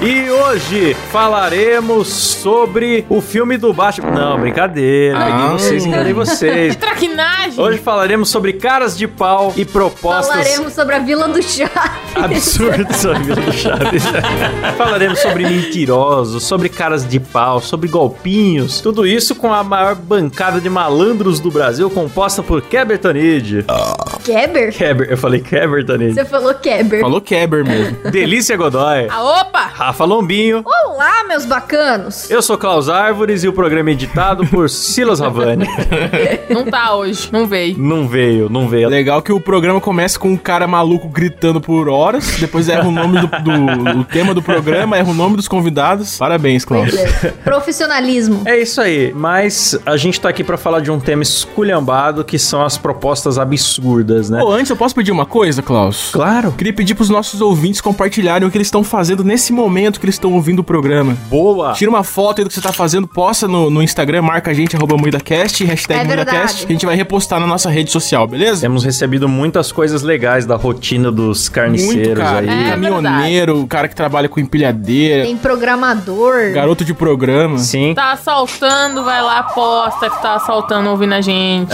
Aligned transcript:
E 0.00 0.30
hoje 0.30 0.94
falaremos 1.10 2.06
sobre 2.06 3.04
o 3.08 3.20
filme 3.20 3.56
do 3.56 3.72
Batman. 3.72 4.12
Não, 4.12 4.38
brincadeira. 4.38 5.18
Ah. 5.18 5.28
Enganei 5.28 5.48
vocês, 5.58 5.86
enganei 5.86 6.12
vocês. 6.12 6.76
Traquinagem! 6.78 7.58
Hoje 7.58 7.78
falaremos 7.78 8.28
sobre 8.28 8.52
caras 8.52 8.96
de 8.96 9.08
pau 9.08 9.52
e 9.56 9.64
propostas 9.64 10.28
Falaremos 10.28 10.72
sobre 10.72 10.94
a 10.94 10.98
Vila 11.00 11.26
do 11.26 11.42
Chá. 11.42 11.68
absurdas 12.14 12.96
sobre 12.96 13.18
Vila 13.24 13.40
do 13.40 13.52
Chaves. 13.52 14.04
falaremos 14.78 15.18
sobre 15.18 15.46
mentirosos, 15.48 16.44
sobre 16.44 16.68
caras 16.68 17.04
de 17.04 17.18
pau, 17.18 17.60
sobre 17.60 17.88
golpinhos. 17.88 18.80
Tudo 18.80 19.04
isso 19.04 19.34
com 19.34 19.52
a 19.52 19.64
maior 19.64 19.96
bancada 19.96 20.60
de 20.60 20.70
malandros 20.70 21.40
do 21.40 21.50
Brasil, 21.50 21.90
composta 21.90 22.40
por 22.40 22.62
Keber 22.62 22.98
Tanid. 22.98 23.64
Keber? 24.24 24.72
Keber, 24.72 25.06
eu 25.10 25.18
falei 25.18 25.40
Keber 25.40 25.84
Tanid. 25.84 26.14
Você 26.14 26.24
falou 26.24 26.54
Keber. 26.54 27.00
Falou 27.00 27.20
Keber 27.20 27.64
mesmo. 27.64 27.96
Delícia 28.10 28.56
Godoy. 28.56 29.06
Ah, 29.10 29.22
opa! 29.40 29.70
Rafa 29.74 30.04
Lombinho. 30.04 30.64
Olá, 30.64 31.24
meus 31.28 31.44
bacanos. 31.44 32.30
Eu 32.30 32.40
sou 32.40 32.56
Klaus 32.56 32.88
Árvores 32.88 33.44
e 33.44 33.48
o 33.48 33.52
programa 33.52 33.90
é 33.90 33.92
editado 33.92 34.46
por 34.46 34.70
Silas 34.70 35.20
Ravani. 35.20 35.66
Não 36.48 36.64
tá 36.64 36.94
hoje, 36.94 37.28
não 37.32 37.46
veio. 37.46 37.76
Não 37.78 38.06
veio, 38.06 38.48
não 38.48 38.68
veio. 38.68 38.88
Legal 38.88 39.20
que 39.20 39.32
o 39.32 39.40
programa 39.40 39.80
começa 39.80 40.18
com 40.18 40.28
um 40.30 40.36
cara 40.36 40.66
maluco 40.66 41.08
gritando 41.08 41.60
por 41.60 41.88
horas, 41.88 42.36
depois 42.38 42.68
erra 42.68 42.86
o 42.88 42.92
nome 42.92 43.18
do, 43.20 43.26
do- 43.26 43.98
o 44.00 44.04
tema 44.04 44.32
do 44.32 44.40
programa, 44.42 44.96
erra 44.96 45.10
o 45.10 45.14
nome 45.14 45.36
dos 45.36 45.48
convidados. 45.48 46.16
Parabéns, 46.16 46.64
Klaus. 46.64 46.94
É. 46.94 47.30
Profissionalismo. 47.42 48.42
É 48.44 48.56
isso 48.60 48.80
aí, 48.80 49.12
mas 49.14 49.78
a 49.84 49.96
gente 49.96 50.20
tá 50.20 50.28
aqui 50.28 50.44
pra 50.44 50.56
falar 50.56 50.80
de 50.80 50.90
um 50.90 51.00
tema 51.00 51.22
esculhambado 51.22 52.22
que 52.24 52.38
são 52.38 52.62
as 52.62 52.76
propostas 52.78 53.38
absurdas, 53.38 54.13
né? 54.30 54.40
Pô, 54.40 54.52
antes 54.52 54.70
eu 54.70 54.76
posso 54.76 54.94
pedir 54.94 55.12
uma 55.12 55.26
coisa, 55.26 55.62
Klaus? 55.62 56.10
Claro. 56.12 56.52
Queria 56.52 56.72
pedir 56.72 56.94
pros 56.94 57.08
nossos 57.10 57.40
ouvintes 57.40 57.80
compartilharem 57.80 58.46
o 58.46 58.50
que 58.50 58.56
eles 58.56 58.66
estão 58.66 58.82
fazendo 58.84 59.22
nesse 59.24 59.52
momento 59.52 59.98
que 60.00 60.06
eles 60.06 60.14
estão 60.16 60.32
ouvindo 60.32 60.60
o 60.60 60.64
programa. 60.64 61.16
Boa. 61.28 61.72
Tira 61.72 61.90
uma 61.90 62.02
foto 62.04 62.38
aí 62.38 62.44
do 62.44 62.48
que 62.48 62.54
você 62.54 62.60
tá 62.60 62.72
fazendo, 62.72 63.06
posta 63.06 63.46
no, 63.48 63.70
no 63.70 63.82
Instagram, 63.82 64.22
marca 64.22 64.50
a 64.50 64.54
gente, 64.54 64.76
arroba 64.76 64.96
MuidaCast, 64.96 65.64
hashtag 65.64 66.00
É. 66.00 66.04
MuidaCast, 66.04 66.66
que 66.66 66.72
a 66.72 66.74
gente 66.74 66.86
vai 66.86 66.96
repostar 66.96 67.40
na 67.40 67.46
nossa 67.46 67.68
rede 67.70 67.90
social, 67.90 68.26
beleza? 68.26 68.60
Temos 68.62 68.84
recebido 68.84 69.28
muitas 69.28 69.70
coisas 69.72 70.02
legais 70.02 70.46
da 70.46 70.56
rotina 70.56 71.10
dos 71.10 71.48
carniceiros 71.48 72.06
Muito, 72.06 72.20
cara. 72.20 72.50
aí. 72.50 72.66
É 72.68 72.70
Caminhoneiro, 72.70 73.60
o 73.60 73.66
cara 73.66 73.88
que 73.88 73.94
trabalha 73.94 74.28
com 74.28 74.40
empilhadeira, 74.40 75.24
Tem 75.24 75.36
programador. 75.36 76.52
garoto 76.52 76.84
de 76.84 76.94
programa. 76.94 77.58
Sim. 77.58 77.94
Tá 77.94 78.12
assaltando, 78.12 79.04
vai 79.04 79.22
lá, 79.22 79.42
posta 79.42 80.10
que 80.10 80.22
tá 80.22 80.34
assaltando 80.34 80.90
ouvindo 80.90 81.12
a 81.14 81.20
gente. 81.20 81.70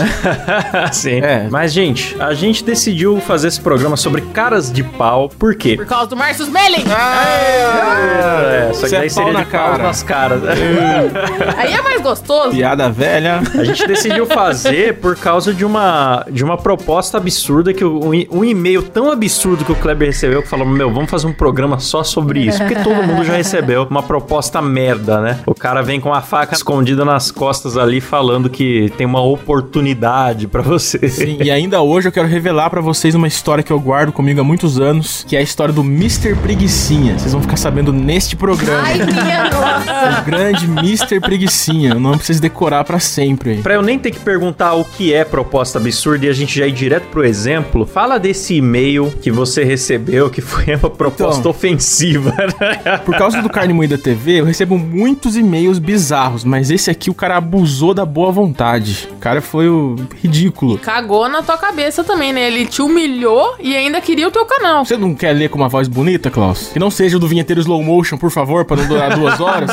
Sim. 0.93 1.21
É. 1.21 1.49
Mas, 1.51 1.73
gente, 1.73 2.17
a 2.21 2.30
gente 2.35 2.65
decidiu 2.65 3.21
fazer 3.21 3.49
esse 3.49 3.61
programa 3.61 3.97
sobre 3.97 4.21
caras 4.21 4.73
de 4.73 4.83
pau. 4.83 5.29
Por 5.29 5.55
quê? 5.55 5.77
Por 5.77 5.87
causa 5.87 6.09
do 6.09 6.17
Marcus 6.17 6.49
Melling. 6.49 6.85
É, 6.91 8.71
só 8.73 8.81
que 8.81 8.87
Isso 8.87 8.95
é 8.95 8.99
daí 8.99 9.09
pau 9.09 9.25
seria 9.25 9.33
na 9.33 9.45
de 9.45 9.51
pau 9.51 9.71
cara. 9.71 9.83
nas 9.83 10.03
caras. 10.03 10.41
Aí 11.57 11.73
é 11.73 11.83
mais 11.83 12.01
gostoso. 12.01 12.51
Piada 12.51 12.89
velha. 12.91 13.41
A 13.59 13.65
gente 13.65 13.87
decidiu 13.87 14.27
fazer 14.27 14.99
por 14.99 15.17
causa 15.17 15.53
de 15.53 15.65
uma, 15.65 16.25
de 16.31 16.45
uma 16.45 16.57
proposta 16.57 17.19
absurda 17.19 17.73
que 17.73 17.85
um, 17.85 18.11
um 18.31 18.45
e-mail 18.45 18.83
tão 18.83 19.11
absurdo 19.11 19.65
que 19.65 19.73
o 19.73 19.77
Kleber 19.77 20.09
recebeu 20.09 20.43
que 20.43 20.49
falou: 20.49 20.67
Meu, 20.67 20.93
vamos 20.93 21.11
fazer 21.11 21.27
um 21.27 21.33
programa 21.33 21.79
só 21.79 22.03
sobre 22.03 22.41
isso. 22.41 22.59
Porque 22.59 22.77
todo 22.77 23.03
mundo 23.03 23.25
já 23.25 23.35
recebeu 23.35 23.87
uma 23.91 24.03
proposta 24.03 24.61
merda, 24.63 25.21
né? 25.21 25.41
O 25.47 25.55
cara 25.55 25.83
vem 25.83 26.01
com 26.01 26.13
a 26.13 26.21
faca 26.21 26.55
escondida 26.55 27.05
nas 27.05 27.31
costas 27.31 27.77
ali 27.77 28.01
falando 28.01 28.49
que 28.49 28.93
tem 28.97 29.07
uma 29.07 29.23
oportunidade 29.23 30.47
pra 30.47 30.63
você. 30.63 31.09
Sim, 31.09 31.39
e 31.43 31.51
ainda 31.51 31.81
hoje 31.81 32.09
eu 32.09 32.13
quero 32.13 32.20
revelar 32.29 32.71
pra 32.71 32.81
vocês 32.81 33.15
uma 33.15 33.27
história 33.29 33.63
que 33.63 33.73
eu 33.73 33.79
guardo 33.81 34.13
comigo 34.13 34.41
há 34.41 34.45
muitos 34.45 34.79
anos, 34.81 35.25
que 35.27 35.37
é 35.37 35.39
a 35.39 35.43
história 35.43 35.73
do 35.73 35.83
Mr. 35.83 36.35
Preguicinha. 36.37 37.19
Vocês 37.19 37.33
vão 37.33 37.43
ficar 37.43 37.57
sabendo 37.57 37.93
neste 37.93 38.37
programa. 38.37 38.83
Ai, 38.83 38.99
minha 38.99 39.51
nossa. 39.51 40.21
O 40.21 40.25
grande 40.25 40.65
Mr. 40.67 41.21
Preguicinha. 41.21 41.95
O 41.97 42.01
nome 42.01 42.17
pra 42.17 42.27
vocês 42.27 42.41
decorar 42.41 42.85
pra 42.85 42.99
sempre. 42.99 43.57
Pra 43.63 43.75
eu 43.75 43.83
nem 43.83 43.99
ter 43.99 44.11
que 44.11 44.21
perguntar 44.21 44.75
o 44.75 44.85
que 44.85 45.13
é 45.13 45.25
proposta 45.25 45.79
absurda 45.79 46.27
e 46.27 46.29
a 46.29 46.33
gente 46.33 46.59
já 46.59 46.67
ir 46.67 46.73
direto 46.73 47.05
pro 47.09 47.25
exemplo, 47.25 47.87
fala 47.87 48.19
desse 48.19 48.55
e-mail 48.55 49.13
que 49.23 49.31
você 49.31 49.65
recebeu, 49.65 50.29
que 50.31 50.41
foi 50.41 50.75
uma 50.75 50.91
proposta 50.91 51.41
Então. 51.41 51.51
ofensiva. 51.51 52.35
né? 52.61 52.99
Por 53.05 53.17
causa 53.17 53.41
do 53.43 53.49
Carne 53.49 53.73
Moída 53.73 53.97
TV, 53.99 54.41
eu 54.41 54.45
recebo 54.45 54.79
muitos 54.79 55.37
e-mails 55.37 55.79
bizarros, 55.79 56.45
mas 56.45 56.71
esse 56.71 56.91
aqui 56.91 57.11
o 57.11 57.15
cara 57.15 57.37
abusou 57.37 57.95
da 57.95 58.05
boa 58.05 58.31
vontade. 58.33 59.09
O 59.13 59.17
cara 59.17 59.41
foi 59.41 59.69
o 59.69 59.97
ridículo. 60.23 60.79
Cagou 60.79 61.29
na 61.29 61.43
tua 61.43 61.57
cabeça 61.59 62.03
também, 62.11 62.33
né? 62.33 62.49
Ele 62.49 62.67
te 62.67 62.83
humilhou 62.83 63.55
e 63.61 63.77
ainda 63.77 64.01
queria 64.01 64.27
o 64.27 64.31
teu 64.33 64.45
canal. 64.45 64.85
Você 64.85 64.97
não 64.97 65.15
quer 65.15 65.33
ler 65.33 65.49
com 65.49 65.57
uma 65.57 65.69
voz 65.69 65.87
bonita, 65.87 66.29
Klaus? 66.29 66.71
Que 66.73 66.79
não 66.79 66.91
seja 66.91 67.17
o 67.17 67.21
do 67.21 67.29
vinheteiro 67.29 67.61
slow 67.61 67.83
motion, 67.85 68.19
por 68.19 68.31
favor, 68.33 68.65
pra 68.65 68.77
não 68.77 68.87
durar 68.89 69.15
duas 69.17 69.41
horas? 69.41 69.71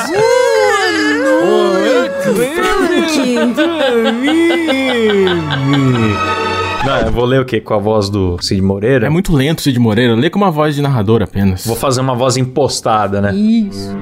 Não, 6.86 6.98
eu 7.00 7.12
vou 7.12 7.26
ler 7.26 7.42
o 7.42 7.46
quê? 7.46 7.60
Com 7.60 7.74
a 7.74 7.78
voz 7.80 8.08
do 8.08 8.38
Cid 8.40 8.62
Moreira? 8.62 9.08
É 9.08 9.10
muito 9.10 9.34
lento, 9.34 9.62
Cid 9.62 9.80
Moreira. 9.80 10.14
Lê 10.16 10.30
com 10.30 10.38
uma 10.38 10.52
voz 10.52 10.76
de 10.76 10.82
narrador 10.82 11.24
apenas. 11.24 11.66
Vou 11.66 11.76
fazer 11.76 12.02
uma 12.02 12.16
voz 12.16 12.38
impostada, 12.38 13.20
né? 13.20 13.34
Isso. 13.36 13.96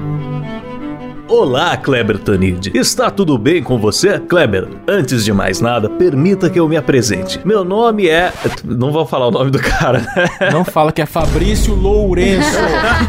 Olá, 1.28 1.76
Kleber 1.76 2.18
Tanid. 2.20 2.70
Está 2.72 3.10
tudo 3.10 3.36
bem 3.36 3.60
com 3.60 3.78
você? 3.78 4.16
Kleber, 4.20 4.68
antes 4.86 5.24
de 5.24 5.32
mais 5.32 5.60
nada, 5.60 5.88
permita 5.90 6.48
que 6.48 6.58
eu 6.58 6.68
me 6.68 6.76
apresente. 6.76 7.40
Meu 7.44 7.64
nome 7.64 8.06
é. 8.08 8.32
Não 8.64 8.92
vou 8.92 9.04
falar 9.04 9.26
o 9.26 9.30
nome 9.32 9.50
do 9.50 9.58
cara, 9.58 9.98
né? 10.14 10.50
Não 10.52 10.64
fala 10.64 10.92
que 10.92 11.02
é 11.02 11.06
Fabrício 11.06 11.74
Lourenço. 11.74 12.56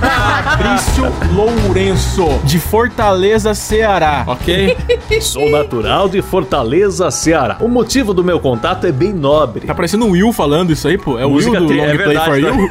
Fabrício 0.01 1.03
Lourenço, 1.35 2.25
de 2.43 2.57
Fortaleza, 2.59 3.53
Ceará, 3.53 4.23
ok? 4.25 4.75
Sou 5.21 5.47
natural 5.51 6.09
de 6.09 6.19
Fortaleza, 6.23 7.11
Ceará. 7.11 7.57
O 7.61 7.67
motivo 7.67 8.15
do 8.15 8.23
meu 8.23 8.39
contato 8.39 8.87
é 8.87 8.91
bem 8.91 9.13
nobre. 9.13 9.67
Tá 9.67 9.75
parecendo 9.75 10.07
o 10.07 10.11
Will 10.11 10.33
falando 10.33 10.71
isso 10.73 10.87
aí, 10.87 10.97
pô. 10.97 11.19
É 11.19 11.25
o 11.25 11.33
Will 11.33 11.51
do 11.53 11.67
tri- 11.67 11.77
Long 11.77 11.97
Play 11.97 12.17
for 12.17 12.39
You? 12.39 12.69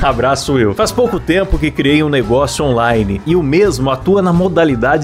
tá? 0.00 0.08
Abraço, 0.08 0.54
Will. 0.54 0.72
Faz 0.72 0.90
pouco 0.90 1.20
tempo 1.20 1.58
que 1.58 1.70
criei 1.70 2.02
um 2.02 2.08
negócio 2.08 2.64
online 2.64 3.20
e 3.26 3.36
o 3.36 3.42
mesmo 3.42 3.90
atua 3.90 4.22
na 4.22 4.32
modalidade 4.32 4.61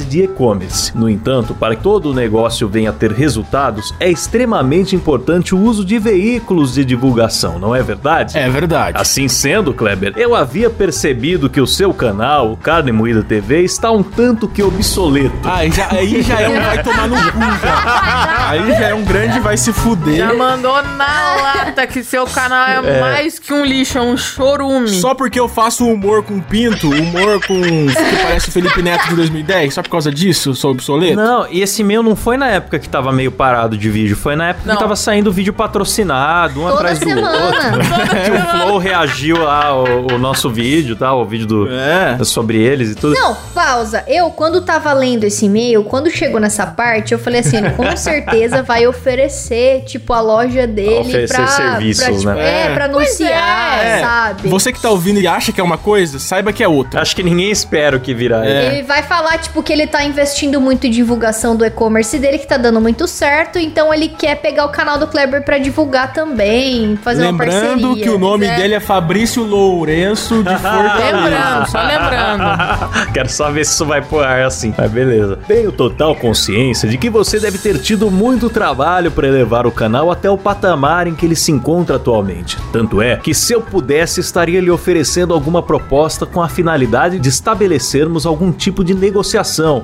de 0.09 0.23
e-commerce. 0.23 0.97
No 0.97 1.09
entanto, 1.09 1.55
para 1.55 1.75
que 1.75 1.83
todo 1.83 2.11
o 2.11 2.15
negócio 2.15 2.69
venha 2.69 2.91
a 2.91 2.93
ter 2.93 3.11
resultados, 3.13 3.93
é 3.99 4.09
extremamente 4.09 4.95
importante 4.95 5.55
o 5.55 5.59
uso 5.59 5.85
de 5.85 5.99
veículos 5.99 6.75
de 6.75 6.85
divulgação, 6.85 7.59
não 7.59 7.75
é 7.75 7.83
verdade? 7.83 8.39
É 8.39 8.49
verdade. 8.49 8.97
Assim 9.01 9.27
sendo, 9.29 9.75
Kleber, 9.75 10.13
eu 10.17 10.35
havia 10.35 10.71
percebido 10.71 11.51
que 11.51 11.61
o 11.61 11.67
seu 11.67 11.93
canal, 11.93 12.53
o 12.53 12.57
Carne 12.57 12.93
Moída 12.93 13.23
TV, 13.23 13.63
está 13.63 13.91
um 13.91 14.03
tanto 14.03 14.47
que 14.49 14.63
obsoleto. 14.63 15.37
Ah, 15.45 15.59
aí 15.59 15.73
já, 15.73 15.89
aí 15.91 16.23
já 16.23 16.41
é 16.41 16.49
um 16.49 16.61
vai 16.61 16.83
tomar 16.83 17.09
no 17.09 17.17
cu 17.17 17.39
já. 17.63 18.49
Aí 18.49 18.69
já 18.69 18.89
é 18.89 18.95
um 18.95 19.05
grande 19.05 19.41
vai 19.41 19.57
se 19.57 19.73
fuder. 19.73 20.17
Já 20.17 20.35
mandou 20.35 20.83
na 20.83 21.35
lata 21.37 21.87
que 21.87 22.03
seu 22.05 22.27
canal 22.27 22.85
é, 22.85 23.01
mais 23.01 23.39
que 23.39 23.53
um 23.53 23.65
lixo, 23.65 23.99
é 23.99 24.03
um 24.03 24.17
chorume. 24.17 24.89
Só 24.89 25.15
porque 25.15 25.39
eu 25.39 25.49
faço 25.49 25.87
humor 25.87 26.23
com 26.23 26.41
pinto, 26.41 26.89
humor 26.89 27.41
com 27.47 27.61
que 27.61 28.23
parece 28.23 28.49
o 28.49 28.53
Felipe 28.53 28.83
Neto 28.83 29.09
de 29.09 29.15
2010, 29.49 29.75
só 29.75 29.83
por 29.83 29.89
causa 29.91 30.11
disso 30.13 30.55
sou 30.55 30.71
obsoleto? 30.73 31.17
Não, 31.17 31.47
e 31.51 31.63
esse 31.63 31.83
meu 31.83 32.03
não 32.03 32.15
foi 32.15 32.37
na 32.37 32.49
época 32.49 32.79
que 32.79 32.89
tava 32.89 33.11
meio 33.11 33.33
parado 33.33 33.77
de 33.77 33.89
vídeo, 33.91 34.15
foi 34.17 34.37
na 34.37 34.49
época 34.51 34.65
Não. 34.67 34.75
que 34.75 34.81
tava 34.81 34.95
saindo 34.95 35.33
vídeo 35.33 35.53
patrocinado, 35.53 36.61
um 36.61 36.65
Toda 36.65 36.75
atrás 36.75 36.99
do 36.99 37.09
semana. 37.09 37.47
outro. 37.47 37.61
que 38.25 38.31
o 38.31 38.51
Flow 38.67 38.79
reagiu 38.79 39.43
lá 39.43 39.75
o, 39.75 40.13
o 40.15 40.19
nosso 40.19 40.50
vídeo, 40.50 40.95
tá? 40.97 41.15
O 41.15 41.25
vídeo 41.25 41.47
do 41.47 41.69
É. 41.71 42.19
sobre 42.25 42.59
eles 42.59 42.91
e 42.91 42.95
tudo. 42.95 43.15
Não, 43.15 43.35
pausa. 43.55 44.05
Eu, 44.06 44.31
quando 44.31 44.61
tava 44.61 44.93
lendo 44.93 45.25
esse 45.25 45.47
e-mail, 45.47 45.83
quando 45.85 46.11
chegou 46.11 46.39
nessa 46.41 46.67
parte, 46.67 47.12
eu 47.12 47.19
falei 47.19 47.41
assim, 47.41 47.59
com 47.77 47.97
certeza 47.97 48.62
vai 48.62 48.87
oferecer, 48.87 49.83
tipo, 49.85 50.12
a 50.12 50.21
loja 50.21 50.67
dele 50.67 50.99
Oferecer 51.01 51.35
pra... 51.37 51.47
serviços, 51.47 52.05
pra, 52.05 52.12
tipo, 52.15 52.27
né? 52.31 52.41
É, 52.44 52.67
É. 52.67 52.75
pra 52.75 52.85
anunciar, 52.85 53.79
É. 53.87 54.01
sabe? 54.01 54.49
Você 54.49 54.73
que 54.73 54.81
tá 54.81 54.91
ouvindo 54.91 55.21
e 55.21 55.27
acha 55.27 55.53
que 55.53 55.61
é 55.61 55.65
uma 55.65 55.79
coisa, 55.79 56.19
saiba 56.19 56.53
que 56.53 56.62
é 56.62 56.69
outra. 56.69 57.01
Acho 57.01 57.15
que 57.17 57.23
ninguém 57.23 57.51
espera 57.51 57.97
o 57.97 58.01
que 58.01 58.12
virá. 58.12 58.44
É. 58.47 58.67
Ele 58.67 58.83
vai 58.83 59.03
falar, 59.03 59.38
tipo, 59.38 59.62
que 59.62 59.73
ele 59.73 59.87
tá 59.87 60.05
investindo 60.05 60.61
muito 60.61 60.87
em 60.87 60.90
divulgação 60.90 61.56
do 61.56 61.64
e-commerce 61.64 62.19
dele, 62.19 62.38
que 62.38 62.46
tá 62.46 62.56
dando 62.56 62.81
muito 62.81 63.06
certo, 63.06 63.58
então 63.58 63.93
ele 63.93 64.08
quer 64.08 64.37
pegar 64.37 64.64
o 64.67 64.69
canal 64.70 64.99
do 64.99 65.06
Kleber 65.06 65.43
pra 65.44 65.58
divulgar 65.58 66.12
também, 66.12 66.96
fazer 67.02 67.25
uma 67.26 67.37
parceria. 67.38 67.70
Lembrando 67.75 67.96
que 67.96 68.08
o 68.11 68.19
nome 68.19 68.46
É. 68.46 68.56
dele 68.56 68.75
é 68.75 68.81
Fabrício 68.81 69.43
Lourenço 69.44 70.43
de 70.43 70.50
Fortaleza. 70.58 71.17
Lembrando, 71.17 71.70
só 71.70 71.82
lembrando. 71.82 73.08
Quero 73.12 73.29
só 73.29 73.50
ver 73.50 73.64
se 73.64 73.73
isso 73.73 73.87
vai 73.87 74.02
pro 74.02 74.20
ar 74.20 74.43
assim. 74.43 74.75
Mas 74.76 74.90
beleza. 74.90 75.38
Tenho 75.46 75.70
total 75.73 76.14
consciência 76.17 76.88
de 76.88 76.99
que 76.99 77.08
você 77.11 77.38
deve 77.38 77.58
ter 77.58 77.79
tido 77.79 78.11
muito 78.11 78.50
trabalho 78.50 79.11
para 79.11 79.26
elevar 79.26 79.67
o 79.67 79.70
canal 79.70 80.11
até 80.11 80.29
o 80.31 80.37
patamar 80.38 81.06
em 81.06 81.14
que 81.14 81.25
ele 81.26 81.37
se 81.37 81.52
encontra 81.52 81.96
atualmente. 81.96 82.56
Tanto 82.73 83.00
é 83.00 83.17
que 83.17 83.34
se 83.34 83.52
eu 83.52 83.61
pudesse, 83.61 84.20
estaria 84.20 84.61
lhe 84.61 84.70
oferecendo 84.70 85.32
alguma 85.34 85.62
proposta 85.62 86.26
com 86.26 86.43
a 86.43 86.49
finalidade 86.49 87.19
de 87.19 87.29
estabelecermos 87.29 88.26
algum 88.26 88.50
tipo 88.52 88.82
de 88.84 88.94
negociação. 88.94 89.28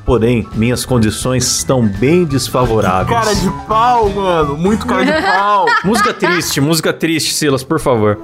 Porém, 0.04 0.46
minhas 0.54 0.84
condições 0.84 1.46
estão 1.46 1.86
bem 1.86 2.24
desfavoráveis. 2.24 3.18
Cara 3.18 3.34
de 3.34 3.50
pau, 3.66 4.08
mano. 4.10 4.56
Muito 4.56 4.86
cara 4.86 5.04
de 5.04 5.22
pau. 5.22 5.66
Música 5.84 6.12
triste, 6.14 6.60
música 6.60 6.92
triste, 6.92 7.32
Silas, 7.34 7.62
por 7.62 7.80
favor. 7.80 8.18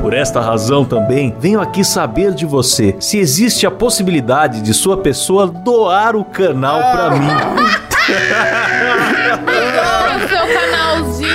Por 0.00 0.12
esta 0.12 0.40
razão 0.40 0.84
também, 0.84 1.34
venho 1.40 1.60
aqui 1.60 1.82
saber 1.82 2.34
de 2.34 2.44
você 2.44 2.94
se 3.00 3.16
existe 3.18 3.66
a 3.66 3.70
possibilidade 3.70 4.60
de 4.60 4.74
sua 4.74 4.98
pessoa 4.98 5.46
doar 5.46 6.14
o 6.14 6.22
canal 6.24 6.78
pra 6.78 7.10
mim. 7.10 7.26
o 7.26 7.84
seu 10.28 10.60
canalzinho, 10.60 11.30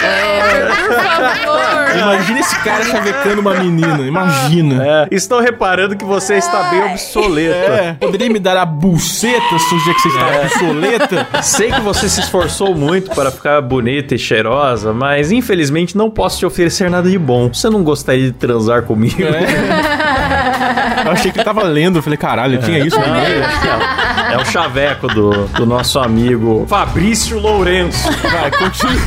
Kleber, 0.00 0.66
por 0.74 0.94
favor. 0.96 1.77
Imagina 1.94 2.40
esse 2.40 2.58
cara 2.60 2.84
chavecando 2.84 3.40
uma 3.40 3.54
menina, 3.54 4.00
imagina. 4.06 4.84
É, 4.84 5.08
estou 5.10 5.40
reparando 5.40 5.96
que 5.96 6.04
você 6.04 6.34
está 6.34 6.64
bem 6.70 6.82
obsoleto. 6.92 7.72
É, 7.72 7.92
poderia 7.94 8.28
me 8.28 8.38
dar 8.38 8.56
a 8.56 8.66
buceta 8.66 9.58
se 9.58 9.74
o 9.74 9.84
dia 9.84 9.94
que 9.94 10.00
você 10.00 10.08
está 10.08 10.40
obsoleta? 10.42 11.42
Sei 11.42 11.70
que 11.70 11.80
você 11.80 12.08
se 12.08 12.20
esforçou 12.20 12.74
muito 12.74 13.10
para 13.10 13.30
ficar 13.30 13.60
bonita 13.60 14.14
e 14.14 14.18
cheirosa, 14.18 14.92
mas 14.92 15.32
infelizmente 15.32 15.96
não 15.96 16.10
posso 16.10 16.38
te 16.38 16.46
oferecer 16.46 16.90
nada 16.90 17.08
de 17.08 17.18
bom. 17.18 17.48
Você 17.52 17.68
não 17.70 17.82
gostaria 17.82 18.26
de 18.26 18.32
transar 18.32 18.82
comigo? 18.82 19.18
Eu 21.04 21.12
achei 21.12 21.30
que 21.30 21.38
ele 21.38 21.44
tava 21.44 21.62
lendo, 21.62 21.98
eu 21.98 22.02
falei, 22.02 22.16
caralho, 22.16 22.58
tinha 22.58 22.78
isso 22.80 22.98
no 22.98 23.06
meio. 23.12 23.42
É, 24.28 24.34
é 24.34 24.38
o 24.38 24.44
chaveco 24.44 25.08
do, 25.08 25.46
do 25.48 25.66
nosso 25.66 25.98
amigo 25.98 26.66
Fabrício 26.68 27.38
Lourenço. 27.38 28.08
Vai, 28.22 28.50
continue. 28.50 28.98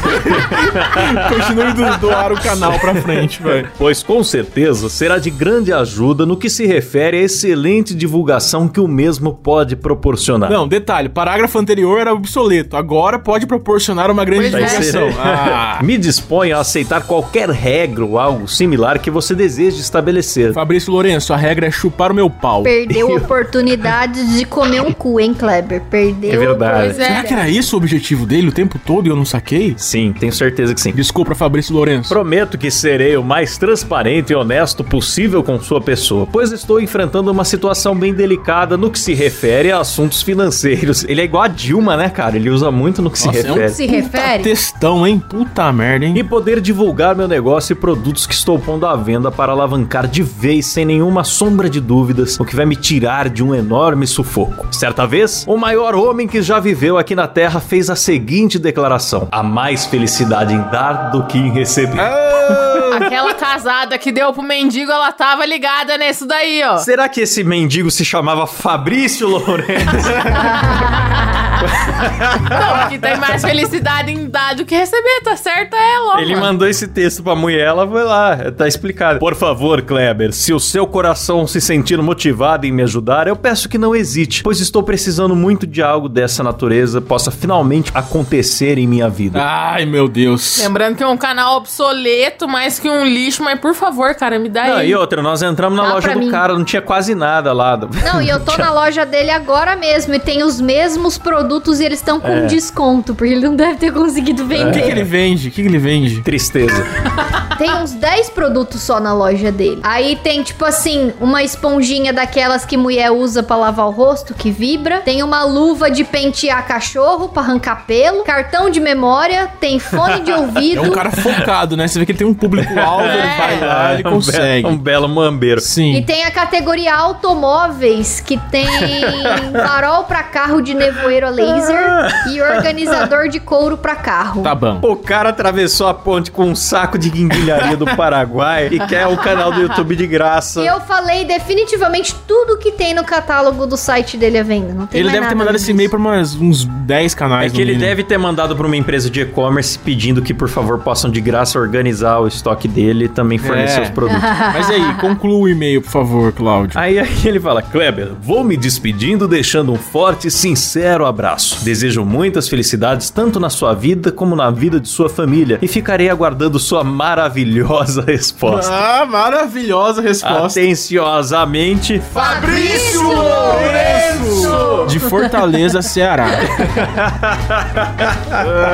continue 1.30 1.74
do, 1.74 1.98
doar 2.00 2.32
o 2.32 2.40
canal 2.42 2.80
pra 2.80 2.96
frente, 2.96 3.42
vai. 3.42 3.66
Pois 3.78 4.04
com 4.04 4.24
certeza 4.24 4.90
será 4.90 5.18
de 5.18 5.30
grande 5.30 5.72
ajuda 5.74 6.26
no 6.26 6.38
que 6.38 6.50
se 6.50 6.66
refere 6.66 7.18
à 7.18 7.22
excelente 7.22 7.94
divulgação 7.94 8.68
que 8.68 8.80
o 8.80 8.88
mesmo 8.88 9.34
pode 9.34 9.76
proporcionar. 9.76 10.50
Não, 10.50 10.68
detalhe, 10.68 11.10
parágrafo 11.10 11.58
anterior 11.60 12.00
era 12.00 12.14
obsoleto, 12.14 12.76
agora 12.76 13.20
pode 13.20 13.46
proporcionar 13.46 14.10
uma 14.10 14.26
grande 14.26 14.52
Pois 14.52 14.64
é. 14.64 14.80
divulgação. 14.80 15.22
Ah, 15.22 15.80
Me 15.82 15.98
disponho 15.98 16.58
a 16.58 16.62
aceitar 16.62 17.02
qualquer 17.04 17.50
regra 17.50 18.06
ou 18.06 18.20
algo 18.20 18.48
similar 18.48 19.00
que 19.00 19.10
você 19.12 19.34
deseje 19.36 19.80
estabelecer. 19.80 20.54
Fabrício 20.54 20.92
Lourenço, 20.92 21.34
a 21.34 21.38
regra 21.38 21.68
é 21.68 21.72
chupar 21.72 22.12
o 22.12 22.16
meu 22.16 22.30
pau. 22.30 22.64
Perdeu 22.64 23.10
oportunidades 23.16 24.38
de 24.38 24.46
comer 24.46 24.82
um 24.82 24.92
cu, 24.92 25.11
hein, 25.20 25.34
Kleber? 25.34 25.82
Perdeu. 25.90 26.32
É 26.32 26.38
verdade. 26.38 26.86
Pois 26.86 27.00
é. 27.00 27.06
Será 27.06 27.24
que 27.24 27.34
era 27.34 27.50
isso 27.50 27.76
o 27.76 27.78
objetivo 27.78 28.26
dele 28.26 28.50
o 28.50 28.52
tempo 28.52 28.80
todo 28.80 29.08
e 29.08 29.10
eu 29.10 29.16
não 29.16 29.26
saquei? 29.26 29.74
Sim, 29.78 30.14
tenho 30.18 30.34
certeza 30.34 30.74
que 30.74 30.82
sim. 30.82 30.92
Desculpa, 30.92 31.36
Fabrício 31.36 31.74
Lourenço. 31.74 32.10
Prometo 32.10 32.58
que 32.58 32.70
serei 32.72 33.16
o 33.18 33.24
mais 33.24 33.58
transparente 33.58 34.32
e 34.32 34.36
honesto 34.36 34.84
possível 34.84 35.44
com 35.44 35.60
sua 35.60 35.82
pessoa, 35.82 36.28
pois 36.32 36.52
estou 36.52 36.80
enfrentando 36.80 37.32
uma 37.32 37.44
situação 37.46 37.96
bem 37.96 38.14
delicada 38.14 38.78
no 38.78 38.90
que 38.92 39.00
se 39.00 39.14
refere 39.14 39.72
a 39.72 39.80
assuntos 39.80 40.22
financeiros. 40.22 41.04
Ele 41.06 41.22
é 41.22 41.24
igual 41.24 41.44
a 41.44 41.48
Dilma, 41.48 41.98
né, 41.98 42.10
cara? 42.10 42.36
Ele 42.36 42.50
usa 42.50 42.72
muito 42.72 43.02
no 43.02 43.10
que 43.10 43.26
Nossa, 43.26 43.42
se 43.42 43.48
é 43.48 43.52
um 43.52 43.56
refere. 43.56 43.74
Se 43.74 43.88
Puta 43.88 44.18
refere? 44.18 44.44
textão, 44.44 45.08
hein? 45.08 45.24
Puta 45.30 45.72
merda, 45.72 46.06
hein? 46.06 46.14
E 46.18 46.24
poder 46.24 46.62
divulgar 46.62 47.16
meu 47.16 47.28
negócio 47.28 47.74
e 47.74 47.76
produtos 47.76 48.26
que 48.26 48.34
estou 48.34 48.60
pondo 48.60 48.86
à 48.86 48.96
venda 48.96 49.32
para 49.32 49.52
alavancar 49.52 50.08
de 50.08 50.24
vez 50.24 50.66
sem 50.66 50.86
nenhuma 50.86 51.24
sombra 51.24 51.70
de 51.70 51.80
dúvidas, 51.80 52.40
o 52.40 52.46
que 52.46 52.56
vai 52.56 52.66
me 52.66 52.76
tirar 52.76 53.30
de 53.30 53.44
um 53.44 53.54
enorme 53.56 54.06
sufoco. 54.08 54.68
Certa 54.72 55.01
vez, 55.06 55.46
o 55.48 55.58
maior 55.58 55.96
homem 55.96 56.28
que 56.28 56.42
já 56.42 56.60
viveu 56.60 56.98
aqui 56.98 57.16
na 57.16 57.28
Terra 57.28 57.60
fez 57.60 57.90
a 57.90 57.96
seguinte 57.96 58.58
declaração: 58.60 59.28
Há 59.32 59.44
mais 59.44 59.86
felicidade 59.86 60.54
em 60.54 60.62
dar 60.70 61.12
do 61.12 61.26
que 61.26 61.38
em 61.38 61.52
receber. 61.52 62.00
Ah, 62.00 62.98
Aquela 63.02 63.34
casada 63.34 63.98
que 63.98 64.12
deu 64.12 64.34
pro 64.34 64.44
mendigo, 64.44 64.92
ela 64.92 65.12
tava 65.12 65.46
ligada 65.46 65.98
nisso 65.98 66.26
daí, 66.26 66.62
ó. 66.64 66.78
Será 66.78 67.08
que 67.08 67.22
esse 67.22 67.44
mendigo 67.44 67.90
se 67.90 68.04
chamava 68.04 68.46
Fabrício 68.46 69.28
Lourenço? 69.28 69.72
Não, 71.62 72.90
que 72.90 72.98
tem 73.00 73.18
mais 73.18 73.42
felicidade 73.42 74.12
em 74.12 74.28
dar 74.30 74.56
do 74.56 74.66
que 74.66 74.76
receber, 74.76 75.22
tá 75.24 75.36
certo 75.36 75.76
ela, 75.76 76.22
Ele 76.22 76.34
mano. 76.36 76.46
mandou 76.48 76.68
esse 76.68 76.88
texto 76.88 77.24
pra 77.24 77.36
mulher, 77.36 77.68
ela 77.68 77.88
foi 77.88 78.04
lá, 78.04 78.38
tá 78.56 78.68
explicado. 78.68 79.20
Por 79.20 79.36
favor, 79.36 79.82
Kleber, 79.82 80.34
se 80.34 80.54
o 80.54 80.60
seu 80.60 80.86
coração 80.88 81.46
se 81.48 81.60
sentir 81.62 82.02
motivado 82.02 82.66
em 82.66 82.72
me 82.72 82.84
ajudar, 82.84 83.28
eu 83.28 83.36
peço 83.36 83.70
que 83.70 83.78
não 83.78 83.96
hesite, 83.96 84.44
pois 84.44 84.60
estou 84.60 84.84
precisando 84.84 85.36
muito 85.36 85.66
de 85.68 85.82
algo 85.82 86.10
dessa 86.10 86.44
natureza 86.44 87.02
possa 87.02 87.32
finalmente 87.32 87.92
acontecer 87.94 88.78
em 88.78 88.88
minha 88.88 89.10
vida. 89.10 89.40
Ai, 89.42 89.86
meu 89.86 90.08
Deus. 90.08 90.60
Lembrando 90.62 90.96
que 90.96 91.04
é 91.04 91.08
um 91.08 91.18
canal 91.18 91.58
obsoleto, 91.58 92.48
mais 92.48 92.80
que 92.80 92.90
um 92.90 93.04
lixo, 93.06 93.44
mas 93.44 93.60
por 93.60 93.74
favor, 93.74 94.14
cara, 94.16 94.40
me 94.40 94.50
dá 94.50 94.66
Não, 94.68 94.76
aí. 94.78 94.90
e 94.90 94.96
outra, 94.96 95.22
nós 95.22 95.42
entramos 95.42 95.78
na 95.78 95.84
Dá 95.88 95.94
loja 95.94 96.14
do 96.14 96.20
mim. 96.20 96.32
cara, 96.32 96.54
não 96.54 96.64
tinha 96.64 96.82
quase 96.82 97.14
nada 97.16 97.54
lá. 97.54 97.78
Não, 97.78 98.22
e 98.22 98.30
eu 98.30 98.40
tô 98.44 98.58
na 98.58 98.72
loja 98.72 99.06
dele 99.06 99.32
agora 99.32 99.76
mesmo 99.76 100.14
e 100.14 100.20
tem 100.20 100.44
os 100.44 100.60
mesmos 100.60 101.18
produtos 101.18 101.51
e 101.80 101.86
eles 101.86 102.00
estão 102.00 102.20
com 102.20 102.28
É. 102.28 102.46
desconto, 102.46 103.14
porque 103.16 103.34
ele 103.34 103.46
não 103.46 103.56
deve 103.56 103.76
ter 103.76 103.92
conseguido 103.92 104.44
O 104.44 104.48
que, 104.48 104.56
que 104.56 104.64
vender. 104.64 104.90
ele 104.92 105.04
vende? 105.04 105.48
O 105.48 105.52
que, 105.52 105.62
que 105.62 105.68
ele 105.68 105.78
vende? 105.78 106.22
Tristeza. 106.22 106.86
Tem 107.58 107.72
uns 107.76 107.92
10 107.92 108.30
produtos 108.32 108.82
só 108.82 109.00
na 109.00 109.14
loja 109.14 109.52
dele. 109.52 109.80
Aí 109.84 110.16
tem, 110.16 110.42
tipo 110.42 110.66
assim, 110.66 111.14
uma 111.22 111.44
esponjinha 111.44 112.12
daquelas 112.12 112.66
que 112.66 112.76
mulher 112.76 113.12
usa 113.12 113.44
pra 113.44 113.56
lavar 113.56 113.86
o 113.86 113.92
rosto, 113.92 114.34
que 114.34 114.50
vibra. 114.50 115.02
Tem 115.02 115.22
uma 115.22 115.44
luva 115.44 115.92
de 115.92 116.04
pentear 116.04 116.66
cachorro 116.66 117.30
pra 117.30 117.44
arrancar 117.44 117.86
pelo. 117.86 118.24
Cartão 118.24 118.68
de 118.68 118.80
memória. 118.80 119.48
Tem 119.60 119.78
fone 119.78 120.22
de 120.22 120.32
É 120.32 120.38
ouvido. 120.38 120.82
um 120.82 120.90
cara 120.90 121.12
focado, 121.12 121.78
né? 121.78 121.88
Você 121.88 122.00
vê 122.00 122.06
que 122.08 122.14
ele 122.14 122.18
tem 122.20 122.26
um 122.28 122.34
público-alvo, 122.34 123.06
ele 123.06 123.38
vai 123.38 123.60
lá, 123.60 123.94
ele 123.94 124.04
É, 124.04 124.08
um 124.08 124.12
consegue. 124.14 124.64
belo- 124.64 124.74
Um 124.74 124.78
belo 124.78 125.08
mambeiro. 125.10 125.60
E 125.60 125.64
Sim. 125.64 126.02
tem 126.04 126.24
a 126.24 126.32
categoria 126.32 126.96
automóveis, 126.96 128.20
que 128.22 128.38
tem 128.50 128.66
farol 129.54 130.06
pra 130.06 130.24
carro 130.24 130.62
de 130.62 130.74
nevoeiro 130.74 131.28
a 131.42 131.54
laser 131.56 132.32
e 132.34 132.42
organizador 132.42 133.28
de 133.30 133.40
couro 133.40 133.78
pra 133.78 133.96
carro. 133.96 134.42
Tá 134.44 134.54
bom. 134.56 134.80
O 134.82 134.96
cara 134.96 135.30
atravessou 135.30 135.88
a 135.88 135.94
ponte 135.94 136.32
com 136.32 136.46
um 136.46 136.56
saco 136.56 136.98
de 136.98 137.10
guindilharia 137.10 137.76
do 137.78 137.86
Paraguai 137.96 138.70
e 138.72 138.80
quer 138.88 139.08
o 139.08 139.18
canal 139.18 139.52
do 139.52 139.62
YouTube 139.62 139.96
de 139.96 140.08
graça. 140.08 140.62
E 140.62 140.68
eu 140.68 140.80
falei 140.82 141.26
definitivamente 141.26 142.16
tudo 142.28 142.58
que 142.58 142.72
tem 142.72 142.94
no 142.94 143.04
catálogo 143.04 143.66
do 143.66 143.78
site 143.78 144.18
dele 144.18 144.38
à 144.40 144.44
venda. 144.44 144.74
Não 144.74 144.86
tem 144.88 145.00
Ele 145.00 145.10
mais 145.10 145.20
deve 145.20 145.30
ter 145.30 145.36
mandado 145.36 145.56
esse 145.56 145.72
e-mail 145.72 145.90
pra 145.90 146.00
umas, 146.00 146.36
uns 146.36 146.66
10 146.66 147.14
É 147.14 147.18
canais. 147.18 147.52
que 147.52 147.58
no 147.58 147.64
ele 147.64 147.72
mínimo. 147.74 147.88
deve 147.90 148.04
ter 148.04 148.18
mandado 148.18 148.56
pra 148.56 148.66
uma 148.66 148.76
empresa 148.78 149.10
de 149.10 149.22
e-commerce 149.22 149.78
pedindo 149.80 150.22
que, 150.22 150.34
por 150.34 150.50
favor, 150.50 150.80
possam 150.80 151.10
de 151.10 151.20
graça 151.22 151.60
organizar 151.60 152.20
o 152.20 152.28
estoque 152.28 152.68
dele 152.68 153.06
e 153.06 153.10
também 153.10 153.38
fornecer 153.38 153.80
É. 153.80 153.84
os 153.84 153.90
produtos. 153.90 154.22
Mas 154.54 154.70
aí, 154.70 154.94
conclua 155.00 155.38
o 155.38 155.50
e-mail, 155.50 155.82
por 155.82 155.90
favor, 155.92 156.32
Cláudio. 156.32 156.80
Aí, 156.80 157.00
aí 157.00 157.10
ele 157.26 157.40
fala: 157.40 157.62
Kleber, 157.62 158.12
vou 158.22 158.44
me 158.44 158.56
despedindo 158.58 159.28
deixando 159.28 159.72
um 159.72 159.78
forte 159.78 160.28
e 160.28 160.32
sincero 160.32 161.06
abraço. 161.06 161.31
Desejo 161.64 162.04
muitas 162.06 162.48
felicidades 162.50 163.10
tanto 163.10 163.40
na 163.40 163.50
sua 163.50 163.74
vida 163.74 164.12
como 164.12 164.36
na 164.36 164.50
vida 164.52 164.80
de 164.80 164.88
sua 164.90 165.10
família 165.10 165.60
e 165.62 165.68
ficarei 165.68 166.10
aguardando 166.10 166.60
sua 166.60 166.84
maravilhosa 166.84 168.02
resposta. 168.06 168.72
Ah, 168.74 169.06
maravilhosa 169.06 170.02
resposta. 170.02 170.60
Atenciosamente, 170.60 172.00
Fabrício 172.14 173.02
Lourenço! 173.04 174.86
De 174.88 175.00
Fortaleza, 175.00 175.82
Ceará. 175.82 176.28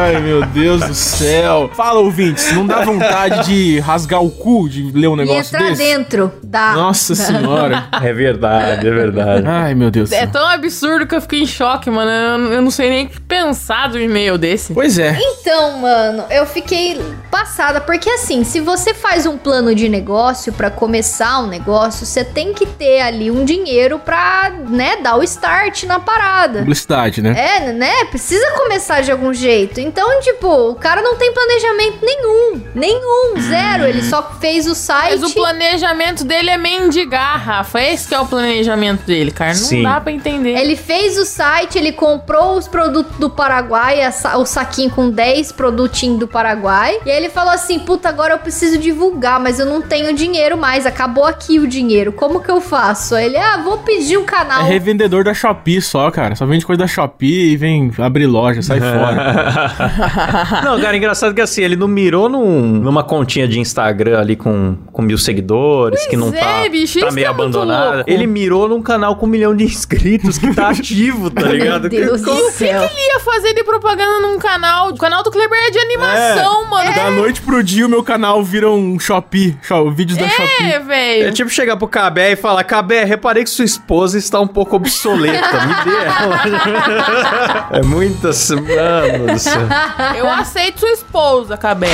Ai, 0.02 0.20
meu 0.22 0.46
Deus 0.48 0.82
do 0.82 0.94
céu. 0.94 1.70
Fala, 1.76 2.00
ouvintes, 2.00 2.52
não 2.54 2.66
dá 2.66 2.82
vontade 2.84 3.46
de 3.48 3.80
rasgar 3.80 4.22
o 4.24 4.30
cu 4.30 4.68
de 4.70 4.92
ler 4.92 5.08
um 5.08 5.14
E 5.14 5.18
negócio 5.18 5.56
entrar 5.56 5.70
desse? 5.70 5.82
dentro 5.84 6.32
da. 6.44 6.74
Nossa 6.74 7.14
senhora. 7.16 7.88
é 8.02 8.14
verdade, 8.14 8.88
é 8.88 8.92
verdade. 8.92 9.46
Ai, 9.48 9.76
meu 9.76 9.92
Deus 9.92 10.10
do 10.10 10.16
É 10.16 10.26
tão 10.26 10.48
absurdo 10.48 11.06
que 11.06 11.16
eu 11.16 11.22
fiquei 11.22 11.42
em 11.42 11.46
choque, 11.46 11.90
mano. 11.90 12.10
Eu, 12.10 12.47
eu 12.52 12.62
não 12.62 12.72
sei 12.72 12.90
nem 12.90 13.06
o 13.06 13.10
que 13.10 13.20
pensar 13.22 13.90
do 13.90 14.00
e-mail 14.00 14.38
desse. 14.38 14.74
Pois 14.74 14.98
é. 14.98 15.18
Então, 15.20 15.80
mano, 15.80 16.26
eu 16.30 16.46
fiquei 16.46 17.00
passada, 17.32 17.80
porque 17.82 18.10
assim, 18.10 18.44
se 18.44 18.60
você 18.60 18.94
faz 18.94 19.26
um 19.26 19.38
plano 19.38 19.74
de 19.76 19.88
negócio 19.90 20.52
pra 20.54 20.70
começar 20.70 21.40
um 21.40 21.48
negócio, 21.48 22.06
você 22.06 22.24
tem 22.24 22.54
que 22.54 22.66
ter 22.66 23.02
ali 23.02 23.30
um 23.30 23.46
dinheiro 23.46 24.00
pra, 24.00 24.52
né, 24.70 24.98
dar 24.98 25.18
o 25.18 25.24
start 25.24 25.84
na 25.84 26.00
parada. 26.00 26.60
Publicidade, 26.60 27.22
né? 27.22 27.36
É, 27.38 27.74
né? 27.74 28.06
Precisa 28.06 28.52
começar 28.52 29.02
de 29.02 29.12
algum 29.12 29.34
jeito. 29.34 29.80
Então, 29.80 30.22
tipo, 30.22 30.48
o 30.48 30.76
cara 30.76 31.02
não 31.02 31.16
tem 31.16 31.34
planejamento 31.34 32.00
nenhum. 32.02 32.62
Nenhum, 32.74 33.42
zero. 33.42 33.86
Ele 33.86 34.04
só 34.04 34.38
fez 34.40 34.68
o 34.68 34.76
site. 34.76 35.20
Mas 35.20 35.32
o 35.32 35.34
planejamento 35.34 36.24
dele 36.24 36.50
é 36.50 36.58
mendigar, 36.58 37.44
Rafa. 37.44 37.82
Esse 37.82 38.08
que 38.08 38.16
é 38.16 38.20
o 38.20 38.26
planejamento 38.26 39.04
dele, 39.04 39.32
cara. 39.32 39.54
Não 39.54 39.60
Sim. 39.60 39.84
dá 39.84 40.00
pra 40.00 40.12
entender. 40.12 40.58
Ele 40.58 40.76
fez 40.76 41.18
o 41.18 41.26
site, 41.26 41.78
ele 41.78 41.92
comprou 41.92 42.27
os 42.36 42.68
produtos 42.68 43.18
do 43.18 43.30
Paraguai, 43.30 44.02
a 44.04 44.38
o 44.38 44.46
saquinho 44.46 44.90
com 44.90 45.10
10 45.10 45.52
produtinhos 45.54 46.20
do 46.20 46.28
Paraguai. 46.28 46.98
E 47.06 47.10
aí 47.12 47.18
ele 47.18 47.30
falou 47.30 47.52
assim: 47.54 47.80
puta, 47.80 48.10
agora 48.10 48.34
eu 48.34 48.40
preciso 48.40 48.78
divulgar, 48.78 49.40
mas 49.40 49.60
eu 49.60 49.66
não 49.66 49.82
tenho 49.82 50.14
dinheiro 50.14 50.58
mais. 50.58 50.86
Acabou 50.86 51.26
aqui 51.26 51.60
o 51.60 51.68
dinheiro. 51.68 52.12
Como 52.12 52.42
que 52.42 52.50
eu 52.52 52.60
faço? 52.62 53.16
Aí 53.16 53.26
ele, 53.26 53.38
ah, 53.38 53.58
vou 53.64 53.78
pedir 53.80 54.18
um 54.18 54.24
É 54.24 54.26
canal. 54.26 54.64
revendedor 54.66 55.24
da 55.24 55.34
Shopee 55.34 55.82
só, 55.82 56.10
cara. 56.12 56.36
Só 56.36 56.46
vende 56.46 56.66
coisa 56.66 56.80
da 56.80 56.88
Shopee 56.88 57.52
e 57.54 57.58
vem 57.58 57.92
abrir 57.98 58.26
loja, 58.26 58.62
sai 58.62 58.80
fora. 58.82 60.62
Não, 60.64 60.80
cara, 60.82 60.98
engraçado 60.98 61.34
que 61.34 61.42
assim, 61.42 61.62
ele 61.62 61.76
não 61.76 61.88
mirou 61.88 62.28
num- 62.30 62.62
numa 62.80 63.04
continha 63.04 63.48
de 63.48 63.60
Instagram 63.60 64.20
ali 64.20 64.36
com, 64.36 64.76
com 64.92 65.02
mil 65.02 65.18
seguidores, 65.18 66.06
que 66.08 66.16
não 66.18 66.30
é, 66.30 66.32
tá, 66.64 66.70
bicho, 66.70 67.00
tá 67.00 67.12
meio 67.12 67.26
é 67.26 67.30
muito 67.30 67.42
abandonada. 67.42 68.04
Ele 68.08 68.26
mirou 68.28 68.68
num 68.68 68.82
canal 68.82 69.16
com 69.16 69.26
um 69.26 69.30
milhão 69.30 69.56
de 69.56 69.64
inscritos 69.64 70.38
que 70.38 70.54
tá 70.54 70.70
ativo, 70.72 71.30
tá 71.30 71.44
ligado? 71.48 71.90
Deus. 71.90 72.17
Deus 72.18 72.38
do 72.38 72.40
E 72.40 72.42
o 72.42 72.46
que, 72.48 72.52
céu. 72.54 72.88
que 72.88 72.94
ele 72.94 73.08
ia 73.14 73.20
fazer 73.20 73.54
de 73.54 73.64
propaganda 73.64 74.20
num 74.20 74.38
canal? 74.40 74.90
O 74.90 74.98
canal 74.98 75.24
do 75.24 75.32
Kleber 75.32 75.60
é 75.64 75.70
de 75.72 75.80
animação, 75.80 76.66
mano. 76.66 76.77
Da 76.98 77.12
noite 77.12 77.42
pro 77.42 77.64
dia, 77.64 77.86
o 77.86 77.90
meu 77.90 78.04
canal 78.04 78.44
vira 78.44 78.70
um 78.72 79.00
Shopee. 79.00 79.56
Shop- 79.62 79.92
vídeos 79.92 80.18
da 80.18 80.28
Shopee. 80.28 80.48
É, 80.72 80.72
É 80.74 80.80
velho. 80.80 81.32
tipo 81.34 81.50
chegar 81.50 81.78
pro 81.78 81.88
Cabé 81.88 82.32
e 82.32 82.36
falar: 82.36 82.64
Cabé, 82.64 83.04
reparei 83.04 83.44
que 83.44 83.50
sua 83.52 83.64
esposa 83.66 84.18
está 84.18 84.40
um 84.40 84.48
pouco 84.48 84.76
obsoleta. 84.76 85.62
Me 85.62 85.74
dê 85.92 85.96
ela. 86.04 87.70
é 87.72 87.82
muita. 87.84 88.30
Mano. 88.56 90.18
Eu 90.18 90.28
aceito 90.30 90.80
sua 90.80 90.90
esposa, 90.92 91.56
Cabé. 91.56 91.88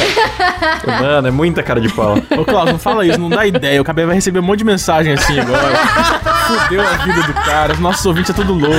Mano, 1.01 1.27
é 1.27 1.31
muita 1.31 1.61
cara 1.61 1.81
de 1.81 1.89
pau. 1.89 2.17
Ô, 2.37 2.45
Klaus, 2.45 2.71
não 2.71 2.79
fala 2.79 3.05
isso, 3.05 3.19
não 3.19 3.29
dá 3.29 3.45
ideia. 3.45 3.81
O 3.81 3.85
Cabé 3.85 4.05
vai 4.05 4.15
receber 4.15 4.39
um 4.39 4.43
monte 4.43 4.59
de 4.59 4.65
mensagem 4.65 5.13
assim 5.13 5.37
agora. 5.39 5.75
Fudeu 6.47 6.81
a 6.81 6.91
vida 7.03 7.21
do 7.23 7.33
cara. 7.33 7.73
Os 7.73 7.79
nossos 7.79 8.05
ouvintes 8.05 8.31
é 8.31 8.33
tudo 8.33 8.53
louco. 8.53 8.73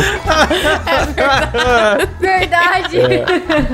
Verdade. 2.18 2.98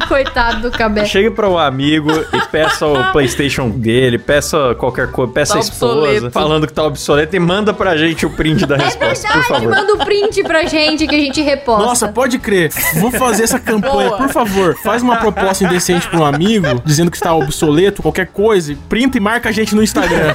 Coitado 0.09 0.63
do 0.71 0.77
Cabé. 0.77 1.05
Chegue 1.05 1.31
para 1.31 1.49
um 1.49 1.57
amigo 1.59 2.11
e 2.11 2.40
peça 2.51 2.87
o 2.87 3.13
PlayStation 3.13 3.69
dele, 3.71 4.19
peça 4.19 4.75
qualquer 4.79 5.11
coisa, 5.11 5.33
peça 5.33 5.53
Tá 5.55 5.59
a 5.59 5.63
esposa, 5.63 5.93
obsoleto. 5.95 6.31
falando 6.31 6.67
que 6.67 6.73
tá 6.73 6.83
obsoleto 6.85 7.35
e 7.37 7.39
manda 7.41 7.73
pra 7.75 7.97
gente 7.97 8.25
o 8.27 8.31
print 8.31 8.67
da 8.67 8.77
É 8.77 8.85
resposta, 8.85 9.27
por 9.29 9.35
verdade, 9.35 9.49
favor. 9.49 9.71
manda 9.71 9.95
o 9.95 9.99
print 10.05 10.43
pra 10.45 10.65
gente 10.65 11.07
que 11.07 11.15
a 11.15 11.19
gente 11.19 11.41
reposta. 11.43 11.87
Nossa, 11.87 12.09
pode 12.09 12.39
crer. 12.39 12.71
Vou 13.01 13.11
fazer 13.11 13.45
essa 13.45 13.59
campanha, 13.59 14.09
Boa. 14.11 14.17
por 14.19 14.29
favor. 14.29 14.77
Faz 14.83 15.03
uma 15.03 15.17
proposta 15.17 15.65
indecente 15.65 16.07
pra 16.09 16.21
um 16.21 16.25
amigo, 16.25 16.81
dizendo 16.85 17.11
que 17.11 17.17
está 17.17 17.35
obsoleto, 17.35 18.03
qualquer 18.03 18.27
coisa. 18.29 18.77
Printa 18.89 19.17
e 19.17 19.21
marca 19.21 19.49
a 19.49 19.53
gente 19.53 19.75
no 19.75 19.83
Instagram. 19.83 20.33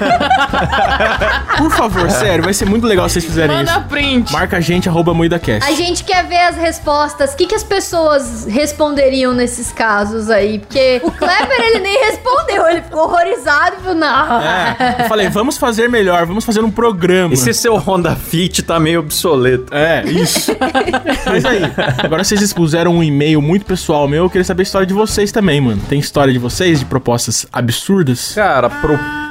Por 1.58 1.72
favor, 1.72 2.10
sério, 2.12 2.44
vai 2.44 2.54
ser 2.54 2.66
muito 2.66 2.86
legal 2.86 3.08
se 3.08 3.14
vocês 3.16 3.26
fizerem 3.26 3.56
Manda 3.56 3.72
isso. 3.72 3.82
print. 3.84 4.32
Marca 4.32 4.58
a 4.58 4.62
gente, 4.62 4.90
arroba 4.90 5.14
MoídaCast. 5.14 5.70
A 5.70 5.74
gente 5.76 6.04
quer 6.04 6.26
ver 6.26 6.40
as 6.42 6.56
respostas. 6.58 7.34
O 7.34 7.38
que, 7.38 7.46
que 7.48 7.56
as 7.56 7.64
pessoas 7.64 8.46
responderiam 8.46 9.34
nesses 9.34 9.72
casos 9.72 10.30
aí? 10.30 10.60
Porque 10.60 11.02
o 11.04 11.12
Kleber, 11.12 11.60
ele 11.60 11.80
nem 11.86 12.06
respondeu. 12.06 12.68
Ele 12.68 12.82
ficou 12.82 13.04
horrorizado 13.04 13.76
e 13.78 13.84
falou, 13.84 13.96
não. 13.96 14.42
É, 14.42 14.96
eu 15.00 15.06
falei, 15.06 15.30
vamos 15.30 15.58
fazer 15.58 15.88
melhor, 15.88 16.26
vamos 16.26 16.44
fazer 16.44 16.62
um 16.62 16.72
programa. 16.72 17.34
E 17.34 17.38
se 17.38 17.54
seu 17.54 17.78
Honda 17.78 18.16
Fit 18.16 18.64
tá 18.64 18.80
meio 18.80 19.00
obsoleto? 19.00 19.74
É, 19.74 20.04
isso. 20.06 20.52
Mas 21.26 21.46
aí, 21.46 21.62
agora 22.04 22.24
vocês 22.24 22.42
expuseram 22.42 22.96
um 22.96 23.04
e-mail 23.04 23.42
muito 23.42 23.66
pessoal 23.66 24.08
meu, 24.08 24.24
eu 24.24 24.30
queria 24.30 24.44
saber 24.44 24.62
a 24.62 24.64
história 24.64 24.88
de 24.88 24.94
vocês 24.94 25.32
também, 25.32 25.62
mano. 25.62 25.82
Tem 25.88 26.00
história 26.00 26.34
de 26.34 26.40
vocês, 26.40 26.80
de 26.80 26.86
propostas 26.86 27.46
absurdas? 27.52 28.34
Cara, 28.34 28.70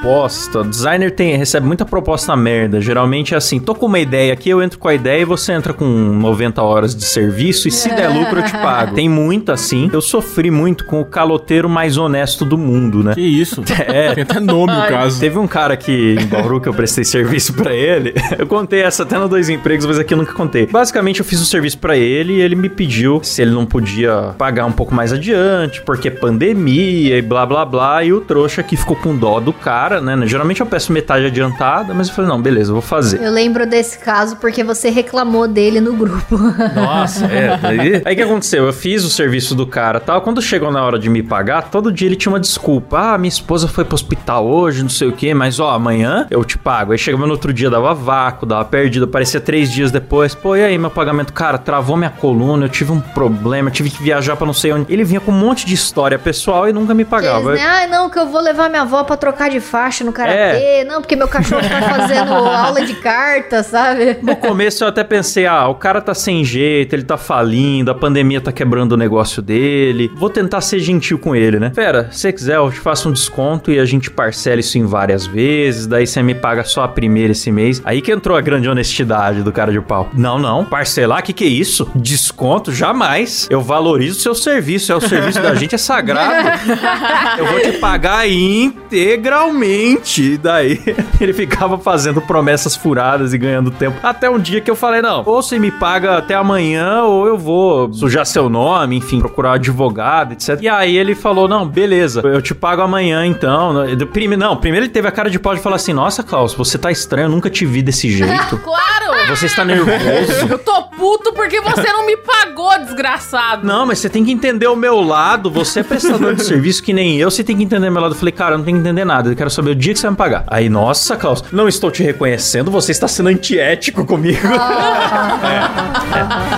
proposta. 0.04 0.60
O 0.60 0.64
designer 0.64 1.10
tem, 1.10 1.36
recebe 1.36 1.66
muita 1.66 1.84
proposta 1.86 2.36
merda. 2.36 2.80
Geralmente 2.80 3.32
é 3.32 3.36
assim: 3.38 3.58
tô 3.58 3.74
com 3.74 3.86
uma 3.86 3.98
ideia 3.98 4.34
aqui, 4.34 4.50
eu 4.50 4.62
entro 4.62 4.78
com 4.78 4.86
a 4.86 4.94
ideia 4.94 5.22
e 5.22 5.24
você 5.24 5.52
entra 5.52 5.72
com 5.72 5.84
90 5.86 6.62
horas 6.62 6.94
de 6.94 7.04
serviço 7.04 7.66
e 7.66 7.70
se 7.70 7.88
der 7.88 8.08
lucro 8.08 8.38
eu 8.38 8.44
te 8.44 8.52
pago. 8.52 8.94
Tem 8.94 9.08
muito 9.08 9.50
assim. 9.50 9.88
Eu 9.92 10.02
sofri 10.02 10.50
muito 10.50 10.84
com 10.84 11.00
o 11.00 11.04
caloteiro 11.04 11.68
mais 11.68 11.96
honesto 11.96 12.44
do 12.44 12.58
mundo, 12.58 13.02
né? 13.02 13.14
Que 13.14 13.20
isso? 13.20 13.62
É. 13.86 14.14
Tem 14.14 14.22
até 14.22 14.40
nome 14.40 14.72
o 14.72 14.88
caso. 14.88 15.20
Teve 15.20 15.38
um 15.38 15.46
cara 15.46 15.74
aqui 15.74 16.16
em 16.18 16.26
Bauru 16.26 16.60
que 16.60 16.68
eu 16.68 16.74
prestei 16.74 17.04
serviço 17.04 17.52
pra 17.52 17.72
ele. 17.72 18.14
Eu 18.38 18.46
contei 18.46 18.80
essa 18.80 19.02
até 19.02 19.18
no 19.18 19.28
Dois 19.28 19.48
Empregos, 19.48 19.84
mas 19.84 19.98
aqui 19.98 20.12
eu 20.14 20.18
nunca 20.18 20.32
contei. 20.32 20.66
Basicamente, 20.66 21.20
eu 21.20 21.24
fiz 21.24 21.40
o 21.40 21.44
serviço 21.44 21.78
pra 21.78 21.96
ele 21.96 22.34
e 22.34 22.40
ele 22.40 22.56
me 22.56 22.68
pediu 22.68 23.20
se 23.22 23.42
ele 23.42 23.52
não 23.52 23.66
podia 23.66 24.34
pagar 24.38 24.64
um 24.64 24.72
pouco 24.72 24.94
mais 24.94 25.12
adiante, 25.12 25.82
porque 25.82 26.10
pandemia 26.10 27.18
e 27.18 27.22
blá 27.22 27.44
blá 27.46 27.64
blá. 27.64 28.02
E 28.02 28.12
o 28.12 28.20
trouxa 28.20 28.60
aqui 28.60 28.76
ficou 28.76 28.96
com 28.96 29.16
dó 29.16 29.38
do 29.38 29.52
cara, 29.52 29.93
né? 30.00 30.26
Geralmente 30.26 30.60
eu 30.60 30.66
peço 30.66 30.92
metade 30.92 31.26
adiantada, 31.26 31.94
mas 31.94 32.08
eu 32.08 32.14
falei, 32.14 32.30
não, 32.30 32.40
beleza, 32.40 32.70
eu 32.70 32.74
vou 32.74 32.82
fazer. 32.82 33.22
Eu 33.22 33.32
lembro 33.32 33.66
desse 33.66 33.98
caso 33.98 34.36
porque 34.36 34.62
você 34.62 34.90
reclamou 34.90 35.46
dele 35.46 35.80
no 35.80 35.94
grupo. 35.94 36.38
Nossa, 36.74 37.26
é. 37.26 37.58
Aí 37.62 38.02
aí 38.04 38.14
o 38.14 38.16
que 38.16 38.22
aconteceu? 38.22 38.64
Eu 38.64 38.72
fiz 38.72 39.04
o 39.04 39.10
serviço 39.10 39.54
do 39.54 39.66
cara 39.66 40.00
tal. 40.00 40.20
Quando 40.22 40.40
chegou 40.40 40.70
na 40.70 40.84
hora 40.84 40.98
de 40.98 41.08
me 41.08 41.22
pagar, 41.22 41.70
todo 41.70 41.92
dia 41.92 42.08
ele 42.08 42.16
tinha 42.16 42.32
uma 42.32 42.40
desculpa. 42.40 43.14
Ah, 43.14 43.18
minha 43.18 43.28
esposa 43.28 43.68
foi 43.68 43.84
pro 43.84 43.94
hospital 43.94 44.46
hoje, 44.46 44.82
não 44.82 44.88
sei 44.88 45.08
o 45.08 45.12
quê, 45.12 45.34
mas 45.34 45.60
ó, 45.60 45.70
amanhã 45.70 46.26
eu 46.30 46.44
te 46.44 46.58
pago. 46.58 46.92
Aí 46.92 46.98
chegava 46.98 47.26
no 47.26 47.32
outro 47.32 47.52
dia, 47.52 47.70
dava 47.70 47.94
vácuo, 47.94 48.46
dava 48.46 48.64
perdido, 48.64 49.04
aparecia 49.04 49.40
três 49.40 49.70
dias 49.70 49.90
depois. 49.90 50.34
Pô, 50.34 50.56
e 50.56 50.64
aí 50.64 50.78
meu 50.78 50.90
pagamento? 50.90 51.32
Cara, 51.32 51.58
travou 51.58 51.96
minha 51.96 52.10
coluna, 52.10 52.66
eu 52.66 52.68
tive 52.68 52.92
um 52.92 53.00
problema, 53.00 53.68
eu 53.68 53.72
tive 53.72 53.90
que 53.90 54.02
viajar 54.02 54.36
pra 54.36 54.46
não 54.46 54.54
sei 54.54 54.72
onde. 54.72 54.92
Ele 54.92 55.04
vinha 55.04 55.20
com 55.20 55.32
um 55.32 55.38
monte 55.38 55.66
de 55.66 55.74
história 55.74 56.18
pessoal 56.18 56.68
e 56.68 56.72
nunca 56.72 56.94
me 56.94 57.04
pagava. 57.04 57.50
Eles, 57.50 57.60
né? 57.60 57.66
Ah, 57.66 57.86
não, 57.86 58.08
que 58.10 58.18
eu 58.18 58.26
vou 58.26 58.40
levar 58.40 58.68
minha 58.68 58.82
avó 58.82 59.04
pra 59.04 59.16
trocar 59.16 59.50
de 59.50 59.60
no 60.04 60.12
karatê. 60.12 60.80
É. 60.80 60.84
Não, 60.84 61.00
porque 61.00 61.16
meu 61.16 61.28
cachorro 61.28 61.62
tá 61.68 61.82
fazendo 61.82 62.32
aula 62.32 62.84
de 62.84 62.94
cartas, 62.94 63.66
sabe? 63.66 64.18
No 64.22 64.36
começo 64.36 64.84
eu 64.84 64.88
até 64.88 65.04
pensei, 65.04 65.46
ah, 65.46 65.68
o 65.68 65.74
cara 65.74 66.00
tá 66.00 66.14
sem 66.14 66.44
jeito, 66.44 66.94
ele 66.94 67.02
tá 67.02 67.16
falindo, 67.16 67.90
a 67.90 67.94
pandemia 67.94 68.40
tá 68.40 68.52
quebrando 68.52 68.92
o 68.92 68.96
negócio 68.96 69.42
dele. 69.42 70.10
Vou 70.16 70.30
tentar 70.30 70.60
ser 70.60 70.78
gentil 70.78 71.18
com 71.18 71.36
ele, 71.36 71.58
né? 71.58 71.70
Pera, 71.74 72.08
se 72.10 72.20
você 72.20 72.32
quiser, 72.32 72.56
eu 72.56 72.70
te 72.70 72.80
faço 72.80 73.08
um 73.08 73.12
desconto 73.12 73.70
e 73.70 73.78
a 73.78 73.84
gente 73.84 74.10
parcela 74.10 74.60
isso 74.60 74.78
em 74.78 74.86
várias 74.86 75.26
vezes, 75.26 75.86
daí 75.86 76.06
você 76.06 76.22
me 76.22 76.34
paga 76.34 76.64
só 76.64 76.84
a 76.84 76.88
primeira 76.88 77.32
esse 77.32 77.50
mês. 77.50 77.82
Aí 77.84 78.00
que 78.00 78.12
entrou 78.12 78.36
a 78.36 78.40
grande 78.40 78.68
honestidade 78.68 79.42
do 79.42 79.52
cara 79.52 79.70
de 79.70 79.80
pau. 79.80 80.08
Não, 80.14 80.38
não, 80.38 80.64
parcelar, 80.64 81.22
que 81.22 81.32
que 81.32 81.44
é 81.44 81.48
isso? 81.48 81.90
Desconto? 81.94 82.72
Jamais. 82.72 83.46
Eu 83.50 83.60
valorizo 83.60 84.18
o 84.18 84.22
seu 84.22 84.34
serviço, 84.34 84.92
é 84.92 84.96
o 84.96 85.00
serviço 85.00 85.40
da 85.40 85.54
gente, 85.54 85.74
é 85.74 85.78
sagrado. 85.78 86.48
Eu 87.38 87.46
vou 87.46 87.60
te 87.60 87.72
pagar 87.78 88.28
integralmente. 88.28 89.73
E 89.74 90.36
daí 90.38 90.80
ele 91.20 91.32
ficava 91.32 91.78
fazendo 91.78 92.20
promessas 92.20 92.76
furadas 92.76 93.32
e 93.32 93.38
ganhando 93.38 93.70
tempo. 93.70 93.96
Até 94.02 94.28
um 94.30 94.38
dia 94.38 94.60
que 94.60 94.70
eu 94.70 94.76
falei: 94.76 95.00
não, 95.02 95.22
ou 95.26 95.42
você 95.42 95.58
me 95.58 95.70
paga 95.70 96.18
até 96.18 96.34
amanhã, 96.34 97.02
ou 97.02 97.26
eu 97.26 97.36
vou 97.38 97.92
sujar 97.92 98.24
seu 98.26 98.48
nome, 98.48 98.96
enfim, 98.96 99.20
procurar 99.20 99.50
um 99.50 99.54
advogado, 99.54 100.32
etc. 100.32 100.58
E 100.62 100.68
aí 100.68 100.96
ele 100.96 101.14
falou: 101.14 101.48
não, 101.48 101.66
beleza, 101.66 102.20
eu 102.24 102.40
te 102.42 102.54
pago 102.54 102.82
amanhã 102.82 103.24
então. 103.26 103.74
Prime- 104.12 104.36
Não, 104.36 104.56
primeiro 104.56 104.86
ele 104.86 104.92
teve 104.92 105.08
a 105.08 105.12
cara 105.12 105.30
de 105.30 105.38
pau 105.38 105.54
de 105.54 105.60
falar 105.60 105.76
assim: 105.76 105.92
nossa, 105.92 106.22
Klaus, 106.22 106.54
você 106.54 106.78
tá 106.78 106.90
estranho, 106.90 107.26
eu 107.26 107.30
nunca 107.30 107.50
te 107.50 107.64
vi 107.66 107.82
desse 107.82 108.10
jeito. 108.16 108.58
Claro! 108.58 109.04
Você 109.28 109.46
está 109.46 109.64
nervoso. 109.64 110.46
Eu 110.50 110.58
tô 110.58 110.82
puto 110.96 111.32
porque 111.32 111.60
você 111.60 111.90
não 111.92 112.04
me 112.06 112.16
pagou, 112.16 112.78
desgraçado. 112.84 113.66
Não, 113.66 113.86
mas 113.86 113.98
você 113.98 114.08
tem 114.10 114.22
que 114.24 114.30
entender 114.30 114.66
o 114.66 114.76
meu 114.76 115.00
lado. 115.00 115.50
Você 115.50 115.80
é 115.80 115.82
prestador 115.82 116.34
de 116.34 116.44
serviço 116.44 116.82
que 116.82 116.92
nem 116.92 117.16
eu. 117.16 117.30
Você 117.30 117.42
tem 117.42 117.56
que 117.56 117.62
entender 117.64 117.88
o 117.88 117.92
meu 117.92 118.02
lado. 118.02 118.14
Eu 118.14 118.18
falei, 118.18 118.32
cara, 118.32 118.54
eu 118.54 118.58
não 118.58 118.64
tenho 118.64 118.76
que 118.76 118.82
entender 118.82 119.04
nada. 119.04 119.30
Eu 119.30 119.36
quero 119.36 119.48
saber 119.54 119.70
o 119.70 119.74
dia 119.74 119.92
que 119.92 119.98
você 119.98 120.06
vai 120.06 120.10
me 120.12 120.16
pagar. 120.16 120.44
Aí, 120.46 120.68
nossa, 120.68 121.16
Klaus, 121.16 121.44
não 121.52 121.68
estou 121.68 121.90
te 121.90 122.02
reconhecendo. 122.02 122.70
Você 122.70 122.92
está 122.92 123.06
sendo 123.08 123.28
antiético 123.28 124.04
comigo. 124.04 124.38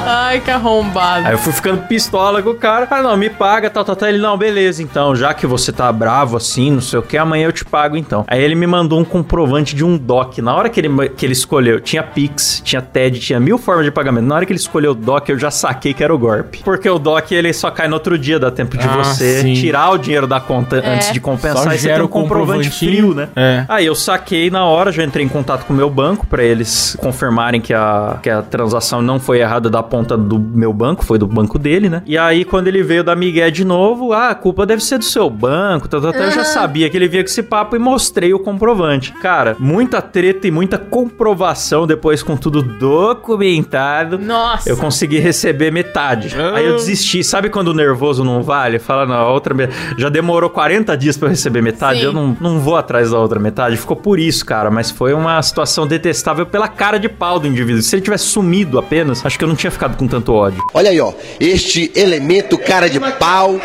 Ai, 0.07 0.41
que 0.41 0.51
arrombado. 0.51 1.27
Aí 1.27 1.33
eu 1.35 1.39
fui 1.39 1.53
ficando 1.53 1.83
pistola 1.87 2.43
com 2.43 2.51
o 2.51 2.55
cara. 2.55 2.87
Ah, 2.91 3.03
não, 3.03 3.17
me 3.17 3.29
paga, 3.29 3.69
tal, 3.69 3.85
tal, 3.85 3.95
tal. 3.97 4.09
Ele, 4.09 4.19
não, 4.19 4.37
beleza, 4.39 4.83
então, 4.83 5.15
já 5.15 5.35
que 5.35 5.47
você 5.47 5.73
tá 5.73 5.91
bravo 5.93 6.37
assim, 6.37 6.71
não 6.71 6.81
sei 6.81 6.99
o 6.99 7.03
que, 7.03 7.17
amanhã 7.19 7.47
eu 7.47 7.53
te 7.53 7.65
pago 7.65 7.97
então. 7.97 8.25
Aí 8.27 8.43
ele 8.43 8.55
me 8.55 8.67
mandou 8.67 8.99
um 8.99 9.05
comprovante 9.05 9.75
de 9.75 9.85
um 9.85 9.97
DOC. 9.97 10.39
Na 10.41 10.55
hora 10.55 10.69
que 10.69 10.81
ele, 10.81 11.09
que 11.11 11.27
ele 11.27 11.33
escolheu, 11.33 11.81
tinha 11.81 12.03
Pix, 12.03 12.61
tinha 12.65 12.81
TED, 12.81 13.19
tinha 13.21 13.39
mil 13.39 13.59
formas 13.59 13.85
de 13.85 13.91
pagamento. 13.91 14.27
Na 14.27 14.37
hora 14.37 14.47
que 14.47 14.53
ele 14.53 14.59
escolheu 14.61 14.93
o 14.93 14.95
DOC, 14.95 15.31
eu 15.31 15.39
já 15.39 15.51
saquei 15.51 15.93
que 15.93 16.03
era 16.03 16.15
o 16.15 16.19
golpe. 16.19 16.61
Porque 16.65 16.89
o 16.89 16.99
DOC, 16.99 17.33
ele 17.33 17.53
só 17.53 17.71
cai 17.71 17.89
no 17.89 17.95
outro 17.95 18.19
dia, 18.19 18.39
dá 18.39 18.51
tempo 18.51 18.77
de 18.79 18.87
Ah, 18.87 19.03
você 19.05 19.43
sim. 19.43 19.55
tirar 19.55 19.91
o 19.91 19.99
dinheiro 19.99 20.27
da 20.27 20.41
conta 20.41 20.83
antes 20.85 21.13
de 21.13 21.21
compensar. 21.21 21.65
Só 21.65 21.73
e 21.73 21.79
você 21.79 21.89
tem 21.93 22.03
um 22.03 22.05
o 22.05 22.09
comprovante. 22.09 22.71
Frio, 22.89 23.15
né? 23.15 23.29
É. 23.37 23.65
Aí 23.69 23.87
eu 23.87 23.95
saquei 23.95 24.51
na 24.51 24.65
hora, 24.65 24.93
já 24.93 25.05
entrei 25.05 25.25
em 25.25 25.29
contato 25.29 25.65
com 25.67 25.73
o 25.73 25.77
meu 25.77 25.91
banco 25.91 26.27
pra 26.27 26.43
eles 26.43 26.97
confirmarem 27.01 27.61
que 27.61 27.75
a, 27.75 28.19
que 28.23 28.31
a 28.31 28.43
transação 28.43 29.03
não 29.03 29.19
foi 29.19 29.41
errada 29.41 29.69
da 29.69 29.83
ponta 29.83 30.17
do 30.17 30.39
meu 30.39 30.73
banco, 30.73 31.05
foi 31.05 31.19
do 31.19 31.27
banco 31.27 31.59
dele, 31.59 31.89
né? 31.89 32.03
E 32.07 32.17
aí 32.17 32.45
quando 32.45 32.69
ele 32.69 32.83
veio 32.83 33.03
da 33.03 33.15
Miguel 33.15 33.51
de 33.51 33.65
novo, 33.65 34.13
ah, 34.13 34.31
a 34.31 34.35
culpa 34.35 34.67
deve 34.67 34.83
ser 34.83 34.99
do 34.99 35.05
seu 35.05 35.29
banco, 35.29 35.89
tá, 35.89 36.01
tá, 36.01 36.13
tá, 36.13 36.19
eu 36.19 36.31
já 36.31 36.45
sabia 36.45 36.89
que 36.89 36.97
ele 36.97 37.09
vinha 37.09 37.23
com 37.23 37.29
esse 37.29 37.43
papo 37.43 37.77
e 37.77 37.79
mostrei 37.79 38.33
o 38.33 38.39
comprovante. 38.39 39.13
Cara, 39.13 39.57
muita 39.59 40.01
treta 40.01 40.47
e 40.47 40.51
muita 40.51 40.79
comprovação 40.79 41.87
depois 41.87 42.23
com 42.23 42.37
tudo 42.37 42.63
documentado. 42.63 44.19
Nossa. 44.19 44.69
Eu 44.69 44.77
consegui 44.77 45.19
receber 45.19 45.71
metade. 45.73 46.35
Ah. 46.39 46.57
Aí 46.57 46.67
eu 46.67 46.77
desisti. 46.77 47.23
Sabe 47.25 47.49
quando 47.49 47.69
o 47.69 47.75
nervoso 47.75 48.25
não 48.25 48.43
vale? 48.43 48.79
Fala, 48.79 49.07
não, 49.07 49.15
a 49.15 49.31
outra. 49.31 49.55
Já 49.97 50.09
demorou 50.09 50.51
40 50.51 50.97
dias 50.97 51.17
pra 51.17 51.27
eu 51.27 51.31
receber 51.31 51.63
metade. 51.63 52.01
Sim. 52.01 52.07
Eu 52.07 52.13
não, 52.13 52.37
não 52.41 52.61
vou 52.61 52.76
atrás 52.79 53.11
da 53.11 53.19
outra 53.19 53.39
metade. 53.39 53.77
Ficou 53.77 53.97
por 53.97 54.19
isso, 54.19 54.45
cara. 54.45 54.71
Mas 54.71 54.91
foi 54.91 55.13
uma 55.13 55.41
situação 55.43 55.87
detestável 55.87 56.47
pela 56.47 56.69
cara 56.69 56.99
de 56.99 57.09
pau 57.09 57.39
do 57.39 57.47
indivíduo. 57.47 57.83
Se 57.83 57.97
ele 57.97 58.03
tivesse 58.03 58.25
sumido 58.25 58.79
apenas, 58.79 59.25
acho 59.25 59.39
que 59.39 59.45
eu 59.45 59.49
não 59.49 59.57
tinha 59.57 59.71
ficado 59.71 59.97
com 59.97 60.07
tanto 60.07 60.33
ódio. 60.33 60.63
Olha 60.75 60.91
aí, 60.91 61.01
ó. 61.01 61.13
Este 61.41 61.91
elemento 61.95 62.59
cara 62.59 62.89
de 62.89 63.01
pau, 63.19 63.61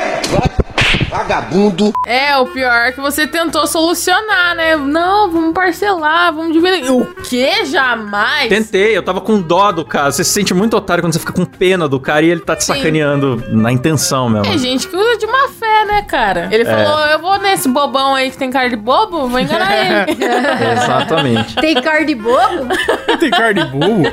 vagabundo. 1.11 1.91
É, 2.07 2.35
o 2.37 2.47
pior 2.47 2.87
é 2.87 2.91
que 2.91 3.01
você 3.01 3.27
tentou 3.27 3.67
solucionar, 3.67 4.55
né? 4.55 4.77
Não, 4.77 5.29
vamos 5.29 5.53
parcelar, 5.53 6.33
vamos 6.33 6.53
dividir. 6.53 6.89
O 6.89 7.05
quê? 7.23 7.65
Jamais? 7.65 8.47
Tentei, 8.47 8.95
eu 8.97 9.03
tava 9.03 9.19
com 9.19 9.41
dó 9.41 9.71
do 9.71 9.83
cara. 9.83 10.11
Você 10.11 10.23
se 10.23 10.31
sente 10.31 10.53
muito 10.53 10.75
otário 10.75 11.03
quando 11.03 11.13
você 11.13 11.19
fica 11.19 11.33
com 11.33 11.45
pena 11.45 11.87
do 11.87 11.99
cara 11.99 12.25
e 12.25 12.29
ele 12.29 12.41
tá 12.41 12.55
te 12.55 12.63
Sim. 12.63 12.73
sacaneando 12.73 13.43
na 13.49 13.71
intenção 13.71 14.29
mesmo. 14.29 14.45
Tem 14.45 14.57
gente 14.57 14.87
que 14.87 14.95
usa 14.95 15.17
de 15.17 15.27
má 15.27 15.49
fé, 15.49 15.85
né, 15.85 16.01
cara? 16.03 16.47
Ele 16.51 16.63
falou, 16.63 16.99
eu 17.07 17.19
vou 17.19 17.37
nesse 17.39 17.67
bobão 17.67 18.15
aí 18.15 18.31
que 18.31 18.37
tem 18.37 18.49
cara 18.49 18.69
de 18.69 18.77
bobo, 18.77 19.27
vou 19.27 19.39
enganar 19.39 19.71
ele. 19.75 20.17
Exatamente. 20.73 21.55
Tem 21.55 21.81
card 21.81 22.15
bobo? 22.15 22.67
Tem 23.19 23.29
cara 23.29 23.53
de 23.53 23.65
burro? 23.65 24.03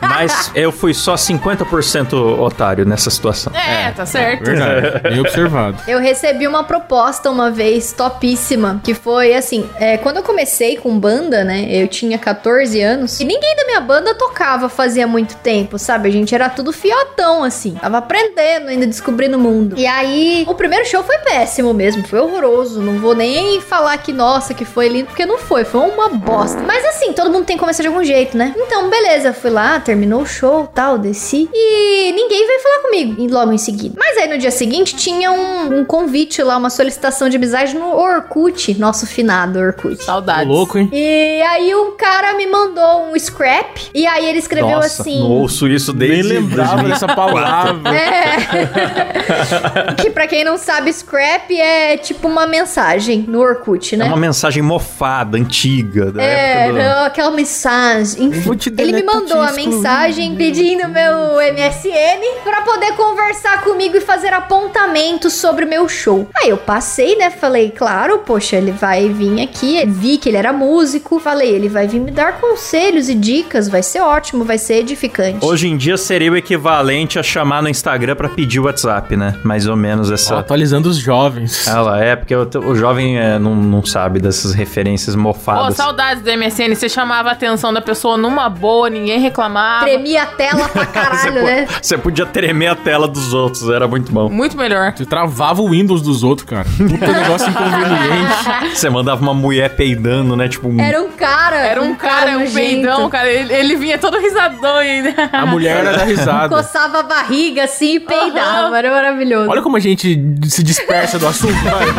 Mas 0.00 0.50
eu 0.54 0.72
fui 0.72 0.92
só 0.92 1.14
50% 1.14 2.12
otário 2.40 2.84
nessa 2.84 3.10
situação. 3.10 3.52
É, 3.54 3.90
tá 3.92 4.04
certo. 4.04 4.44
Verdade. 4.44 5.00
Bem 5.02 5.20
observado. 5.20 5.78
Eu 5.86 6.00
recebi 6.40 6.46
uma 6.46 6.64
proposta 6.64 7.30
uma 7.30 7.50
vez 7.50 7.92
topíssima, 7.92 8.80
que 8.82 8.94
foi 8.94 9.34
assim, 9.34 9.68
é, 9.76 9.98
quando 9.98 10.18
eu 10.18 10.22
comecei 10.22 10.76
com 10.76 10.98
banda, 10.98 11.44
né, 11.44 11.66
eu 11.70 11.86
tinha 11.86 12.16
14 12.16 12.80
anos, 12.80 13.20
e 13.20 13.24
ninguém 13.24 13.54
da 13.56 13.64
minha 13.66 13.80
banda 13.80 14.14
tocava 14.14 14.68
fazia 14.68 15.06
muito 15.06 15.36
tempo, 15.36 15.78
sabe? 15.78 16.08
A 16.08 16.12
gente 16.12 16.34
era 16.34 16.48
tudo 16.48 16.72
fiotão, 16.72 17.44
assim, 17.44 17.74
tava 17.74 17.98
aprendendo, 17.98 18.68
ainda 18.68 18.86
descobrindo 18.86 19.36
o 19.36 19.40
mundo. 19.40 19.76
E 19.78 19.86
aí, 19.86 20.44
o 20.48 20.54
primeiro 20.54 20.86
show 20.86 21.02
foi 21.02 21.18
péssimo 21.18 21.74
mesmo, 21.74 22.06
foi 22.06 22.20
horroroso, 22.20 22.80
não 22.80 22.98
vou 22.98 23.14
nem 23.14 23.60
falar 23.60 23.98
que, 23.98 24.12
nossa, 24.12 24.54
que 24.54 24.64
foi 24.64 24.88
lindo, 24.88 25.06
porque 25.06 25.26
não 25.26 25.36
foi, 25.36 25.64
foi 25.64 25.80
uma 25.80 26.08
bosta. 26.08 26.62
Mas 26.62 26.84
assim, 26.86 27.12
todo 27.12 27.30
mundo 27.30 27.44
tem 27.44 27.56
que 27.56 27.60
começar 27.60 27.82
de 27.82 27.88
algum 27.88 28.04
jeito, 28.04 28.36
né? 28.36 28.54
Então, 28.56 28.88
beleza, 28.88 29.32
fui 29.32 29.50
lá, 29.50 29.78
terminou 29.80 30.22
o 30.22 30.26
show, 30.26 30.66
tal, 30.66 30.96
desci, 30.96 31.48
e 31.52 32.12
ninguém 32.12 32.46
veio 32.46 32.60
falar 32.60 32.82
comigo 32.82 33.34
logo 33.34 33.52
em 33.52 33.58
seguida. 33.58 33.96
Mas 33.98 34.16
aí 34.16 34.28
no 34.28 34.38
dia 34.38 34.50
seguinte 34.50 34.96
tinha 34.96 35.30
um, 35.30 35.80
um 35.80 35.84
convite 35.84 36.29
lá, 36.42 36.56
uma 36.56 36.70
solicitação 36.70 37.28
de 37.28 37.36
amizade 37.36 37.74
no 37.74 37.94
Orkut, 37.96 38.78
nosso 38.78 39.06
finado 39.06 39.58
Orkut. 39.58 39.96
Tô 39.96 40.02
Saudades. 40.04 40.46
louco, 40.46 40.78
hein? 40.78 40.88
E 40.92 41.42
aí 41.42 41.74
um 41.74 41.96
cara 41.96 42.34
me 42.34 42.46
mandou 42.46 43.06
um 43.12 43.18
scrap 43.18 43.90
e 43.94 44.06
aí 44.06 44.26
ele 44.26 44.38
escreveu 44.38 44.70
Nossa, 44.76 45.02
assim. 45.02 45.18
não 45.20 45.30
ouço 45.30 45.66
isso 45.68 45.92
Nem 45.92 46.08
desde 46.10 46.32
lembrava 46.34 46.82
2004. 46.82 46.88
dessa 46.92 47.14
palavra. 47.14 47.90
É. 48.00 49.94
que 50.00 50.10
pra 50.10 50.26
quem 50.26 50.44
não 50.44 50.56
sabe, 50.56 50.92
scrap 50.92 51.50
é 51.50 51.96
tipo 51.96 52.28
uma 52.28 52.46
mensagem 52.46 53.24
no 53.28 53.40
Orkut, 53.40 53.94
É 53.94 53.98
né? 53.98 54.04
uma 54.06 54.16
mensagem 54.16 54.62
mofada, 54.62 55.36
antiga, 55.36 56.10
da 56.12 56.22
É, 56.22 56.64
época 56.66 56.72
do... 56.72 56.78
não, 56.88 57.04
aquela 57.04 57.30
mensagem. 57.30 58.24
Enfim, 58.24 58.50
ele 58.78 58.92
me 58.92 59.02
mandou 59.02 59.40
a 59.40 59.52
mensagem 59.52 60.34
pedindo 60.36 60.88
meu 60.88 61.36
MSN 61.54 62.42
pra 62.44 62.62
poder 62.62 62.92
conversar 62.92 63.62
comigo 63.62 63.96
e 63.96 64.00
fazer 64.00 64.32
apontamentos 64.32 65.32
sobre 65.34 65.64
o 65.64 65.68
meu 65.68 65.88
show. 65.88 66.19
Aí 66.36 66.50
eu 66.50 66.56
passei, 66.56 67.16
né? 67.16 67.30
Falei, 67.30 67.70
claro, 67.70 68.18
poxa, 68.20 68.56
ele 68.56 68.72
vai 68.72 69.08
vir 69.08 69.40
aqui. 69.42 69.84
Vi 69.86 70.18
que 70.18 70.28
ele 70.28 70.36
era 70.36 70.52
músico. 70.52 71.18
Falei, 71.20 71.50
ele 71.50 71.68
vai 71.68 71.86
vir 71.86 72.00
me 72.00 72.10
dar 72.10 72.40
conselhos 72.40 73.08
e 73.08 73.14
dicas. 73.14 73.68
Vai 73.68 73.82
ser 73.82 74.00
ótimo, 74.00 74.44
vai 74.44 74.58
ser 74.58 74.74
edificante. 74.74 75.44
Hoje 75.44 75.68
em 75.68 75.76
dia 75.76 75.96
seria 75.96 76.30
o 76.32 76.36
equivalente 76.36 77.18
a 77.18 77.22
chamar 77.22 77.62
no 77.62 77.68
Instagram 77.68 78.14
pra 78.16 78.28
pedir 78.28 78.60
o 78.60 78.64
WhatsApp, 78.64 79.16
né? 79.16 79.36
Mais 79.44 79.66
ou 79.66 79.76
menos 79.76 80.10
essa... 80.10 80.36
Ó, 80.36 80.38
atualizando 80.38 80.88
os 80.88 80.96
jovens. 80.96 81.66
Ela 81.66 82.02
é, 82.02 82.16
porque 82.16 82.34
o, 82.34 82.48
o 82.66 82.74
jovem 82.74 83.18
é, 83.18 83.38
não, 83.38 83.54
não 83.54 83.84
sabe 83.84 84.20
dessas 84.20 84.52
referências 84.54 85.14
Pô, 85.14 85.22
mofadas. 85.22 85.76
saudades 85.76 86.22
do 86.22 86.30
MSN. 86.36 86.74
Você 86.74 86.88
chamava 86.88 87.28
a 87.30 87.32
atenção 87.32 87.72
da 87.72 87.80
pessoa 87.80 88.16
numa 88.16 88.48
boa, 88.48 88.88
ninguém 88.90 89.18
reclamava. 89.20 89.84
Tremia 89.86 90.22
a 90.22 90.26
tela 90.26 90.68
pra 90.68 90.84
Você 90.90 90.92
caralho, 90.92 91.32
po- 91.40 91.46
né? 91.46 91.68
Você 91.80 91.98
podia 91.98 92.26
tremer 92.26 92.68
a 92.68 92.74
tela 92.74 93.06
dos 93.08 93.32
outros, 93.32 93.68
era 93.68 93.86
muito 93.86 94.10
bom. 94.12 94.28
Muito 94.28 94.56
melhor. 94.56 94.92
Você 94.96 95.04
travava 95.04 95.62
o 95.62 95.70
Windows 95.70 96.02
dos 96.10 96.22
outros, 96.24 96.48
cara. 96.48 96.66
Puta 96.76 97.06
negócio 97.12 97.48
inconveniente. 97.48 98.76
Você 98.76 98.90
mandava 98.90 99.20
uma 99.22 99.34
mulher 99.34 99.76
peidando, 99.76 100.36
né? 100.36 100.48
Tipo, 100.48 100.68
um- 100.68 100.80
Era 100.80 101.00
um 101.02 101.10
cara. 101.12 101.56
Era 101.56 101.82
um 101.82 101.94
cara, 101.94 102.30
um 102.32 102.40
nojento. 102.40 102.54
peidão, 102.54 103.08
cara. 103.08 103.28
Ele, 103.30 103.52
ele 103.54 103.76
vinha 103.76 103.98
todo 103.98 104.18
risadão 104.18 104.76
ainda. 104.76 105.14
A 105.32 105.46
mulher 105.46 105.78
era 105.84 105.96
da 105.98 106.04
risada. 106.04 106.48
Coçava 106.54 107.00
a 107.00 107.02
barriga 107.02 107.64
assim 107.64 107.96
e 107.96 108.00
peidava. 108.00 108.68
Aham. 108.68 108.76
Era 108.76 108.90
maravilhoso. 108.90 109.50
Olha 109.50 109.62
como 109.62 109.76
a 109.76 109.80
gente 109.80 110.18
se 110.48 110.62
dispersa 110.62 111.18
do 111.18 111.26
assunto. 111.28 111.54
Vai. 111.62 111.86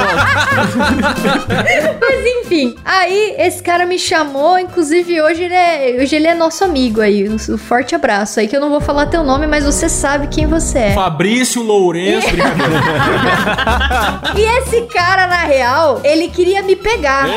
Mas 2.00 2.26
enfim, 2.46 2.76
aí 2.84 3.36
esse 3.38 3.62
cara 3.64 3.86
me 3.86 3.98
chamou, 3.98 4.58
inclusive 4.60 5.22
hoje 5.22 5.44
ele 5.44 5.54
é, 5.54 5.98
hoje 6.02 6.16
ele 6.16 6.28
é 6.28 6.36
nosso 6.36 6.64
amigo 6.64 7.02
aí. 7.02 7.28
Um, 7.30 7.36
um 7.36 7.58
forte 7.58 7.96
abraço 7.96 8.40
aí, 8.40 8.48
que 8.48 8.56
eu 8.56 8.60
não 8.62 8.70
vou 8.70 8.82
falar 8.82 9.06
teu 9.08 9.24
nome, 9.24 9.48
mas 9.48 9.64
você 9.66 9.88
sabe 9.88 10.28
quem 10.28 10.46
você 10.48 10.80
é. 10.80 10.94
Fabrício 10.94 11.62
Lourenço. 11.62 12.28
brincadeira. 12.30 12.82
E 14.36 14.42
esse 14.42 14.82
cara, 14.84 15.28
na 15.28 15.44
real, 15.44 16.00
ele 16.04 16.30
queria 16.30 16.62
me 16.62 16.76
pegar. 16.76 17.28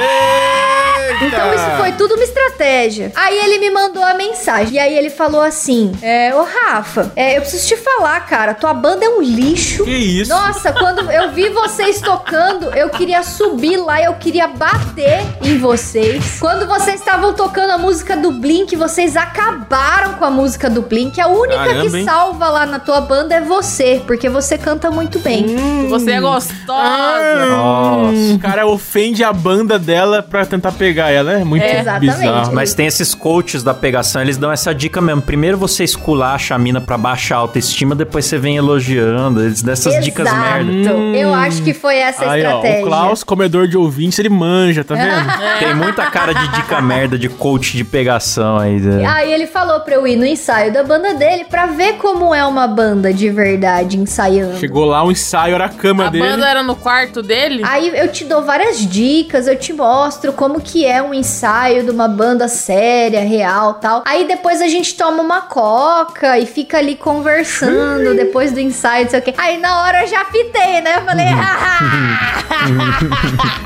Então 1.21 1.55
isso 1.55 1.77
foi 1.77 1.93
tudo 1.93 2.15
uma 2.15 2.25
estratégia. 2.25 3.13
Aí 3.15 3.39
ele 3.39 3.59
me 3.59 3.71
mandou 3.71 4.03
a 4.03 4.15
mensagem. 4.15 4.75
E 4.75 4.79
aí 4.79 4.97
ele 4.97 5.11
falou 5.11 5.41
assim: 5.41 5.93
é, 6.03 6.35
Ô 6.35 6.43
Rafa, 6.43 7.13
é, 7.17 7.37
eu 7.37 7.43
preciso 7.43 7.67
te 7.69 7.77
falar, 7.77 8.21
cara, 8.27 8.55
tua 8.55 8.73
banda 8.73 9.05
é 9.05 9.09
um 9.09 9.21
lixo. 9.21 9.85
Que 9.85 9.91
isso? 9.91 10.31
Nossa, 10.31 10.73
quando 10.73 11.11
eu 11.11 11.33
vi 11.33 11.49
vocês 11.51 12.01
tocando, 12.01 12.73
eu 12.75 12.89
queria 12.91 13.23
subir 13.23 13.77
lá, 13.77 14.03
eu 14.03 14.15
queria 14.15 14.47
bater 14.47 15.23
em 15.43 15.59
vocês. 15.59 16.39
Quando 16.41 16.67
vocês 16.67 17.01
estavam 17.01 17.33
tocando 17.35 17.71
a 17.71 17.79
música 17.79 18.17
do 18.17 18.33
Blink, 18.33 18.75
vocês 18.77 19.17
acabaram 19.17 20.15
com 20.15 20.25
a 20.25 20.31
música 20.31 20.71
do 20.71 20.83
Blink. 20.83 21.21
A 21.21 21.29
única 21.29 21.65
Caramba, 21.65 21.91
que 21.91 21.97
hein? 21.99 22.05
salva 22.05 22.49
lá 22.49 22.67
na 22.67 22.79
tua 22.79 23.01
banda 23.01 23.35
é 23.35 23.41
você, 23.41 24.03
porque 24.07 24.29
você 24.29 24.57
canta 24.57 24.91
muito 24.91 25.19
bem. 25.19 25.57
Você 25.89 26.13
é 26.13 26.21
gostosa. 26.53 27.47
Nossa. 27.47 28.35
O 28.35 28.39
cara 28.39 28.67
ofende 28.67 29.23
a 29.25 29.33
banda 29.33 29.79
dela 29.79 30.23
pra 30.23 30.45
tentar 30.47 30.73
pegar 30.73 31.11
ela. 31.11 31.33
É 31.33 31.45
muito 31.45 31.63
É, 31.63 31.81
exatamente. 31.81 32.17
bizarro. 32.17 32.55
Mas 32.55 32.75
tem 32.75 32.87
esses 32.87 33.15
coaches 33.15 33.63
da 33.63 33.75
pegação, 33.75 34.23
eles 34.23 34.37
dão 34.37 34.51
essa 34.53 34.75
dica 34.75 35.01
mesmo. 35.01 35.23
Primeiro 35.23 35.57
você 35.59 35.85
esculacha 35.85 36.55
a 36.55 36.59
mina 36.59 36.81
pra 36.81 36.97
baixar 36.99 37.37
a 37.37 37.39
autoestima, 37.39 37.95
depois 37.95 38.25
você 38.25 38.39
vem 38.39 38.57
elogiando. 38.57 39.43
Eles 39.43 39.63
dão 39.63 39.73
essas 39.73 40.03
dicas 40.05 40.27
Exato. 40.27 40.65
merda. 40.65 40.91
Eu 41.17 41.35
acho 41.35 41.63
que 41.63 41.73
foi 41.75 41.97
essa 41.99 42.25
a 42.25 42.33
Aí, 42.33 42.43
ó, 42.45 42.57
estratégia. 42.57 42.83
o 42.85 42.87
Klaus, 42.87 43.25
comedor 43.25 43.69
de 43.69 43.77
ouvintes, 43.77 44.19
ele 44.19 44.29
manja, 44.29 44.85
tá 44.85 44.95
vendo? 44.95 45.05
Tem 45.59 45.75
muita 45.75 46.07
cara 46.11 46.33
de 46.33 46.49
dica 46.49 46.81
merda, 46.81 47.19
de 47.19 47.29
coach 47.29 47.77
de 47.77 47.85
pegação 47.85 48.59
aí. 48.59 48.81
né? 48.81 49.05
Aí 49.07 49.33
ele 49.33 49.47
falou 49.47 49.81
pra 49.81 49.95
eu 49.95 50.07
ir 50.07 50.17
no 50.17 50.27
ensaio 50.27 50.73
da 50.73 50.83
banda 50.83 51.15
dele 51.15 51.45
pra 51.45 51.67
ver 51.67 51.95
como 51.95 52.35
é 52.35 52.45
uma 52.45 52.67
banda 52.67 53.13
de 53.13 53.31
verdade 53.31 53.99
ensaiando. 53.99 54.59
Chegou 54.59 54.85
lá, 54.85 55.05
um 55.05 55.11
ensaio, 55.11 55.55
era 55.55 55.67
a 55.67 55.69
cama 55.69 56.07
A 56.07 56.11
dele. 56.11 56.25
Banda 56.35 56.49
era 56.49 56.63
no 56.63 56.77
quarto 56.77 57.23
dele? 57.23 57.63
Aí 57.65 57.89
eu 57.95 58.11
te 58.11 58.25
dou 58.25 58.43
várias 58.43 58.79
dicas, 58.79 59.47
eu 59.47 59.57
te 59.57 59.73
mostro 59.73 60.33
como 60.33 60.61
que 60.61 60.85
é 60.85 61.03
um 61.03 61.15
ensaio 61.15 61.85
de 61.85 61.91
uma 61.91 62.09
banda 62.09 62.49
séria, 62.49 63.21
real, 63.21 63.75
tal. 63.75 64.03
Aí 64.07 64.27
depois 64.27 64.61
a 64.61 64.69
gente 64.69 64.95
toma 64.95 65.23
uma 65.23 65.43
coca 65.43 66.39
e 66.39 66.47
fica 66.47 66.79
ali 66.79 66.97
conversando 66.97 68.15
depois 68.15 68.53
do 68.53 68.61
ensaio, 68.61 69.05
não 69.05 69.11
sei 69.11 69.21
o 69.21 69.23
quê. 69.23 69.35
Aí 69.37 69.59
na 69.59 69.83
hora 69.83 70.03
eu 70.03 70.09
já 70.09 70.25
fitei, 70.27 70.81
né? 70.81 70.97
Eu 70.97 71.03
falei, 71.03 71.27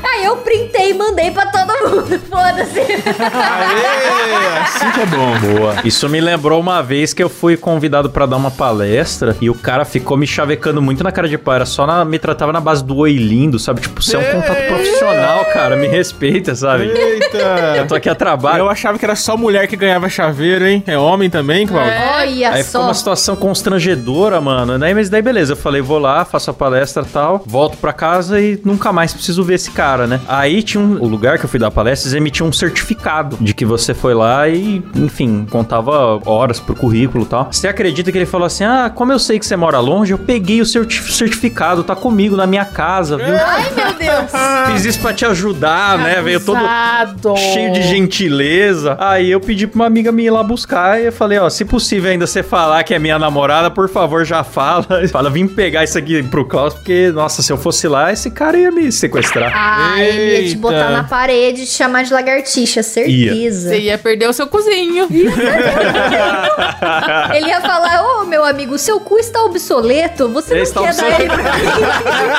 Aí 0.03 0.25
eu 0.25 0.37
printei 0.37 0.91
e 0.91 0.93
mandei 0.93 1.31
pra 1.31 1.45
todo 1.47 1.67
mundo, 1.67 2.19
foda-se. 2.29 2.79
Assim 4.63 4.91
que 4.91 5.01
é 5.01 5.05
bom. 5.05 5.39
Boa. 5.39 5.75
Isso 5.83 6.07
me 6.09 6.19
lembrou 6.19 6.59
uma 6.59 6.81
vez 6.81 7.13
que 7.13 7.23
eu 7.23 7.29
fui 7.29 7.55
convidado 7.55 8.09
pra 8.09 8.25
dar 8.25 8.37
uma 8.37 8.51
palestra 8.51 9.35
e 9.39 9.49
o 9.49 9.55
cara 9.55 9.85
ficou 9.85 10.17
me 10.17 10.27
chavecando 10.27 10.81
muito 10.81 11.03
na 11.03 11.11
cara 11.11 11.27
de 11.27 11.37
pau. 11.37 11.53
Era 11.53 11.65
só 11.65 11.85
na, 11.85 12.03
me 12.03 12.19
tratava 12.19 12.51
na 12.51 12.58
base 12.59 12.83
do 12.83 12.95
oi 12.97 13.13
lindo, 13.13 13.57
sabe? 13.59 13.81
Tipo, 13.81 14.01
você 14.01 14.15
é 14.15 14.19
um 14.19 14.31
contato 14.41 14.67
profissional, 14.67 15.45
cara. 15.45 15.75
Me 15.75 15.87
respeita, 15.87 16.55
sabe? 16.55 16.85
Eu 16.87 16.95
Eita. 16.95 17.85
tô 17.87 17.95
aqui 17.95 18.09
a 18.09 18.15
trabalho. 18.15 18.59
Eu 18.59 18.69
achava 18.69 18.97
que 18.97 19.05
era 19.05 19.15
só 19.15 19.35
mulher 19.37 19.67
que 19.67 19.75
ganhava 19.75 20.09
chaveiro, 20.09 20.65
hein? 20.67 20.83
É 20.87 20.97
homem 20.97 21.29
também, 21.29 21.65
Cláudio? 21.67 21.91
Olha 21.93 22.51
Aí 22.51 22.63
ficou 22.63 22.81
só. 22.81 22.87
uma 22.87 22.93
situação 22.93 23.35
constrangedora, 23.35 24.41
mano. 24.41 24.77
Daí, 24.79 24.93
mas 24.93 25.09
daí 25.09 25.21
beleza, 25.21 25.53
eu 25.53 25.57
falei, 25.57 25.81
vou 25.81 25.99
lá, 25.99 26.25
faço 26.25 26.49
a 26.49 26.53
palestra 26.53 27.03
e 27.03 27.11
tal, 27.11 27.43
volto 27.45 27.77
pra 27.77 27.93
casa 27.93 28.39
e 28.41 28.59
nunca 28.65 28.91
mais 28.91 29.13
preciso 29.13 29.43
ver 29.43 29.55
esse 29.55 29.71
cara, 29.71 30.07
né? 30.07 30.19
Aí 30.27 30.63
tinha 30.63 30.81
um, 30.83 31.01
o 31.01 31.07
lugar 31.07 31.37
que 31.37 31.45
eu 31.45 31.49
fui 31.49 31.59
dar 31.59 31.67
a 31.67 31.71
palestra, 31.71 32.07
eles 32.09 32.17
emitiam 32.17 32.47
um 32.47 32.51
certificado 32.53 33.37
de 33.39 33.53
que 33.53 33.65
você 33.65 33.93
foi 33.93 34.13
lá 34.13 34.47
e, 34.49 34.83
enfim, 34.95 35.45
contava 35.49 36.19
horas 36.25 36.59
pro 36.59 36.75
currículo 36.75 37.23
e 37.23 37.27
tal. 37.27 37.47
Você 37.51 37.67
acredita 37.67 38.11
que 38.11 38.17
ele 38.17 38.25
falou 38.25 38.45
assim: 38.47 38.63
ah, 38.63 38.91
como 38.93 39.11
eu 39.11 39.19
sei 39.19 39.37
que 39.39 39.45
você 39.45 39.55
mora 39.55 39.79
longe, 39.79 40.11
eu 40.11 40.17
peguei 40.17 40.61
o 40.61 40.65
certi- 40.65 41.01
certificado, 41.11 41.83
tá 41.83 41.95
comigo 41.95 42.35
na 42.35 42.47
minha 42.49 42.65
casa, 42.65 43.17
viu? 43.17 43.35
Ai, 43.37 43.71
meu 43.75 43.93
Deus. 43.93 44.31
Fiz 44.73 44.85
isso 44.85 44.99
pra 44.99 45.13
te 45.13 45.25
ajudar, 45.25 45.97
né? 45.97 46.21
Veio 46.21 46.39
todo 46.39 46.59
cheio 47.53 47.71
de 47.73 47.81
gentileza. 47.83 48.97
Aí 48.99 49.31
eu 49.31 49.39
pedi 49.39 49.67
pra 49.67 49.75
uma 49.75 49.85
amiga 49.85 50.11
minha 50.11 50.27
ir 50.27 50.31
lá 50.31 50.43
buscar 50.43 51.01
e 51.01 51.05
eu 51.05 51.11
falei, 51.11 51.39
ó, 51.39 51.49
se 51.49 51.65
possível 51.65 52.11
ainda 52.11 52.25
você 52.25 52.41
falar 52.43 52.83
que 52.83 52.93
é 52.93 52.99
minha 52.99 53.17
namorada, 53.19 53.69
por 53.69 53.89
favor, 53.89 54.25
já 54.25 54.43
fala. 54.43 54.85
Fala, 55.11 55.29
vim 55.29 55.47
pegar 55.47 55.83
isso 55.83 55.97
aqui 55.97 56.21
pro 56.23 56.45
Klaus, 56.45 56.73
porque, 56.73 57.11
nossa, 57.11 57.41
se 57.41 57.51
eu 57.51 57.57
fosse 57.57 57.87
lá, 57.87 58.11
esse 58.13 58.29
cara 58.29 58.57
ia 58.57 58.69
me 58.71 58.91
sequestrar. 58.91 59.51
Ah, 59.55 59.99
ele 60.01 60.43
ia 60.43 60.49
te 60.49 60.55
botar 60.55 60.89
na 60.91 61.03
parede 61.03 61.63
e 61.63 61.65
te 61.65 61.71
chamar 61.71 62.03
de 62.03 62.13
lagartixa, 62.13 62.83
certeza. 62.83 63.69
Você 63.69 63.79
ia 63.79 63.97
perder 63.97 64.29
o 64.29 64.33
seu 64.33 64.47
cozinho. 64.47 65.07
Ele 67.33 67.47
ia 67.47 67.61
falar, 67.61 68.03
ô 68.03 68.25
meu 68.25 68.43
amigo, 68.43 68.77
seu 68.77 68.99
cu 68.99 69.17
está 69.17 69.43
obsoleto, 69.43 70.29
você 70.29 70.53
Ele 70.53 70.59
não 70.61 70.67
está 70.67 70.81
quer 70.81 70.95
dar 70.95 71.19
ele 71.19 71.29
pra 71.29 71.37
mim? 71.37 71.49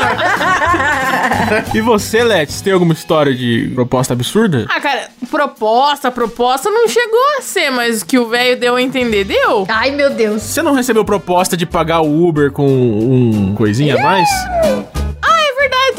E 1.74 1.80
você, 1.80 2.22
Letes, 2.22 2.60
tem 2.60 2.72
alguma 2.72 2.92
história 2.92 3.34
de 3.34 3.70
proposta 3.74 4.12
absurda? 4.12 4.66
Ah, 4.68 4.80
cara, 4.80 5.08
proposta, 5.30 6.10
proposta 6.10 6.70
não 6.70 6.86
chegou 6.88 7.38
a 7.38 7.42
ser, 7.42 7.70
mas 7.70 8.02
o 8.02 8.06
que 8.06 8.18
o 8.18 8.28
velho 8.28 8.58
deu 8.58 8.76
a 8.76 8.82
entender, 8.82 9.24
deu. 9.24 9.66
Ai, 9.68 9.90
meu 9.90 10.10
Deus. 10.10 10.42
Você 10.42 10.62
não 10.62 10.74
recebeu 10.74 11.04
proposta 11.04 11.56
de 11.56 11.66
pagar 11.66 12.00
o 12.00 12.28
Uber 12.28 12.52
com 12.52 12.66
um 12.68 13.54
coisinha 13.54 13.96
a 13.96 14.02
mais? 14.02 14.28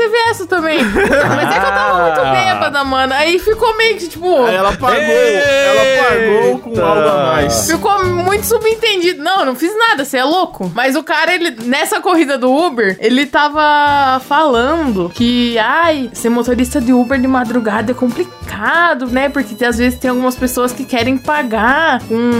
Ah, 0.01 0.09
teve 0.09 0.21
processo 0.31 0.47
também. 0.47 0.83
Mas 0.83 1.55
é 1.55 1.59
que 1.59 1.65
eu 1.65 1.71
tava 1.71 2.03
muito 2.03 2.21
bêbada, 2.31 2.83
mano. 2.83 3.13
Aí 3.13 3.39
ficou 3.39 3.75
meio 3.77 3.97
que, 3.97 4.07
tipo... 4.07 4.45
Aí 4.45 4.55
ela 4.55 4.71
pagou, 4.75 5.01
ela 5.01 6.03
pagou 6.03 6.59
com 6.59 6.81
algo 6.81 7.09
a 7.09 7.33
mais. 7.33 7.67
Ficou 7.69 8.05
muito 8.05 8.45
subentendido. 8.45 9.21
Não, 9.21 9.41
eu 9.41 9.45
não 9.45 9.55
fiz 9.55 9.75
nada, 9.77 10.05
você 10.05 10.17
é 10.17 10.23
louco. 10.23 10.71
Mas 10.73 10.95
o 10.95 11.03
cara, 11.03 11.33
ele, 11.33 11.51
nessa 11.65 11.99
corrida 11.99 12.37
do 12.37 12.51
Uber, 12.51 12.97
ele 12.99 13.25
tava 13.25 14.19
falando 14.21 15.11
que, 15.13 15.57
ai, 15.59 16.09
ser 16.13 16.29
motorista 16.29 16.79
de 16.79 16.93
Uber 16.93 17.19
de 17.19 17.27
madrugada 17.27 17.91
é 17.91 17.95
complicado, 17.95 19.07
né? 19.07 19.29
Porque 19.29 19.63
às 19.63 19.77
vezes 19.77 19.99
tem 19.99 20.09
algumas 20.09 20.35
pessoas 20.35 20.71
que 20.71 20.85
querem 20.85 21.17
pagar 21.17 22.01
com. 22.03 22.31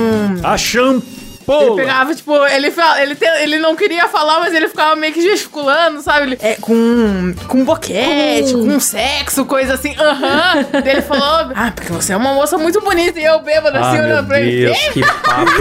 A 0.44 0.58
Ele 1.52 1.60
champola. 1.62 1.76
pegava, 1.82 2.16
tipo, 2.16 2.46
ele, 2.48 2.72
fala- 2.72 3.02
ele, 3.02 3.16
te- 3.16 3.42
ele 3.42 3.60
não 3.60 3.76
queria 3.76 4.08
falar, 4.08 4.40
mas 4.40 4.54
ele 4.54 4.68
ficava 4.68 4.96
meio 4.96 5.14
que 5.14 5.22
gesticulando, 5.22 6.02
sabe? 6.02 6.24
Ele, 6.28 6.38
é, 6.42 6.56
com, 6.56 7.34
com 7.48 7.64
boquete, 7.64 8.54
com 8.54 8.80
sexo, 8.80 9.46
coisa 9.46 9.74
assim. 9.76 9.96
Aham. 9.98 10.66
Daí 10.72 10.90
ele 10.94 11.02
falou, 11.02 11.52
ah, 11.56 11.72
porque 11.76 11.92
você 11.92 12.14
é 12.14 12.18
uma 12.18 12.34
moça 12.34 12.58
muito 12.58 12.80
bonita. 12.82 13.20
E 13.20 13.24
eu 13.24 13.40
bêbada 13.42 13.80
assim, 13.80 14.00
Ah, 14.00 14.04
olhando 14.04 14.28
pra 14.28 14.40
ele. 14.40 14.66
Deus, 14.66 14.78
que 14.94 15.02
papo. 15.02 15.52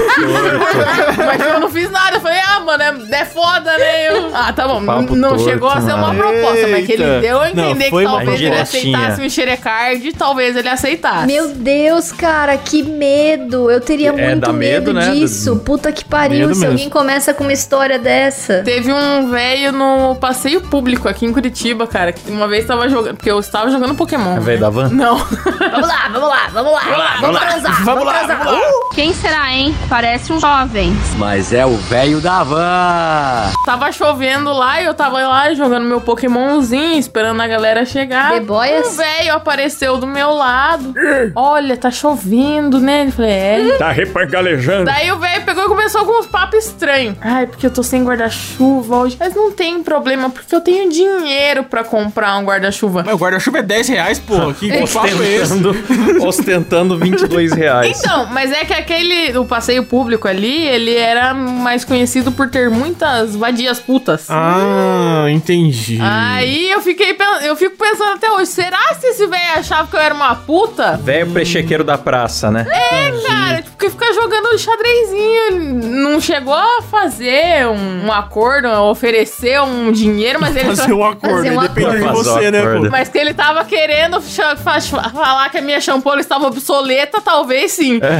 Mas 1.27 1.41
eu 1.47 1.61
não 1.61 1.71
fiz 1.71 1.91
nada. 1.91 2.17
Eu 2.17 2.21
falei, 2.21 2.39
ah, 2.41 2.61
mano, 2.61 2.83
é, 2.83 3.21
é 3.21 3.25
foda, 3.25 3.77
né? 3.79 4.09
Eu, 4.11 4.31
ah, 4.35 4.53
tá 4.53 4.67
bom. 4.67 4.85
Papo 4.85 5.15
não 5.15 5.31
torto, 5.31 5.45
chegou 5.45 5.69
a 5.69 5.81
ser 5.81 5.93
uma 5.95 6.13
mano. 6.13 6.19
proposta, 6.19 6.67
mas 6.69 6.87
que 6.87 6.93
ele 6.93 7.03
Eita. 7.05 7.21
deu 7.21 7.41
a 7.41 7.51
Não, 7.51 7.71
entender 7.71 7.91
foi 7.91 8.05
que 8.05 8.11
talvez 8.11 8.41
ele 8.41 8.57
aceitasse 8.61 9.21
um 9.23 9.31
xerecard, 9.31 10.13
talvez 10.13 10.57
ele 10.57 10.69
aceitasse. 10.69 11.27
Meu 11.27 11.49
Deus, 11.49 12.13
cara, 12.13 12.57
que 12.59 12.83
medo. 12.83 13.71
Eu 13.71 13.81
teria 13.81 14.09
É, 14.11 14.13
muito 14.13 14.53
medo, 14.53 14.93
medo, 14.93 14.93
né? 14.93 15.11
disso. 15.13 15.57
Puta 15.65 15.80
que 15.91 16.05
pariu. 16.05 16.41
Medo 16.41 16.55
Se 16.55 16.61
mesmo. 16.61 16.73
alguém 16.73 16.91
começa 16.91 17.33
com 17.33 17.45
uma 17.45 17.53
história 17.53 17.99
dessa. 17.99 18.63
Teve 18.63 18.93
um 18.93 19.31
velho 19.31 19.73
no 19.73 20.17
passeio 20.17 20.61
público 20.61 21.09
aqui 21.09 21.25
em 21.27 21.33
Curitiba, 21.33 21.87
cara, 21.87 22.13
que 22.13 22.31
uma 22.31 22.47
vez 22.47 22.67
tava 22.67 22.89
jogando, 22.89 23.17
porque 23.17 23.31
eu 23.31 23.39
estava 23.41 23.71
jogando 23.71 23.95
Pokémon. 23.95 24.37
É 24.37 24.41
velho 24.41 24.61
da 24.61 24.71
van? 24.71 24.89
Não. 24.91 25.17
Vamos 25.19 25.89
lá, 25.89 26.09
vamos 26.13 26.29
lá, 26.29 26.49
vamos 26.53 26.73
lá. 26.73 26.81
Vamos, 26.81 27.21
vamos 27.21 27.35
lá. 27.37 27.47
transar. 27.47 27.85
Vamos 27.85 28.05
lá, 28.05 28.13
transar. 28.19 28.45
vamos 28.45 28.53
lá. 28.53 28.69
Uh! 28.69 28.95
Quem 28.95 29.13
será, 29.15 29.53
hein? 29.53 29.75
Parece 29.89 30.33
um 30.33 30.41
jovem. 30.41 30.93
Mas 31.17 31.53
é 31.53 31.65
o 31.65 31.77
velho 31.77 32.21
da 32.21 32.43
van. 32.43 33.53
Tava 33.65 33.93
chovendo 33.93 34.53
lá 34.53 34.81
e 34.81 34.85
eu 34.87 34.95
tava 34.95 35.19
lá 35.27 35.53
jogando 35.55 35.85
meu 35.87 36.01
Pokémonzinho, 36.01 36.99
esperando 36.99 37.41
a 37.41 37.47
galera 37.47 37.85
chegar. 37.85 38.41
Boys? 38.41 38.89
Um 38.95 38.97
velho 38.97 39.35
apareceu 39.35 39.97
do 39.99 40.07
meu 40.07 40.33
lado. 40.33 40.93
Olha, 41.35 41.77
tá 41.77 41.91
chovendo, 41.91 42.81
né? 42.81 43.03
Ele 43.03 43.11
falei, 43.13 43.31
é. 43.31 43.77
Tá 43.79 43.91
repangalejando. 43.91 44.85
Daí 44.87 45.11
o 45.13 45.19
velho 45.19 45.45
pegou 45.45 45.60
e 45.65 45.69
começou 45.69 46.05
com 46.05 46.21
uns 46.21 46.27
papos 46.27 46.67
estranhos. 46.67 47.17
Ai, 47.21 47.47
porque 47.47 47.67
eu 47.67 47.71
tô 47.71 47.83
sem 47.83 48.05
guarda-chuva 48.05 48.97
hoje. 48.97 49.17
Mas 49.19 49.35
não 49.35 49.53
tem 49.53 49.83
problema, 49.83 50.31
porque 50.31 50.55
eu 50.55 50.61
tenho 50.61 50.91
dinheiro 50.91 51.65
pra 51.65 51.85
comprar 51.85 52.37
um 52.39 52.45
guarda-chuva. 52.45 53.03
Meu 53.03 53.17
guarda-chuva 53.17 53.59
é 53.59 53.63
10 53.63 53.89
reais, 53.89 54.19
porra. 54.19 54.55
Que 54.61 54.69
papo 54.93 55.23
é 55.23 55.37
esse? 55.37 55.53
Ostentando, 55.55 56.27
ostentando 56.27 56.99
22 56.99 57.53
reais. 57.53 57.99
Então, 57.99 58.27
mas 58.27 58.53
é 58.53 58.65
que 58.65 58.73
aquele, 58.73 59.37
o 59.39 59.45
passeio 59.45 59.85
público 59.85 60.29
ali, 60.29 60.67
ele 60.67 60.95
era 60.95 61.33
mais 61.33 61.85
conhecido 61.85 62.31
por 62.33 62.51
ter 62.51 62.69
muitas 62.69 63.35
vadias 63.35 63.79
putas. 63.79 64.27
Ah, 64.29 65.27
entendi. 65.31 65.99
Aí 66.01 66.71
eu 66.71 66.81
fiquei, 66.81 67.17
eu 67.43 67.57
fico 67.57 67.77
pensando 67.77 68.13
até 68.15 68.31
hoje, 68.31 68.47
será 68.47 68.95
se 68.99 69.07
esse 69.07 69.27
velho 69.27 69.59
achava 69.59 69.89
que 69.89 69.97
eu 69.97 70.01
era 70.01 70.15
uma 70.15 70.35
puta? 70.35 70.97
Velho 71.03 71.31
prechequeiro 71.31 71.85
da 71.85 71.97
praça, 71.97 72.51
né? 72.51 72.67
É, 72.71 73.27
cara, 73.27 73.57
tipo, 73.63 73.71
porque 73.71 73.91
ficar 73.91 74.13
jogando 74.13 74.59
xadrezinho, 74.59 75.50
não 75.51 76.21
chegou 76.21 76.55
a 76.55 76.83
fazer 76.83 77.67
um, 77.67 78.07
um 78.07 78.13
acordo, 78.13 78.69
a 78.69 78.83
oferecer 78.83 79.61
um 79.63 79.91
dinheiro, 79.93 80.39
mas 80.41 80.55
ele 80.57 80.75
só... 80.77 80.83
Fazer 80.83 80.93
um 80.95 81.05
acordo, 81.05 81.37
Fazer 81.37 81.51
um 81.59 81.63
depende 81.63 81.91
de 81.91 81.97
acordo. 82.05 82.25
você, 82.25 82.51
né, 82.51 82.63
Fazer 82.63 82.81
pô? 82.81 82.91
Mas 82.91 83.09
que 83.09 83.19
ele 83.19 83.35
tava 83.35 83.65
querendo 83.65 84.21
falar 84.21 85.49
que 85.51 85.59
a 85.59 85.63
minha 85.63 85.81
champola 85.81 86.21
estava 86.21 86.47
obsoleta, 86.47 87.21
talvez 87.21 87.73
sim. 87.73 88.01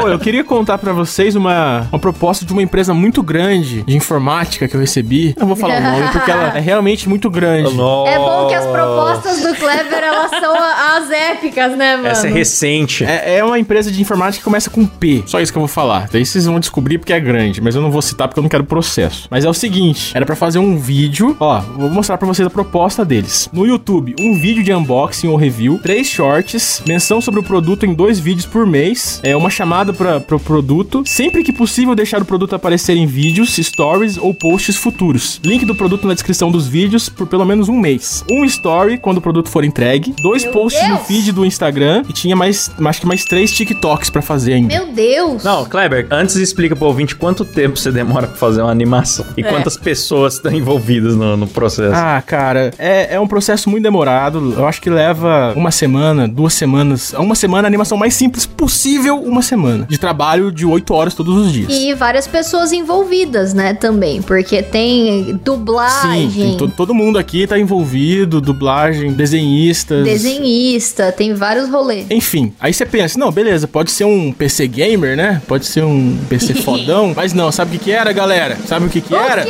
Pô, 0.00 0.08
eu 0.08 0.18
queria 0.18 0.42
contar 0.44 0.78
pra 0.78 0.92
vocês 0.92 1.34
uma, 1.36 1.86
uma 1.92 1.98
proposta 1.98 2.44
de 2.44 2.52
uma 2.52 2.62
empresa 2.62 2.92
muito 2.94 3.22
grande 3.22 3.82
de 3.82 3.96
informática 3.96 4.68
que 4.68 4.74
eu 4.76 4.80
recebi. 4.80 5.34
Não 5.38 5.46
vou 5.46 5.56
falar 5.56 5.78
o 5.78 5.80
nome 5.80 6.08
porque 6.12 6.30
ela 6.30 6.56
é 6.56 6.60
realmente 6.60 7.08
muito 7.08 7.28
grande. 7.30 7.74
Nossa. 7.74 8.10
É 8.12 8.18
bom 8.18 8.48
que 8.48 8.54
as 8.54 8.66
propostas 8.66 9.40
do 9.42 9.54
Clever, 9.56 10.02
elas 10.02 10.30
são 10.30 10.54
a- 10.54 10.96
as 10.98 11.10
épicas, 11.10 11.76
né, 11.76 11.96
mano? 11.96 12.08
Essa 12.08 12.28
é 12.28 12.30
recente. 12.30 13.04
É, 13.04 13.38
é 13.38 13.44
uma 13.44 13.58
empresa 13.58 13.90
de 13.90 14.00
informática 14.00 14.19
que 14.38 14.44
começa 14.44 14.70
com 14.70 14.86
P. 14.86 15.22
Só 15.26 15.40
isso 15.40 15.52
que 15.52 15.58
eu 15.58 15.62
vou 15.62 15.68
falar. 15.68 16.08
Daí 16.12 16.24
vocês 16.24 16.44
vão 16.44 16.60
descobrir 16.60 16.98
porque 16.98 17.12
é 17.12 17.20
grande, 17.20 17.60
mas 17.60 17.74
eu 17.74 17.82
não 17.82 17.90
vou 17.90 18.02
citar 18.02 18.28
porque 18.28 18.38
eu 18.38 18.42
não 18.42 18.48
quero 18.48 18.64
processo. 18.64 19.26
Mas 19.30 19.44
é 19.44 19.48
o 19.48 19.54
seguinte, 19.54 20.12
era 20.14 20.26
pra 20.26 20.36
fazer 20.36 20.58
um 20.58 20.78
vídeo, 20.78 21.36
ó, 21.40 21.60
vou 21.60 21.90
mostrar 21.90 22.18
pra 22.18 22.26
vocês 22.26 22.46
a 22.46 22.50
proposta 22.50 23.04
deles. 23.04 23.48
No 23.52 23.66
YouTube, 23.66 24.14
um 24.20 24.38
vídeo 24.38 24.62
de 24.62 24.72
unboxing 24.72 25.28
ou 25.28 25.36
review, 25.36 25.78
três 25.82 26.08
shorts, 26.08 26.82
menção 26.86 27.20
sobre 27.20 27.40
o 27.40 27.42
produto 27.42 27.86
em 27.86 27.94
dois 27.94 28.18
vídeos 28.18 28.46
por 28.46 28.66
mês, 28.66 29.20
é 29.22 29.36
uma 29.36 29.50
chamada 29.50 29.92
para 29.92 30.20
pro 30.20 30.38
produto, 30.38 31.02
sempre 31.06 31.42
que 31.42 31.52
possível 31.52 31.94
deixar 31.94 32.20
o 32.20 32.24
produto 32.24 32.54
aparecer 32.54 32.96
em 32.96 33.06
vídeos, 33.06 33.56
stories 33.56 34.16
ou 34.18 34.34
posts 34.34 34.76
futuros. 34.76 35.40
Link 35.44 35.64
do 35.64 35.74
produto 35.74 36.06
na 36.06 36.14
descrição 36.14 36.50
dos 36.50 36.66
vídeos 36.66 37.08
por 37.08 37.26
pelo 37.26 37.44
menos 37.44 37.68
um 37.68 37.78
mês. 37.78 38.24
Um 38.30 38.44
story 38.44 38.98
quando 38.98 39.18
o 39.18 39.20
produto 39.20 39.48
for 39.48 39.64
entregue, 39.64 40.14
dois 40.22 40.42
Meu 40.44 40.52
posts 40.52 40.82
no 40.88 40.96
Deus! 40.96 41.06
feed 41.06 41.32
do 41.32 41.44
Instagram 41.44 42.02
e 42.08 42.12
tinha 42.12 42.36
mais, 42.36 42.70
acho 42.84 43.00
que 43.00 43.06
mais 43.06 43.24
três 43.24 43.52
TikToks 43.52 44.09
pra 44.10 44.22
fazer 44.22 44.54
ainda. 44.54 44.68
Meu 44.74 44.92
Deus. 44.92 45.42
Não, 45.44 45.64
Kleber, 45.64 46.06
antes 46.10 46.36
explica 46.36 46.74
pro 46.76 46.86
ouvinte 46.86 47.14
quanto 47.16 47.44
tempo 47.44 47.76
você 47.78 47.90
demora 47.90 48.26
pra 48.26 48.36
fazer 48.36 48.62
uma 48.62 48.70
animação 48.70 49.24
e 49.36 49.40
É. 49.42 49.44
quantas 49.48 49.76
pessoas 49.76 50.34
estão 50.34 50.52
envolvidas 50.52 51.14
no, 51.16 51.36
no 51.36 51.46
processo. 51.46 51.94
Ah, 51.94 52.22
cara, 52.26 52.72
é, 52.78 53.14
é 53.14 53.20
um 53.20 53.26
processo 53.26 53.68
muito 53.70 53.82
demorado. 53.82 54.54
Eu 54.56 54.66
acho 54.66 54.80
que 54.80 54.90
leva 54.90 55.52
uma 55.56 55.70
semana, 55.70 56.26
duas 56.28 56.54
semanas. 56.54 57.12
Uma 57.12 57.34
semana, 57.34 57.66
a 57.66 57.70
animação 57.70 57.96
mais 57.98 58.14
simples 58.14 58.46
possível, 58.46 59.16
uma 59.16 59.42
semana. 59.42 59.86
De 59.88 59.98
trabalho 59.98 60.50
de 60.52 60.64
oito 60.66 60.92
horas 60.94 61.14
todos 61.14 61.36
os 61.36 61.52
dias. 61.52 61.68
E 61.72 61.94
várias 61.94 62.26
pessoas 62.26 62.72
envolvidas, 62.72 63.54
né, 63.54 63.74
também. 63.74 64.20
Porque 64.22 64.62
tem 64.62 65.38
dublagem, 65.44 66.30
Sim, 66.30 66.38
tem 66.40 66.56
to- 66.56 66.68
todo 66.68 66.94
mundo 66.94 67.18
aqui 67.18 67.46
tá 67.46 67.58
envolvido, 67.58 68.40
dublagem, 68.40 69.12
desenhistas. 69.12 70.04
desenhista, 70.04 71.12
tem 71.12 71.34
vários 71.34 71.68
rolês. 71.68 72.06
Enfim, 72.10 72.52
aí 72.60 72.72
você 72.72 72.84
pensa, 72.86 73.18
não, 73.18 73.30
beleza, 73.30 73.66
pode 73.68 73.90
ser 73.90 73.99
um 74.04 74.32
PC 74.32 74.66
gamer, 74.68 75.16
né? 75.16 75.42
Pode 75.46 75.66
ser 75.66 75.84
um 75.84 76.18
PC 76.28 76.54
fodão. 76.62 77.12
Mas 77.14 77.32
não, 77.32 77.50
sabe 77.50 77.76
o 77.76 77.78
que 77.78 77.86
que 77.86 77.92
era, 77.92 78.12
galera? 78.12 78.56
Sabe 78.66 78.86
o 78.86 78.88
que 78.88 79.00
que 79.00 79.14
era? 79.14 79.44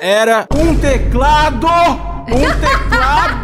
Era 0.00 0.46
um 0.54 0.74
teclado! 0.76 2.17
Um 2.30 2.60
teclado 2.60 3.38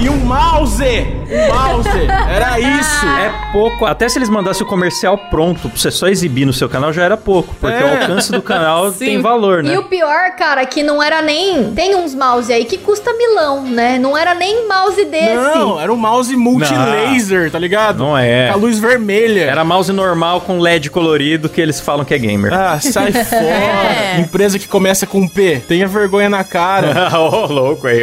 e 0.00 0.08
um 0.08 0.16
mouse! 0.16 0.82
Um 1.30 1.54
mouse! 1.54 1.88
Era 2.34 2.58
isso! 2.58 3.06
É 3.06 3.52
pouco. 3.52 3.84
Até 3.84 4.08
se 4.08 4.18
eles 4.18 4.28
mandassem 4.28 4.64
o 4.64 4.68
comercial 4.68 5.18
pronto 5.30 5.68
pra 5.68 5.78
você 5.78 5.90
só 5.90 6.06
exibir 6.08 6.46
no 6.46 6.52
seu 6.52 6.68
canal, 6.68 6.92
já 6.92 7.02
era 7.02 7.16
pouco. 7.16 7.54
Porque 7.60 7.76
É. 7.76 7.84
o 7.84 8.00
alcance 8.00 8.30
do 8.32 8.40
canal 8.40 8.90
Sim. 8.92 9.04
tem 9.06 9.20
valor, 9.22 9.62
né? 9.62 9.74
E 9.74 9.78
o 9.78 9.84
pior, 9.84 10.30
cara, 10.36 10.64
que 10.66 10.82
não 10.82 11.02
era 11.02 11.20
nem. 11.20 11.72
Tem 11.74 11.94
uns 11.94 12.14
mouse 12.14 12.52
aí 12.52 12.64
que 12.64 12.78
custa 12.78 13.12
milão, 13.12 13.62
né? 13.62 13.98
Não 13.98 14.16
era 14.16 14.34
nem 14.34 14.66
mouse 14.68 15.04
desse. 15.04 15.34
Não, 15.34 15.78
era 15.80 15.92
um 15.92 15.96
mouse 15.96 16.34
multilaser, 16.36 17.50
tá 17.50 17.58
ligado? 17.58 17.98
Não 17.98 18.16
é. 18.16 18.48
Com 18.48 18.54
a 18.54 18.56
luz 18.56 18.78
vermelha. 18.78 19.42
Era 19.50 19.64
mouse 19.64 19.92
normal 19.92 20.40
com 20.42 20.58
LED 20.58 20.90
colorido 20.90 21.48
que 21.48 21.60
eles 21.60 21.80
falam 21.80 22.04
que 22.04 22.14
é 22.14 22.18
gamer. 22.18 22.52
Ah, 22.54 22.78
sai 22.80 23.12
fora. 23.24 23.42
É. 23.44 24.16
Empresa 24.20 24.58
que 24.58 24.68
começa 24.68 25.06
com 25.06 25.26
P. 25.28 25.62
Tenha 25.68 25.86
vergonha 25.86 26.28
na 26.30 26.44
cara. 26.44 27.08
Ô, 27.18 27.46
louco, 27.46 27.86
aí. 27.86 27.97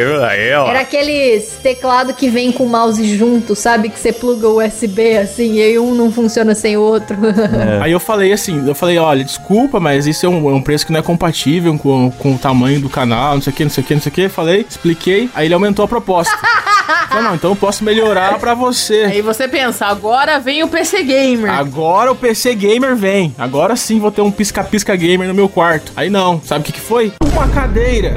Era 0.68 0.80
aqueles 0.80 1.58
teclado 1.62 2.14
que 2.14 2.28
vem 2.28 2.52
com 2.52 2.64
o 2.64 2.68
mouse 2.68 3.16
junto, 3.16 3.54
sabe? 3.54 3.88
Que 3.88 3.98
você 3.98 4.12
pluga 4.12 4.48
o 4.48 4.64
USB 4.64 5.16
assim 5.16 5.54
e 5.54 5.62
aí 5.62 5.78
um 5.78 5.94
não 5.94 6.12
funciona 6.12 6.54
sem 6.54 6.76
o 6.76 6.80
outro. 6.80 7.16
Aí 7.80 7.92
eu 7.92 8.00
falei 8.00 8.32
assim, 8.32 8.66
eu 8.66 8.74
falei, 8.74 8.98
olha, 8.98 9.24
desculpa, 9.24 9.78
mas 9.78 10.06
isso 10.06 10.24
é 10.26 10.28
um, 10.28 10.50
é 10.50 10.54
um 10.54 10.62
preço 10.62 10.86
que 10.86 10.92
não 10.92 11.00
é 11.00 11.02
compatível 11.02 11.76
com, 11.78 12.10
com 12.10 12.34
o 12.34 12.38
tamanho 12.38 12.80
do 12.80 12.88
canal, 12.88 13.34
não 13.34 13.42
sei 13.42 13.52
o 13.52 13.56
que, 13.56 13.64
não 13.64 13.70
sei 13.70 13.82
o 13.82 13.86
que, 13.86 13.94
não 13.94 14.00
sei 14.00 14.10
o 14.10 14.14
que. 14.14 14.28
Falei, 14.28 14.66
expliquei, 14.68 15.28
aí 15.34 15.46
ele 15.46 15.54
aumentou 15.54 15.84
a 15.84 15.88
proposta. 15.88 16.36
falei, 17.08 17.24
não, 17.24 17.34
então 17.34 17.50
eu 17.50 17.56
posso 17.56 17.84
melhorar 17.84 18.38
pra 18.38 18.54
você. 18.54 19.04
Aí 19.04 19.22
você 19.22 19.46
pensa, 19.48 19.86
agora 19.86 20.38
vem 20.38 20.62
o 20.62 20.68
PC 20.68 21.02
Gamer. 21.02 21.50
Agora 21.50 22.12
o 22.12 22.16
PC 22.16 22.54
Gamer 22.54 22.96
vem. 22.96 23.34
Agora 23.38 23.76
sim 23.76 23.98
vou 23.98 24.10
ter 24.10 24.22
um 24.22 24.30
pisca-pisca 24.30 24.94
gamer 24.96 25.28
no 25.28 25.34
meu 25.34 25.48
quarto. 25.48 25.92
Aí 25.96 26.10
não, 26.10 26.40
sabe 26.42 26.62
o 26.62 26.64
que, 26.64 26.72
que 26.72 26.80
foi? 26.80 27.12
Uma 27.32 27.48
cadeira. 27.48 28.16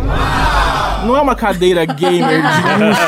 Não 1.06 1.16
é 1.16 1.22
uma 1.22 1.36
cadeira 1.36 1.86
gamer 1.86 2.42
de 2.42 2.84
luxo. 2.84 3.02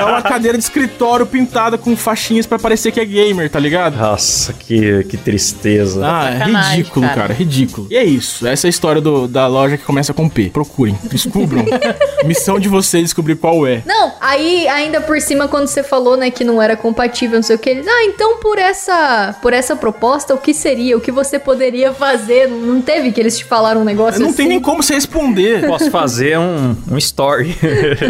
É 0.00 0.04
uma 0.04 0.22
cadeira 0.22 0.56
de 0.58 0.64
escritório 0.64 1.26
pintada 1.26 1.76
com 1.78 1.96
faixinhas 1.96 2.46
pra 2.46 2.58
parecer 2.58 2.92
que 2.92 3.00
é 3.00 3.04
gamer, 3.04 3.50
tá 3.50 3.58
ligado? 3.58 3.96
Nossa, 3.96 4.52
que, 4.52 5.04
que 5.04 5.16
tristeza. 5.16 6.00
Ah, 6.04 6.30
é 6.30 6.44
ridículo, 6.44 7.06
cara. 7.06 7.20
cara. 7.22 7.34
ridículo. 7.34 7.86
E 7.90 7.96
é 7.96 8.04
isso. 8.04 8.46
Essa 8.46 8.66
é 8.66 8.68
a 8.68 8.70
história 8.70 9.00
do- 9.00 9.26
da 9.26 9.46
loja 9.46 9.76
que 9.76 9.84
começa 9.84 10.12
com 10.12 10.28
P. 10.28 10.50
Procurem, 10.50 10.98
descubram. 11.04 11.64
Missão 12.24 12.58
de 12.58 12.68
vocês 12.68 13.04
descobrir 13.04 13.36
qual 13.36 13.66
é. 13.66 13.82
Não, 13.86 14.12
aí 14.20 14.66
ainda 14.68 15.00
por 15.00 15.20
cima 15.20 15.48
quando 15.48 15.66
você 15.66 15.82
falou, 15.82 16.16
né, 16.16 16.30
que 16.30 16.44
não 16.44 16.60
era 16.60 16.76
compatível, 16.76 17.36
não 17.36 17.42
sei 17.42 17.56
o 17.56 17.58
que, 17.58 17.70
eles, 17.70 17.86
ah, 17.86 18.04
então 18.04 18.38
por 18.38 18.58
essa, 18.58 19.34
por 19.42 19.52
essa 19.52 19.76
proposta, 19.76 20.34
o 20.34 20.38
que 20.38 20.54
seria? 20.54 20.96
O 20.96 21.00
que 21.00 21.12
você 21.12 21.38
poderia 21.38 21.92
fazer? 21.92 22.48
Não, 22.48 22.58
não 22.58 22.80
teve 22.82 23.12
que 23.12 23.20
eles 23.20 23.38
te 23.38 23.44
falaram 23.44 23.80
um 23.82 23.84
negócio 23.84 24.20
Não 24.20 24.28
assim? 24.28 24.36
tem 24.36 24.48
nem 24.48 24.60
como 24.60 24.82
você 24.82 24.94
responder. 24.94 25.66
Posso 25.66 25.90
fazer 25.90 26.33
um, 26.38 26.76
um 26.90 26.98
story. 26.98 27.56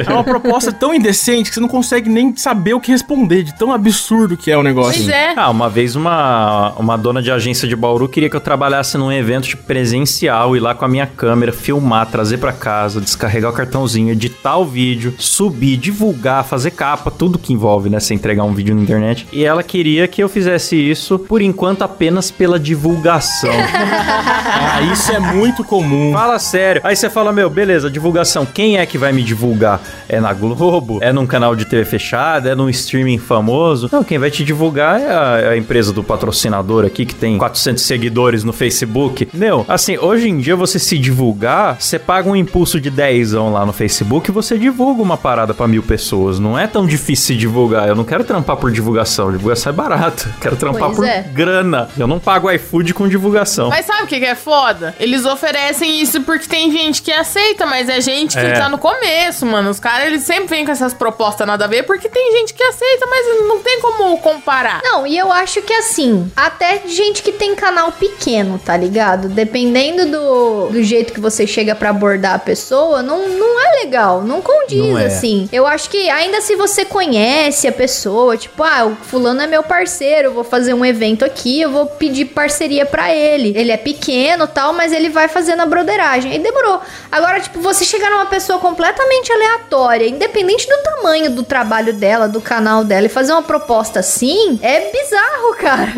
É 0.06 0.12
uma 0.12 0.24
proposta 0.24 0.72
tão 0.72 0.94
indecente 0.94 1.48
que 1.50 1.54
você 1.54 1.60
não 1.60 1.68
consegue 1.68 2.08
nem 2.08 2.34
saber 2.36 2.74
o 2.74 2.80
que 2.80 2.90
responder, 2.90 3.42
de 3.42 3.54
tão 3.54 3.72
absurdo 3.72 4.36
que 4.36 4.50
é 4.50 4.56
o 4.56 4.62
negócio. 4.62 5.02
Pois 5.02 5.08
é. 5.08 5.34
Ah, 5.36 5.50
uma 5.50 5.68
vez 5.68 5.96
uma, 5.96 6.72
uma 6.78 6.96
dona 6.96 7.22
de 7.22 7.30
agência 7.30 7.66
de 7.68 7.76
Bauru 7.76 8.08
queria 8.08 8.30
que 8.30 8.36
eu 8.36 8.40
trabalhasse 8.40 8.96
num 8.96 9.10
evento 9.10 9.48
de 9.48 9.56
presencial, 9.56 10.56
ir 10.56 10.60
lá 10.60 10.74
com 10.74 10.84
a 10.84 10.88
minha 10.88 11.06
câmera, 11.06 11.52
filmar, 11.52 12.06
trazer 12.06 12.38
pra 12.38 12.52
casa, 12.52 13.00
descarregar 13.00 13.50
o 13.50 13.54
cartãozinho, 13.54 14.12
editar 14.12 14.56
o 14.56 14.64
vídeo, 14.64 15.14
subir, 15.18 15.76
divulgar, 15.76 16.44
fazer 16.44 16.70
capa, 16.70 17.10
tudo 17.10 17.38
que 17.38 17.52
envolve, 17.52 17.88
né, 17.90 18.00
você 18.00 18.14
entregar 18.14 18.44
um 18.44 18.54
vídeo 18.54 18.74
na 18.74 18.82
internet. 18.82 19.26
E 19.32 19.44
ela 19.44 19.62
queria 19.62 20.06
que 20.08 20.22
eu 20.22 20.28
fizesse 20.28 20.76
isso, 20.76 21.18
por 21.18 21.40
enquanto, 21.40 21.82
apenas 21.82 22.30
pela 22.30 22.58
divulgação. 22.58 23.52
Ah, 24.56 24.80
isso 24.82 25.12
é 25.12 25.18
muito 25.18 25.64
comum. 25.64 26.12
Fala 26.12 26.38
sério. 26.38 26.80
Aí 26.84 26.94
você 26.94 27.10
fala, 27.10 27.32
meu, 27.32 27.50
beleza, 27.50 27.90
divulgação. 27.90 28.13
Quem 28.52 28.78
é 28.78 28.86
que 28.86 28.98
vai 28.98 29.12
me 29.12 29.22
divulgar? 29.22 29.80
É 30.08 30.20
na 30.20 30.32
Globo? 30.32 30.98
É 31.02 31.12
num 31.12 31.26
canal 31.26 31.56
de 31.56 31.64
TV 31.64 31.84
fechada? 31.84 32.50
É 32.50 32.54
num 32.54 32.68
streaming 32.68 33.18
famoso? 33.18 33.88
Não, 33.90 34.04
quem 34.04 34.18
vai 34.18 34.30
te 34.30 34.44
divulgar 34.44 35.00
é 35.00 35.06
a, 35.14 35.40
é 35.40 35.48
a 35.50 35.56
empresa 35.56 35.92
do 35.92 36.02
patrocinador 36.02 36.84
aqui, 36.84 37.04
que 37.04 37.14
tem 37.14 37.38
400 37.38 37.82
seguidores 37.82 38.44
no 38.44 38.52
Facebook. 38.52 39.28
Meu, 39.32 39.64
assim, 39.68 39.96
hoje 39.98 40.28
em 40.28 40.38
dia 40.38 40.56
você 40.56 40.78
se 40.78 40.98
divulgar, 40.98 41.80
você 41.80 41.98
paga 41.98 42.28
um 42.28 42.36
impulso 42.36 42.80
de 42.80 42.90
10 42.90 43.32
lá 43.32 43.64
no 43.64 43.72
Facebook 43.72 44.30
e 44.30 44.32
você 44.32 44.58
divulga 44.58 45.02
uma 45.02 45.16
parada 45.16 45.54
pra 45.54 45.66
mil 45.66 45.82
pessoas. 45.82 46.38
Não 46.38 46.58
é 46.58 46.66
tão 46.66 46.86
difícil 46.86 47.26
se 47.26 47.36
divulgar. 47.36 47.88
Eu 47.88 47.94
não 47.94 48.04
quero 48.04 48.24
trampar 48.24 48.56
por 48.56 48.70
divulgação. 48.70 49.32
Divulgação 49.32 49.72
é 49.72 49.74
barato. 49.74 50.28
Quero 50.40 50.56
trampar 50.56 50.90
Pois 50.90 50.96
por 50.96 51.04
é. 51.06 51.22
grana. 51.22 51.88
Eu 51.96 52.06
não 52.06 52.18
pago 52.18 52.50
iFood 52.50 52.92
com 52.94 53.08
divulgação. 53.08 53.68
Mas 53.70 53.86
sabe 53.86 54.04
o 54.04 54.06
que, 54.06 54.18
que 54.18 54.26
é 54.26 54.34
foda? 54.34 54.94
Eles 55.00 55.24
oferecem 55.24 56.00
isso 56.00 56.20
porque 56.22 56.46
tem 56.46 56.70
gente 56.70 57.02
que 57.02 57.10
aceita, 57.12 57.66
mas 57.66 57.88
é 57.88 58.00
gente 58.04 58.36
que 58.36 58.44
É. 58.44 58.52
tá 58.52 58.68
no 58.68 58.78
começo, 58.78 59.44
mano. 59.46 59.70
Os 59.70 59.80
caras, 59.80 60.06
eles 60.06 60.22
sempre 60.24 60.48
vêm 60.48 60.64
com 60.64 60.72
essas 60.72 60.92
propostas 60.94 61.46
nada 61.46 61.64
a 61.64 61.68
ver 61.68 61.82
porque 61.84 62.08
tem 62.08 62.32
gente 62.32 62.54
que 62.54 62.62
aceita, 62.62 63.06
mas 63.06 63.26
não 63.48 63.60
tem 63.60 63.80
como 63.80 64.18
comparar. 64.18 64.80
Não, 64.82 65.06
e 65.06 65.16
eu 65.18 65.32
acho 65.32 65.62
que 65.62 65.72
assim, 65.72 66.30
até 66.36 66.82
gente 66.86 67.22
que 67.22 67.32
tem 67.32 67.54
canal 67.54 67.90
pequeno, 67.92 68.60
tá 68.64 68.76
ligado? 68.76 69.28
Dependendo 69.28 70.06
do, 70.06 70.68
do 70.70 70.82
jeito 70.82 71.12
que 71.12 71.20
você 71.20 71.46
chega 71.46 71.74
pra 71.74 71.90
abordar 71.90 72.34
a 72.34 72.38
pessoa, 72.38 73.02
não, 73.02 73.28
não 73.28 73.60
é 73.60 73.80
legal, 73.84 74.22
não 74.22 74.40
condiz, 74.40 74.84
Não 74.90 74.98
é. 74.98 75.06
assim. 75.06 75.48
Eu 75.52 75.66
acho 75.66 75.88
que 75.90 76.08
ainda 76.10 76.40
se 76.40 76.56
você 76.56 76.84
conhece 76.84 77.66
a 77.66 77.72
pessoa, 77.72 78.36
tipo, 78.36 78.62
ah, 78.62 78.86
o 78.86 78.96
fulano 79.04 79.40
é 79.42 79.46
meu 79.46 79.62
parceiro, 79.62 80.28
eu 80.28 80.32
vou 80.32 80.44
fazer 80.44 80.74
um 80.74 80.84
evento 80.84 81.24
aqui, 81.24 81.60
eu 81.60 81.70
vou 81.70 81.86
pedir 81.86 82.26
parceria 82.26 82.84
pra 82.86 83.14
ele. 83.14 83.52
Ele 83.56 83.70
é 83.72 83.76
pequeno 83.76 84.46
tal, 84.46 84.72
mas 84.72 84.92
ele 84.92 85.08
vai 85.08 85.28
fazendo 85.28 85.60
a 85.60 85.66
broderagem. 85.66 86.32
Aí 86.32 86.38
demorou. 86.38 86.80
Agora, 87.10 87.40
tipo, 87.40 87.60
você 87.60 87.84
chegar 87.94 88.10
numa 88.10 88.26
pessoa 88.26 88.58
completamente 88.58 89.32
aleatória, 89.32 90.08
independente 90.08 90.66
do 90.68 90.76
tamanho 90.82 91.30
do 91.30 91.44
trabalho 91.44 91.92
dela, 91.92 92.28
do 92.28 92.40
canal 92.40 92.82
dela, 92.82 93.06
e 93.06 93.08
fazer 93.08 93.32
uma 93.32 93.42
proposta 93.42 94.00
assim, 94.00 94.58
é 94.60 94.90
bizarro, 94.90 95.54
cara. 95.56 95.92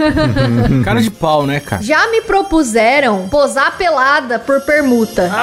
Cara 0.84 1.00
de 1.00 1.10
pau, 1.10 1.46
né, 1.46 1.58
cara? 1.60 1.82
Já 1.82 2.06
me 2.08 2.20
propuseram 2.20 3.28
posar 3.28 3.76
pelada 3.78 4.38
por 4.38 4.60
permuta. 4.60 5.30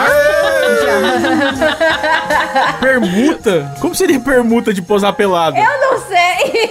Permuta? 2.79 3.73
Como 3.79 3.95
seria 3.95 4.19
permuta 4.19 4.73
de 4.73 4.81
posar 4.81 5.13
pelado? 5.13 5.57
Eu 5.57 5.79
não 5.81 5.99
sei. 6.07 6.69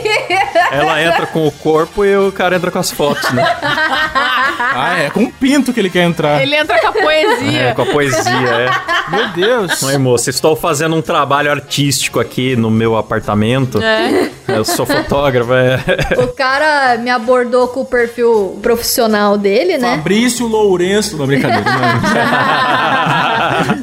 Ela 0.71 1.03
entra 1.03 1.27
com 1.27 1.47
o 1.47 1.51
corpo 1.51 2.05
e 2.05 2.17
o 2.17 2.33
cara 2.33 2.57
entra 2.57 2.71
com 2.71 2.79
as 2.79 2.91
fotos, 2.91 3.31
né? 3.33 3.43
Ah, 4.75 4.99
é 4.99 5.11
com 5.11 5.21
um 5.21 5.31
pinto 5.31 5.73
que 5.73 5.81
ele 5.81 5.91
quer 5.91 6.05
entrar. 6.05 6.43
Ele 6.43 6.55
entra 6.55 6.79
com 6.81 6.89
a 6.89 6.93
poesia. 6.93 7.61
É, 7.61 7.75
com 7.75 7.83
a 7.83 7.87
poesia, 7.87 8.31
é. 8.31 8.71
Meu 9.11 9.29
Deus. 9.29 9.83
Oi, 9.83 9.99
moça, 9.99 10.31
estou 10.31 10.55
fazendo 10.55 10.95
um 10.95 11.03
trabalho 11.03 11.51
artístico 11.51 12.21
aqui 12.21 12.55
no 12.57 12.71
meu 12.71 12.97
apartamento. 12.97 13.83
É. 13.83 14.31
Eu 14.49 14.65
sou 14.65 14.87
fotógrafo, 14.87 15.53
é. 15.55 15.79
O 16.23 16.29
cara 16.29 16.97
me 16.99 17.11
abordou 17.11 17.69
com 17.69 17.81
o 17.81 17.85
perfil 17.85 18.59
profissional 18.63 19.37
dele, 19.37 19.79
né? 19.79 19.97
Fabrício 19.97 20.47
Lourenço. 20.47 21.17
Não, 21.17 21.27
brincadeira. 21.27 21.65
Não. 21.65 21.83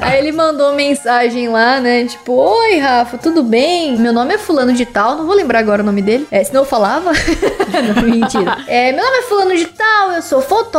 Aí 0.00 0.18
ele 0.18 0.32
mandou 0.32 0.74
mensagem 0.74 1.48
lá, 1.48 1.80
né? 1.80 2.04
Tipo, 2.04 2.32
oi, 2.32 2.78
Rafa, 2.78 3.18
tudo 3.18 3.42
bem? 3.42 3.96
Meu 3.96 4.12
nome 4.12 4.34
é 4.34 4.38
Fulano 4.38 4.72
de 4.72 4.86
Tal, 4.86 5.16
não 5.16 5.26
vou 5.26 5.34
lembrar 5.34 5.58
agora 5.58 5.82
o 5.82 5.86
nome 5.86 6.02
dele. 6.02 6.26
É, 6.30 6.42
senão 6.44 6.62
eu 6.62 6.66
falava. 6.66 7.12
não, 7.94 8.02
mentira. 8.02 8.58
É, 8.66 8.92
meu 8.92 9.04
nome 9.04 9.18
é 9.18 9.22
Fulano 9.22 9.56
de 9.56 9.66
Tal, 9.66 10.12
eu 10.12 10.22
sou 10.22 10.40
fotógrafo. 10.40 10.69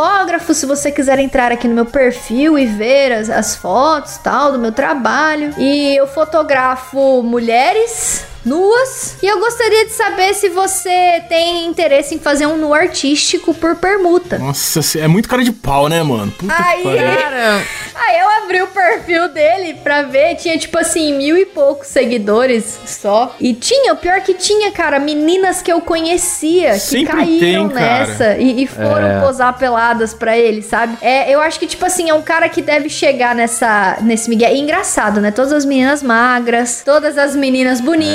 Se 0.54 0.66
você 0.66 0.92
quiser 0.92 1.20
entrar 1.20 1.52
aqui 1.52 1.68
no 1.68 1.76
meu 1.76 1.86
perfil 1.86 2.58
e 2.58 2.66
ver 2.66 3.12
as, 3.12 3.30
as 3.30 3.56
fotos 3.56 4.18
tal 4.18 4.52
do 4.52 4.60
meu 4.60 4.72
trabalho. 4.72 5.54
E 5.58 5.96
eu 5.96 6.08
fotografo 6.08 7.22
mulheres. 7.24 8.31
Nuas. 8.46 9.16
E 9.22 9.28
eu 9.28 9.40
gostaria 9.40 9.86
de 9.86 9.92
saber 9.92 10.34
se 10.34 10.50
você 10.50 11.22
tem 11.30 11.66
interesse 11.68 12.16
em 12.16 12.20
fazer 12.20 12.46
um 12.48 12.58
nu 12.58 12.74
artístico 12.74 13.54
por 13.54 13.76
permuta. 13.76 14.38
Nossa, 14.40 14.80
é 15.00 15.08
muito 15.08 15.30
cara 15.30 15.44
de 15.44 15.52
pau, 15.52 15.88
né, 15.88 16.02
mano? 16.02 16.32
Puta 16.32 16.54
pariu. 16.54 16.84
Cara, 16.86 17.62
Aí 17.94 18.20
eu 18.20 18.30
abri 18.44 18.62
o 18.64 18.68
perfil 18.68 19.30
dele 19.30 19.76
pra 19.84 20.02
ver, 20.04 20.36
tinha 20.36 20.58
tipo 20.58 20.78
assim, 20.78 21.16
mil 21.16 21.38
e 21.38 21.46
poucos 21.46 21.88
seguidores 21.88 22.80
só. 22.86 23.36
E 23.40 23.54
tinha, 23.54 23.94
o 23.94 23.96
pior 23.98 24.20
que 24.22 24.34
tinha, 24.34 24.72
cara, 24.72 25.00
meninas 25.00 25.62
que 25.62 25.72
eu 25.72 25.80
conhecia 25.82 26.74
que 26.74 26.80
Sempre 26.80 27.14
caíram 27.14 27.70
tem, 27.70 27.78
nessa 27.78 28.38
e, 28.38 28.64
e 28.64 28.68
foram 28.68 29.08
É. 29.08 29.22
posar 29.22 29.58
peladas 29.58 30.14
pra 30.14 30.36
ele, 30.38 30.62
sabe? 30.64 30.98
É, 31.02 31.32
eu 31.34 31.40
acho 31.42 31.60
que, 31.60 31.68
tipo 31.68 31.86
assim, 31.86 32.10
é 32.10 32.14
um 32.14 32.22
cara 32.24 32.50
que 32.50 32.62
deve 32.62 32.90
chegar 32.90 33.36
nessa, 33.36 33.98
nesse 34.02 34.30
Miguel. 34.30 34.54
E 34.56 34.60
engraçado, 34.60 35.22
né? 35.22 35.30
Todas 35.32 35.54
as 35.54 35.64
meninas 35.66 36.02
magras, 36.02 36.82
todas 36.84 37.18
as 37.18 37.36
meninas 37.36 37.80
bonitas, 37.80 38.12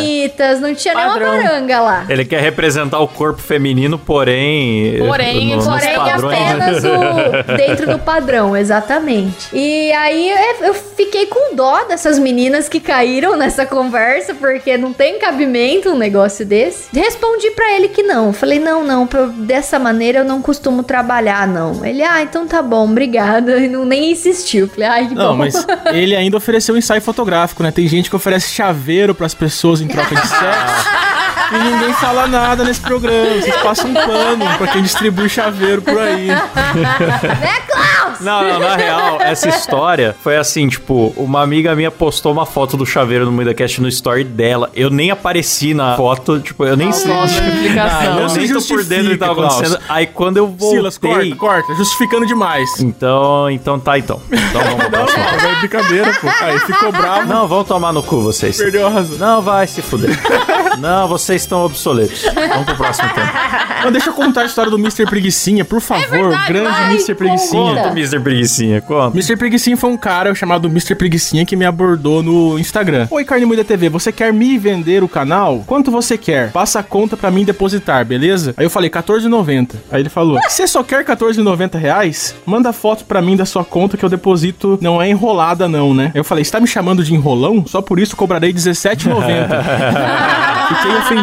não 0.60 0.74
tinha 0.74 0.94
Padrão. 0.94 1.30
nenhuma 1.30 1.42
baranga 1.48 1.80
lá. 1.80 2.06
Ele 2.08 2.24
quer 2.24 2.40
representar 2.40 2.98
o 3.00 3.08
corpo 3.08 3.40
feminino, 3.40 3.98
porém. 3.98 4.98
Porém, 4.98 5.56
no- 5.56 5.64
Porém, 5.64 5.94
padrões, 5.96 6.38
apenas 6.38 6.84
o 6.84 7.56
dentro 7.56 7.86
do 7.90 7.98
padrão, 7.98 8.56
exatamente. 8.56 9.48
E 9.52 9.92
aí 9.92 10.28
é, 10.28 10.68
eu 10.68 10.74
fiquei 10.74 11.26
com 11.26 11.54
dó 11.54 11.84
dessas 11.84 12.18
meninas 12.18 12.68
que 12.68 12.80
caíram 12.80 13.36
nessa 13.36 13.66
conversa, 13.66 14.34
porque 14.34 14.76
não 14.76 14.92
tem 14.92 15.18
cabimento 15.18 15.90
um 15.90 15.98
negócio 15.98 16.44
desse. 16.46 16.88
Respondi 16.96 17.50
pra 17.52 17.72
ele 17.74 17.88
que 17.88 18.02
não. 18.02 18.32
Falei, 18.32 18.58
não, 18.58 18.84
não, 18.84 19.06
pra- 19.06 19.26
dessa 19.26 19.78
maneira 19.78 20.20
eu 20.20 20.24
não 20.24 20.40
costumo 20.42 20.82
trabalhar, 20.82 21.46
não. 21.46 21.84
Ele, 21.84 22.02
ah, 22.02 22.22
então 22.22 22.46
tá 22.46 22.62
bom, 22.62 22.84
obrigada. 22.88 23.58
E 23.58 23.68
não, 23.68 23.84
nem 23.84 24.12
insistiu. 24.12 24.68
Falei, 24.68 24.88
ai, 24.88 25.08
que 25.08 25.14
Não, 25.14 25.30
bom. 25.32 25.36
mas 25.38 25.66
ele 25.92 26.14
ainda 26.14 26.36
ofereceu 26.36 26.74
um 26.74 26.78
ensaio 26.78 27.00
fotográfico, 27.02 27.62
né? 27.62 27.70
Tem 27.70 27.86
gente 27.88 28.08
que 28.10 28.16
oferece 28.16 28.54
chaveiro 28.54 29.14
pras 29.14 29.34
pessoas 29.34 29.80
em 29.80 29.88
troca 29.88 30.05
de 30.10 30.16
sexo. 30.26 31.15
E 31.52 31.58
ninguém 31.58 31.92
fala 31.94 32.26
nada 32.26 32.64
nesse 32.64 32.80
programa. 32.80 33.40
Vocês 33.40 33.56
passam 33.56 33.90
um 33.90 33.94
pano 33.94 34.44
pra 34.58 34.66
quem 34.68 34.82
distribui 34.82 35.28
chaveiro 35.28 35.82
por 35.82 35.98
aí. 35.98 36.26
Né, 36.28 37.60
Klaus? 37.68 38.20
Não, 38.20 38.42
não, 38.42 38.60
na 38.60 38.76
real, 38.76 39.20
essa 39.20 39.48
história 39.48 40.14
foi 40.22 40.36
assim, 40.36 40.68
tipo, 40.68 41.12
uma 41.16 41.42
amiga 41.42 41.74
minha 41.74 41.90
postou 41.90 42.32
uma 42.32 42.46
foto 42.46 42.76
do 42.76 42.86
chaveiro 42.86 43.26
no 43.26 43.32
MuidaCast 43.32 43.80
no 43.80 43.88
story 43.88 44.24
dela. 44.24 44.70
Eu 44.74 44.90
nem 44.90 45.10
apareci 45.10 45.74
na 45.74 45.96
foto, 45.96 46.40
tipo, 46.40 46.64
eu 46.64 46.76
nem 46.76 46.92
sei. 46.92 47.12
Nossa, 47.12 47.34
explicação. 47.42 48.20
eu 48.20 48.28
se 48.28 48.38
nem 48.38 48.52
tô 48.52 48.62
por 48.62 48.84
dentro 48.84 49.04
do 49.04 49.10
que 49.10 49.16
tava 49.18 49.32
acontecendo. 49.46 49.78
Aí 49.88 50.06
quando 50.06 50.36
eu 50.38 50.46
voltei... 50.46 50.76
Silas, 50.78 50.98
corta, 50.98 51.36
corta. 51.36 51.74
Justificando 51.74 52.26
demais. 52.26 52.80
Então, 52.80 53.50
então 53.50 53.78
tá, 53.78 53.98
então. 53.98 54.20
Então 54.30 54.60
vamos 54.62 54.76
pra 54.76 54.84
Não, 54.84 54.90
próxima. 55.06 55.24
não, 55.42 55.50
é 55.50 55.54
brincadeira, 55.60 56.14
pô. 56.20 56.28
Aí 56.40 56.58
ficou 56.60 56.92
bravo, 56.92 57.26
Não, 57.26 57.46
vão 57.46 57.64
tomar 57.64 57.92
no 57.92 58.02
cu 58.02 58.20
vocês. 58.22 58.56
perdeu 58.56 58.86
a 58.86 58.90
razão. 58.90 59.18
Não, 59.18 59.42
vai 59.42 59.66
se 59.66 59.82
fuder. 59.82 60.16
Não, 60.78 61.08
vocês 61.26 61.42
estão 61.42 61.64
obsoletos. 61.64 62.22
Vamos 62.22 62.66
pro 62.66 62.76
próximo 62.76 63.08
tema. 63.12 63.32
Não, 63.84 63.92
deixa 63.92 64.10
eu 64.10 64.14
contar 64.14 64.42
a 64.42 64.44
história 64.46 64.70
do 64.70 64.78
Mr. 64.78 65.06
Preguicinha, 65.06 65.64
por 65.64 65.80
favor. 65.80 66.08
verdade, 66.08 66.46
grande 66.52 66.70
vai, 66.70 66.90
Mr. 66.92 67.14
Preguicinha. 67.14 67.74
conta. 67.74 67.88
Mr. 67.88 68.20
Preguicinha, 68.20 68.80
conta. 68.80 69.16
Mr. 69.16 69.36
Preguicinha 69.36 69.76
foi 69.76 69.90
um 69.90 69.96
cara 69.96 70.34
chamado 70.34 70.68
Mr. 70.68 70.94
Preguicinha 70.94 71.44
que 71.44 71.56
me 71.56 71.64
abordou 71.64 72.22
no 72.22 72.58
Instagram. 72.58 73.08
Oi, 73.10 73.24
Carne 73.24 73.44
Moída 73.44 73.64
TV, 73.64 73.88
você 73.88 74.12
quer 74.12 74.32
me 74.32 74.56
vender 74.56 75.02
o 75.02 75.08
canal? 75.08 75.62
Quanto 75.66 75.90
você 75.90 76.16
quer? 76.16 76.52
Passa 76.52 76.78
a 76.78 76.82
conta 76.82 77.16
pra 77.16 77.30
mim 77.30 77.44
depositar, 77.44 78.04
beleza? 78.04 78.54
Aí 78.56 78.64
eu 78.64 78.70
falei, 78.70 78.88
14,90. 78.88 79.74
Aí 79.90 80.02
ele 80.02 80.08
falou, 80.08 80.38
você 80.48 80.66
só 80.66 80.82
quer 80.82 81.04
14,90 81.04 81.76
reais? 81.76 82.34
Manda 82.46 82.72
foto 82.72 83.04
pra 83.04 83.20
mim 83.20 83.36
da 83.36 83.44
sua 83.44 83.64
conta 83.64 83.96
que 83.96 84.04
eu 84.04 84.08
deposito. 84.08 84.78
Não 84.80 85.02
é 85.02 85.08
enrolada 85.08 85.68
não, 85.68 85.92
né? 85.92 86.12
Aí 86.14 86.20
eu 86.20 86.24
falei, 86.24 86.44
você 86.44 86.52
tá 86.52 86.60
me 86.60 86.66
chamando 86.66 87.02
de 87.04 87.14
enrolão? 87.14 87.64
Só 87.66 87.82
por 87.82 87.98
isso 87.98 88.16
cobrarei 88.16 88.52
17,90. 88.52 89.06
Fiquei 90.66 90.96
ofendido. 90.96 91.15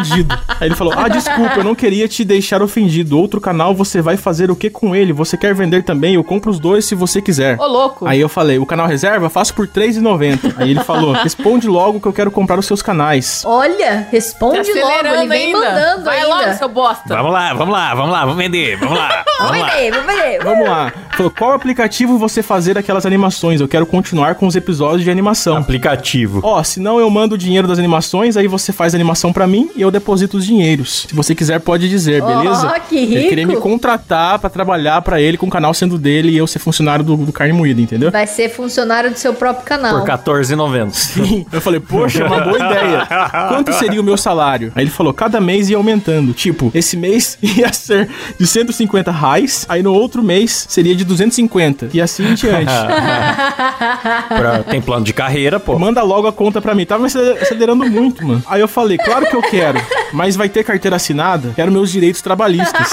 Aí 0.60 0.68
ele 0.68 0.74
falou: 0.74 0.92
Ah, 0.96 1.08
desculpa, 1.08 1.54
eu 1.58 1.64
não 1.64 1.74
queria 1.74 2.06
te 2.08 2.24
deixar 2.24 2.62
ofendido. 2.62 3.18
Outro 3.18 3.40
canal, 3.40 3.74
você 3.74 4.00
vai 4.00 4.16
fazer 4.16 4.50
o 4.50 4.56
que 4.56 4.70
com 4.70 4.94
ele? 4.94 5.12
Você 5.12 5.36
quer 5.36 5.54
vender 5.54 5.82
também? 5.84 6.14
Eu 6.14 6.24
compro 6.24 6.50
os 6.50 6.58
dois 6.58 6.84
se 6.84 6.94
você 6.94 7.20
quiser. 7.20 7.58
Ô, 7.60 7.66
louco. 7.66 8.06
Aí 8.06 8.20
eu 8.20 8.28
falei, 8.28 8.58
o 8.58 8.66
canal 8.66 8.86
reserva, 8.86 9.28
faço 9.30 9.54
por 9.54 9.66
R$3,90. 9.66 10.54
Aí 10.56 10.70
ele 10.70 10.80
falou, 10.84 11.12
responde 11.12 11.66
logo 11.68 12.00
que 12.00 12.06
eu 12.06 12.12
quero 12.12 12.30
comprar 12.30 12.58
os 12.58 12.66
seus 12.66 12.82
canais. 12.82 13.42
Olha, 13.46 13.74
Tá 14.04 14.06
responde 14.10 14.72
logo, 14.72 15.06
ele 15.06 15.28
vem 15.28 15.46
ainda. 15.46 15.58
mandando 15.60 16.04
Vai 16.04 16.18
ainda. 16.20 16.28
logo, 16.34 16.54
seu 16.54 16.68
bosta. 16.68 17.14
Vamos 17.16 17.32
lá, 17.32 17.54
vamos 17.54 17.72
lá, 17.74 17.94
vamos 17.94 18.12
lá, 18.12 18.20
vamos 18.20 18.36
vender, 18.36 18.76
vamos 18.76 18.98
lá. 18.98 19.24
Vamos 19.36 19.66
ver, 19.72 19.90
vamos 19.90 20.14
ver. 20.14 20.44
Vamos 20.44 20.68
lá. 20.68 20.92
Falou, 21.16 21.30
qual 21.36 21.52
aplicativo 21.52 22.16
você 22.16 22.40
fazer 22.40 22.78
aquelas 22.78 23.04
animações? 23.04 23.60
Eu 23.60 23.66
quero 23.66 23.84
continuar 23.84 24.36
com 24.36 24.46
os 24.46 24.54
episódios 24.54 25.02
de 25.02 25.10
animação. 25.10 25.56
Aplicativo. 25.56 26.40
Ó, 26.42 26.62
se 26.62 26.78
não 26.78 27.00
eu 27.00 27.10
mando 27.10 27.34
o 27.34 27.38
dinheiro 27.38 27.66
das 27.66 27.78
animações, 27.78 28.36
aí 28.36 28.46
você 28.46 28.72
faz 28.72 28.94
a 28.94 28.96
animação 28.96 29.32
pra 29.32 29.44
mim 29.46 29.70
e 29.74 29.83
eu 29.84 29.90
deposito 29.90 30.36
os 30.36 30.44
dinheiros. 30.46 31.06
Se 31.08 31.14
você 31.14 31.34
quiser, 31.34 31.60
pode 31.60 31.88
dizer, 31.88 32.22
Ó, 32.22 32.26
beleza? 32.26 32.74
que 32.88 32.96
Ele 32.96 33.16
rico. 33.16 33.28
queria 33.28 33.46
me 33.46 33.56
contratar 33.56 34.38
pra 34.38 34.50
trabalhar 34.50 35.00
pra 35.02 35.20
ele 35.20 35.36
com 35.36 35.46
o 35.46 35.50
canal 35.50 35.72
sendo 35.74 35.96
dele 35.98 36.30
e 36.30 36.36
eu 36.36 36.46
ser 36.46 36.58
funcionário 36.58 37.04
do, 37.04 37.16
do 37.16 37.32
Carne 37.32 37.52
Moída, 37.52 37.80
entendeu? 37.80 38.10
Vai 38.10 38.26
ser 38.26 38.48
funcionário 38.50 39.10
do 39.10 39.16
seu 39.18 39.34
próprio 39.34 39.64
canal. 39.64 40.00
Por 40.00 40.08
14,90. 40.08 40.90
Sim. 40.92 41.46
Eu 41.52 41.60
falei, 41.60 41.80
poxa, 41.80 42.26
uma 42.26 42.40
boa 42.40 42.56
ideia. 42.56 43.06
Quanto 43.48 43.72
seria 43.72 44.00
o 44.00 44.04
meu 44.04 44.16
salário? 44.16 44.72
Aí 44.74 44.84
ele 44.84 44.90
falou, 44.90 45.12
cada 45.12 45.40
mês 45.40 45.68
ia 45.70 45.76
aumentando. 45.76 46.32
Tipo, 46.32 46.70
esse 46.74 46.96
mês 46.96 47.38
ia 47.42 47.72
ser 47.72 48.08
de 48.38 48.46
150 48.46 49.10
reais, 49.10 49.64
aí 49.68 49.82
no 49.82 49.92
outro 49.92 50.22
mês 50.22 50.66
seria 50.68 50.94
de 50.94 51.04
250. 51.04 51.90
E 51.92 52.00
assim 52.00 52.26
em 52.28 52.34
diante. 52.34 52.72
Pra- 54.28 54.62
Tem 54.68 54.80
plano 54.80 55.04
de 55.04 55.12
carreira, 55.12 55.58
pô. 55.60 55.78
Manda 55.78 56.02
logo 56.02 56.26
a 56.26 56.32
conta 56.32 56.60
pra 56.60 56.74
mim. 56.74 56.84
Tava 56.84 57.06
acelerando 57.06 57.84
muito, 57.88 58.26
mano. 58.26 58.42
Aí 58.46 58.60
eu 58.60 58.68
falei, 58.68 58.98
claro 58.98 59.26
que 59.26 59.34
eu 59.36 59.42
quero, 59.42 59.73
mas 60.12 60.36
vai 60.36 60.48
ter 60.48 60.64
carteira 60.64 60.96
assinada? 60.96 61.52
Quero 61.54 61.70
meus 61.72 61.90
direitos 61.90 62.20
trabalhistas. 62.22 62.90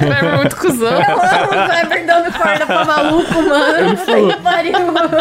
É 0.00 0.36
muito 0.36 0.56
cuzão. 0.56 0.88
Eu 0.88 0.98
amo 0.98 1.44
o 1.44 1.66
Kleber 1.68 2.06
dando 2.06 2.32
corda 2.32 2.66
pra 2.66 2.84
maluco, 2.84 3.34
mano. 3.42 3.76
Ele 3.78 3.96
falou. 3.96 4.32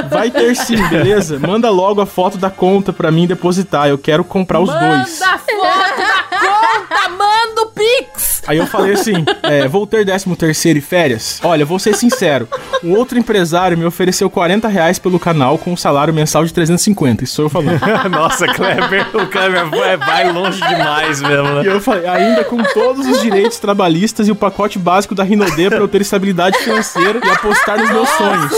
Vai 0.10 0.32
ter 0.32 0.56
sim, 0.56 0.82
beleza? 0.88 1.38
Manda 1.39 1.69
logo 1.69 2.01
a 2.01 2.06
foto 2.06 2.38
da 2.38 2.49
conta 2.49 2.93
pra 2.93 3.12
mim 3.12 3.28
depositar. 3.28 3.88
Eu 3.88 3.97
quero 3.97 4.23
comprar 4.23 4.60
os 4.60 4.69
dois. 4.69 4.82
Manda 4.82 5.38
foto 5.39 5.97
da 5.97 6.23
conta, 6.39 7.10
manda 7.10 7.62
o 7.62 7.65
Pix. 7.67 8.35
Aí 8.47 8.58
eu 8.58 8.67
falei 8.67 8.93
assim: 8.93 9.25
é, 9.43 9.67
vou 9.67 9.86
ter 9.88 10.05
13 10.05 10.36
terceiro 10.36 10.79
e 10.79 10.81
férias? 10.81 11.39
Olha, 11.43 11.65
vou 11.65 11.79
ser 11.79 11.95
sincero. 11.95 12.47
Um 12.84 12.91
outro 12.91 13.17
empresário 13.17 13.77
me 13.77 13.86
ofereceu 13.86 14.29
40 14.29 14.67
reais 14.67 14.99
pelo 14.99 15.19
canal 15.19 15.58
com 15.58 15.73
um 15.73 15.77
salário 15.77 16.13
mensal 16.13 16.45
de 16.45 16.53
350. 16.53 17.23
Isso 17.23 17.36
sou 17.36 17.45
eu 17.45 17.49
falando. 17.49 17.79
Nossa, 18.10 18.45
Kleber, 18.47 19.08
o 19.15 19.27
Kleber 19.27 19.69
vai, 19.69 19.97
vai 19.97 20.31
longe 20.31 20.60
demais 20.62 21.21
mesmo, 21.21 21.47
E 21.62 21.63
né? 21.63 21.75
eu 21.75 21.81
falei, 21.81 22.08
ainda 22.08 22.43
com 22.43 22.62
todos 22.73 23.08
os 23.08 23.21
direitos 23.21 23.58
trabalhistas 23.60 24.27
e 24.27 24.31
o 24.31 24.36
pacote 24.36 24.77
básico 24.77 25.15
da 25.15 25.23
Rinodê 25.23 25.69
pra 25.69 25.79
eu 25.79 25.88
ter 25.88 26.01
estabilidade 26.01 26.58
financeira 26.60 27.19
e 27.23 27.29
apostar 27.29 27.79
nos 27.79 27.89
meus 27.89 28.10
sonhos. 28.10 28.53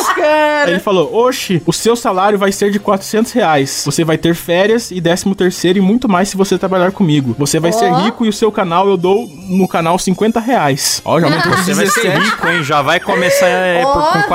Aí 0.66 0.72
ele 0.72 0.80
falou, 0.80 1.14
oxe, 1.16 1.62
o 1.66 1.72
seu 1.72 1.96
salário 1.96 2.38
vai 2.38 2.52
ser 2.52 2.72
de 2.72 2.80
400 2.80 3.32
reais. 3.32 3.84
Você 3.86 4.04
vai 4.04 4.18
ter 4.18 4.36
férias 4.36 4.92
e 4.92 5.00
13 5.00 5.34
terceiro 5.36 5.78
e 5.80 5.82
muito 5.82 6.10
mais 6.10 6.30
se 6.30 6.38
você 6.38 6.58
trabalhar 6.58 6.92
comigo. 6.92 7.36
Você 7.38 7.60
vai 7.60 7.72
ser 7.72 7.86
Ó. 7.86 8.04
rico 8.04 8.26
e 8.26 8.30
o 8.30 8.34
seu 8.34 8.52
canal 8.52 8.88
eu 8.88 8.98
dou 8.98 9.30
no 9.50 9.68
canal 9.68 9.77
50 9.98 10.40
reais. 10.40 11.02
Ó, 11.06 11.20
já 11.20 11.28
aumentou 11.28 11.52
Você 11.54 11.74
vai 11.74 11.88
ser 11.88 12.02
17. 12.02 12.20
rico, 12.26 12.48
hein? 12.48 12.64
Já 12.64 12.82
vai 12.82 13.00
começar 13.00 13.48
é, 13.48 13.82
por, 13.82 13.98
Ó, 13.98 14.12
com 14.12 14.22
400 14.24 14.28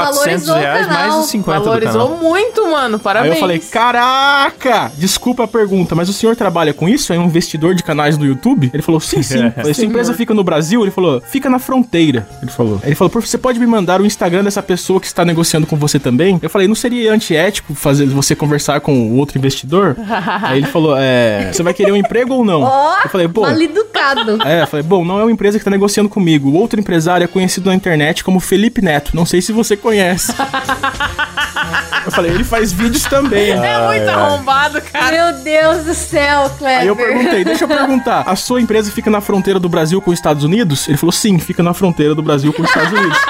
valorizou 0.46 0.54
o 0.54 0.58
reais, 0.58 0.86
canal. 0.86 1.02
mais 1.02 1.14
os 1.24 1.30
50 1.30 1.58
do 1.58 1.64
Valorizou 1.64 2.08
canal. 2.08 2.22
muito, 2.22 2.70
mano. 2.70 2.96
Aí 2.96 3.02
Parabéns. 3.02 3.34
eu 3.34 3.40
falei, 3.40 3.58
caraca! 3.58 4.92
Desculpa 4.96 5.44
a 5.44 5.48
pergunta, 5.48 5.94
mas 5.94 6.08
o 6.08 6.12
senhor 6.12 6.36
trabalha 6.36 6.72
com 6.72 6.88
isso? 6.88 7.12
É 7.12 7.18
um 7.18 7.24
investidor 7.24 7.74
de 7.74 7.82
canais 7.82 8.16
do 8.16 8.24
YouTube? 8.24 8.70
Ele 8.72 8.82
falou, 8.82 9.00
sim, 9.00 9.22
sim. 9.22 9.50
Falei, 9.56 9.74
sua 9.74 9.84
empresa 9.84 10.14
fica 10.14 10.34
no 10.34 10.44
Brasil? 10.44 10.82
Ele 10.82 10.90
falou, 10.90 11.20
fica 11.20 11.48
na 11.48 11.58
fronteira. 11.58 12.26
Ele 12.40 12.50
falou. 12.50 12.80
Aí 12.82 12.88
Ele 12.90 12.94
falou, 12.94 13.10
por 13.10 13.22
você 13.22 13.38
pode 13.38 13.58
me 13.58 13.66
mandar 13.66 14.00
o 14.00 14.06
Instagram 14.06 14.44
dessa 14.44 14.62
pessoa 14.62 15.00
que 15.00 15.06
está 15.06 15.24
negociando 15.24 15.66
com 15.66 15.76
você 15.76 15.98
também? 15.98 16.38
Eu 16.42 16.50
falei, 16.50 16.66
não 16.68 16.74
seria 16.74 17.12
antiético 17.12 17.74
fazer 17.74 18.06
você 18.06 18.34
conversar 18.34 18.80
com 18.80 19.10
o 19.10 19.16
outro 19.16 19.38
investidor? 19.38 19.96
Aí 20.42 20.58
ele 20.58 20.66
falou, 20.66 20.96
é, 20.98 21.52
você 21.52 21.62
vai 21.62 21.74
querer 21.74 21.92
um 21.92 21.96
emprego 21.96 22.34
ou 22.34 22.44
não? 22.44 22.62
Ó, 22.62 22.94
eu 23.04 23.10
falei, 23.10 23.28
pô... 23.28 23.42
mal 23.42 23.60
educado. 23.60 24.38
É, 24.44 24.62
eu 24.62 24.66
falei, 24.66 24.82
bom, 24.84 25.04
não 25.04 25.18
é 25.18 25.22
uma 25.24 25.31
empresa 25.32 25.58
que 25.58 25.64
tá 25.64 25.70
negociando 25.70 26.08
comigo. 26.08 26.50
O 26.50 26.54
outro 26.54 26.78
empresário 26.78 27.24
é 27.24 27.26
conhecido 27.26 27.68
na 27.68 27.74
internet 27.74 28.22
como 28.22 28.40
Felipe 28.40 28.82
Neto. 28.82 29.14
Não 29.14 29.26
sei 29.26 29.42
se 29.42 29.52
você 29.52 29.76
conhece. 29.76 30.32
eu 32.04 32.12
falei, 32.12 32.32
ele 32.32 32.44
faz 32.44 32.72
vídeos 32.72 33.04
também. 33.04 33.50
É 33.50 33.86
muito 33.86 34.08
arrombado, 34.08 34.80
cara. 34.82 35.10
Meu 35.10 35.32
Deus 35.42 35.84
do 35.84 35.94
céu, 35.94 36.50
Kleber. 36.58 36.80
Aí 36.80 36.86
eu 36.86 36.96
perguntei, 36.96 37.44
deixa 37.44 37.64
eu 37.64 37.68
perguntar, 37.68 38.22
a 38.26 38.36
sua 38.36 38.60
empresa 38.60 38.90
fica 38.90 39.10
na 39.10 39.20
fronteira 39.20 39.58
do 39.58 39.68
Brasil 39.68 40.00
com 40.00 40.10
os 40.10 40.18
Estados 40.18 40.44
Unidos? 40.44 40.88
Ele 40.88 40.96
falou, 40.96 41.12
sim, 41.12 41.38
fica 41.38 41.62
na 41.62 41.74
fronteira 41.74 42.14
do 42.14 42.22
Brasil 42.22 42.52
com 42.52 42.62
os 42.62 42.68
Estados 42.68 42.92
Unidos. 42.92 43.18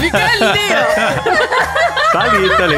Fica 0.00 0.16
ali, 0.16 0.70
ó. 0.70 2.12
Tá 2.12 2.20
ali, 2.20 2.56
tá 2.56 2.64
ali. 2.64 2.76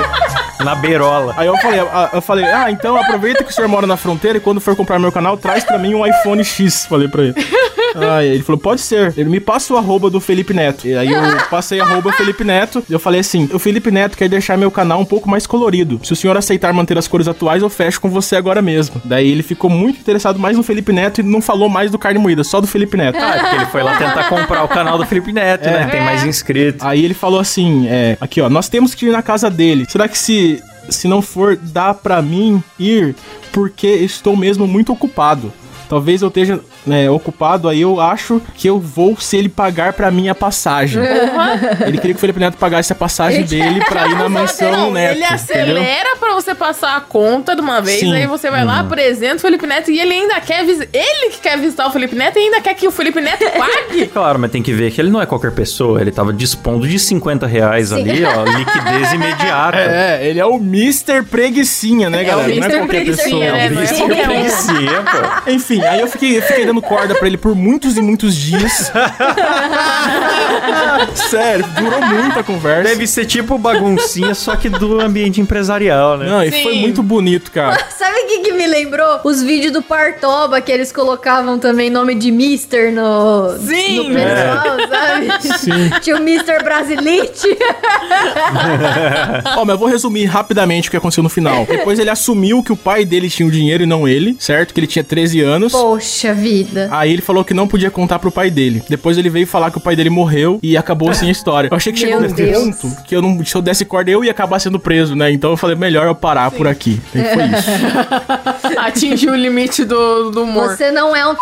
Na 0.64 0.74
beirola. 0.74 1.35
Aí 1.37 1.46
eu 1.46 1.57
falei, 1.59 1.81
ah, 1.81 2.11
eu 2.12 2.22
falei, 2.22 2.44
ah, 2.44 2.70
então 2.70 2.96
aproveita 2.96 3.44
que 3.44 3.50
o 3.50 3.55
senhor 3.55 3.68
mora 3.68 3.87
na 3.87 3.96
fronteira 3.96 4.38
e 4.38 4.40
quando 4.40 4.61
for 4.61 4.74
comprar 4.74 4.98
meu 4.98 5.12
canal, 5.12 5.37
traz 5.37 5.62
pra 5.64 5.79
mim 5.79 5.94
um 5.94 6.07
iPhone 6.07 6.42
X, 6.42 6.87
falei 6.87 7.09
pra 7.09 7.22
ele. 7.24 7.35
Aí 7.94 8.28
ele 8.28 8.42
falou, 8.42 8.61
pode 8.61 8.80
ser. 8.80 9.14
Ele 9.16 9.28
me 9.28 9.40
passa 9.40 9.72
o 9.74 9.76
arroba 9.76 10.11
do 10.11 10.20
Felipe 10.20 10.52
Neto. 10.52 10.87
E 10.87 10.96
aí 10.96 11.12
eu 11.12 11.20
passei 11.50 11.80
arroba 11.80 12.12
Felipe 12.12 12.44
Neto. 12.44 12.83
E 12.88 12.92
eu 12.92 12.98
falei 12.98 13.20
assim, 13.20 13.48
o 13.52 13.59
Felipe 13.59 13.90
Neto 13.90 14.16
quer 14.16 14.28
deixar 14.28 14.57
meu 14.57 14.70
canal 14.70 15.00
um 15.00 15.04
pouco 15.04 15.28
mais 15.28 15.46
colorido. 15.46 16.00
Se 16.02 16.12
o 16.12 16.16
senhor 16.16 16.37
aceitar 16.37 16.72
manter 16.72 16.98
as 16.98 17.09
cores 17.09 17.28
atuais, 17.28 17.62
eu 17.62 17.70
fecho 17.70 18.00
com 18.00 18.09
você 18.09 18.37
agora 18.37 18.61
mesmo. 18.61 19.00
Daí 19.04 19.30
ele 19.30 19.42
ficou 19.42 19.70
muito 19.70 20.00
interessado 20.00 20.38
mais 20.38 20.57
no 20.57 20.62
Felipe 20.62 20.92
Neto 20.92 21.20
e 21.20 21.22
não 21.22 21.40
falou 21.40 21.68
mais 21.68 21.90
do 21.90 21.98
Carne 21.98 22.18
Moída, 22.18 22.44
só 22.44 22.61
do 22.61 22.66
Felipe 22.66 22.96
Neto. 22.96 23.18
Ah, 23.18 23.37
é 23.37 23.40
porque 23.40 23.57
ele 23.57 23.66
foi 23.66 23.83
lá 23.83 23.96
tentar 23.96 24.28
comprar 24.28 24.64
o 24.64 24.68
canal 24.68 24.98
do 24.98 25.07
Felipe 25.07 25.33
Neto, 25.33 25.64
né? 25.64 25.87
Tem 25.87 26.00
mais 26.00 26.24
inscritos. 26.24 26.85
Aí 26.85 27.04
ele 27.04 27.14
falou 27.14 27.40
assim, 27.40 27.87
é, 27.88 28.16
aqui 28.20 28.40
ó, 28.40 28.48
nós 28.48 28.68
temos 28.68 28.94
que 28.94 29.07
ir 29.07 29.11
na 29.11 29.22
casa 29.22 29.50
dele. 29.50 29.87
Será 29.88 30.09
que 30.09 30.18
se 30.18 30.62
se 30.88 31.09
não 31.09 31.22
for 31.22 31.57
dá 31.57 31.94
pra 31.94 32.20
mim 32.20 32.62
ir 32.78 33.14
porque 33.52 33.87
estou 33.87 34.37
mesmo 34.37 34.66
muito 34.66 34.92
ocupado? 34.92 35.52
Talvez 35.88 36.22
eu 36.22 36.28
esteja 36.28 36.61
né, 36.86 37.08
ocupado, 37.10 37.68
aí 37.68 37.80
eu 37.80 38.00
acho 38.00 38.40
que 38.54 38.68
eu 38.68 38.78
vou 38.78 39.16
se 39.18 39.36
ele 39.36 39.48
pagar 39.48 39.92
pra 39.94 40.10
mim 40.10 40.28
a 40.28 40.34
passagem. 40.34 41.02
Ele 41.86 41.98
queria 41.98 42.14
que 42.14 42.18
o 42.18 42.20
Felipe 42.20 42.38
Neto 42.40 42.56
pagasse 42.58 42.92
a 42.92 42.96
passagem 42.96 43.42
dele 43.44 43.82
pra 43.84 44.06
ir 44.06 44.14
na 44.16 44.28
mansão 44.30 44.70
Não, 44.70 44.90
Neto. 44.92 45.12
ele 45.16 45.24
entendeu? 45.24 45.34
acelera 45.76 46.16
pra 46.18 46.34
você 46.34 46.54
passar 46.54 46.96
a 46.96 47.00
conta 47.00 47.54
de 47.54 47.60
uma 47.60 47.80
vez, 47.80 48.00
Sim. 48.00 48.14
aí 48.14 48.26
você 48.26 48.50
vai 48.50 48.64
lá, 48.64 48.80
apresenta 48.80 49.36
o 49.36 49.40
Felipe 49.40 49.66
Neto 49.66 49.90
e 49.90 49.98
ele 49.98 50.12
ainda 50.12 50.40
quer 50.40 50.64
visitar. 50.64 50.88
Ele 50.92 51.30
que 51.30 51.40
quer 51.40 51.58
visitar 51.58 51.86
o 51.86 51.90
Felipe 51.90 52.14
Neto 52.14 52.38
e 52.38 52.42
ainda 52.42 52.60
quer 52.60 52.74
que 52.74 52.86
o 52.86 52.90
Felipe 52.90 53.20
Neto 53.20 53.44
pague. 53.58 54.06
Claro, 54.14 54.38
mas 54.38 54.50
tem 54.50 54.62
que 54.62 54.72
ver 54.72 54.90
que 54.92 55.00
ele 55.00 55.10
não 55.10 55.20
é 55.20 55.26
qualquer 55.26 55.52
pessoa. 55.52 56.00
Ele 56.00 56.10
tava 56.12 56.32
dispondo 56.32 56.86
de 56.86 56.98
50 56.98 57.46
reais 57.46 57.92
ali, 57.92 58.24
ó. 58.24 58.44
Liquidez 58.44 59.12
imediata. 59.12 59.78
É, 59.94 60.26
ele 60.28 60.38
é 60.40 60.44
o 60.46 60.56
Mr. 60.56 61.22
Preguicinha, 61.30 62.08
né, 62.10 62.20
É 62.20 62.22
o 62.22 62.26
galera? 62.26 62.48
não 62.48 62.54
é 62.54 62.56
Mr. 62.58 62.78
qualquer 62.78 62.86
Preguicinha, 63.04 63.52
pessoa. 63.52 63.52
né? 63.52 63.70
Não 63.70 63.80
é 63.80 63.84
Isso 63.84 63.94
qualquer 63.96 64.22
um. 64.22 64.26
preguiça, 64.26 64.72
pô. 65.44 65.50
Enfim, 65.50 65.82
aí 65.82 66.00
eu 66.00 66.06
fiquei, 66.08 66.40
fiquei 66.40 66.66
dando 66.74 66.82
corda 66.82 67.14
pra 67.14 67.26
ele 67.26 67.37
por 67.37 67.54
muitos 67.54 67.96
e 67.96 68.02
muitos 68.02 68.34
dias. 68.34 68.90
Sério, 71.14 71.64
durou 71.76 72.00
muito 72.02 72.38
a 72.38 72.42
conversa. 72.42 72.90
Deve 72.90 73.06
ser 73.06 73.26
tipo 73.26 73.56
baguncinha, 73.58 74.34
só 74.34 74.56
que 74.56 74.68
do 74.68 75.00
ambiente 75.00 75.40
empresarial, 75.40 76.18
né? 76.18 76.26
Não, 76.26 76.42
e 76.42 76.50
Sim. 76.50 76.62
foi 76.62 76.74
muito 76.78 77.02
bonito, 77.02 77.50
cara. 77.50 77.78
Sabe 77.96 78.18
o 78.20 78.26
que, 78.26 78.38
que 78.40 78.52
me 78.52 78.66
lembrou? 78.66 79.20
Os 79.24 79.42
vídeos 79.42 79.72
do 79.72 79.82
Partoba 79.82 80.60
que 80.60 80.72
eles 80.72 80.90
colocavam 80.90 81.58
também 81.58 81.90
nome 81.90 82.14
de 82.14 82.30
Mister 82.30 82.92
no, 82.92 83.56
Sim. 83.58 84.08
no 84.08 84.14
pessoal, 84.14 84.88
sabe? 84.88 85.58
Sim. 85.58 85.90
Tinha 86.00 86.16
o 86.16 86.20
Mister 86.20 86.62
Brasilite. 86.62 87.56
Ó, 89.56 89.64
mas 89.64 89.74
eu 89.74 89.78
vou 89.78 89.88
resumir 89.88 90.24
rapidamente 90.24 90.88
o 90.88 90.90
que 90.90 90.96
aconteceu 90.96 91.22
no 91.22 91.28
final. 91.28 91.64
Depois 91.66 91.98
ele 91.98 92.10
assumiu 92.10 92.62
que 92.62 92.72
o 92.72 92.76
pai 92.76 93.04
dele 93.04 93.28
tinha 93.30 93.46
o 93.46 93.50
dinheiro 93.50 93.82
e 93.84 93.87
não 93.87 94.06
ele, 94.08 94.37
certo? 94.38 94.72
Que 94.72 94.80
ele 94.80 94.87
tinha 94.87 95.04
13 95.04 95.40
anos. 95.40 95.72
Poxa 95.72 96.32
vida. 96.34 96.63
Vida. 96.64 96.88
Aí 96.90 97.12
ele 97.12 97.22
falou 97.22 97.44
que 97.44 97.55
não 97.55 97.66
podia 97.66 97.90
contar 97.90 98.18
pro 98.18 98.31
pai 98.31 98.50
dele. 98.50 98.83
Depois 98.88 99.16
ele 99.18 99.31
veio 99.31 99.46
falar 99.46 99.70
que 99.70 99.79
o 99.79 99.81
pai 99.81 99.96
dele 99.96 100.11
morreu 100.11 100.59
e 100.62 100.77
acabou 100.77 101.11
assim 101.11 101.29
a 101.29 101.33
história. 101.33 101.68
Eu 101.70 101.77
achei 101.77 101.92
que 101.92 101.98
chegou 101.98 102.20
Meu 102.20 102.22
nesse 102.22 102.35
Deus. 102.35 102.59
ponto 102.59 103.03
que 103.05 103.14
eu 103.14 103.22
não, 103.22 103.44
se 103.44 103.55
eu 103.55 103.62
desse 103.62 103.85
corda 103.85 104.11
eu 104.11 104.24
ia 104.24 104.31
acabar 104.31 104.59
sendo 104.59 104.79
preso, 104.79 105.14
né? 105.14 105.31
Então 105.31 105.50
eu 105.50 105.57
falei, 105.57 105.77
melhor 105.77 106.07
eu 106.07 106.14
parar 106.14 106.50
por 106.50 106.66
aqui. 106.66 107.00
E 107.14 107.22
foi 107.22 107.44
isso. 107.59 107.70
Atingiu 108.79 109.33
o 109.33 109.37
limite 109.37 109.85
do, 109.85 110.31
do 110.31 110.42
humor. 110.42 110.77
Você 110.77 110.90
não 110.90 111.14
é 111.14 111.27
um 111.27 111.35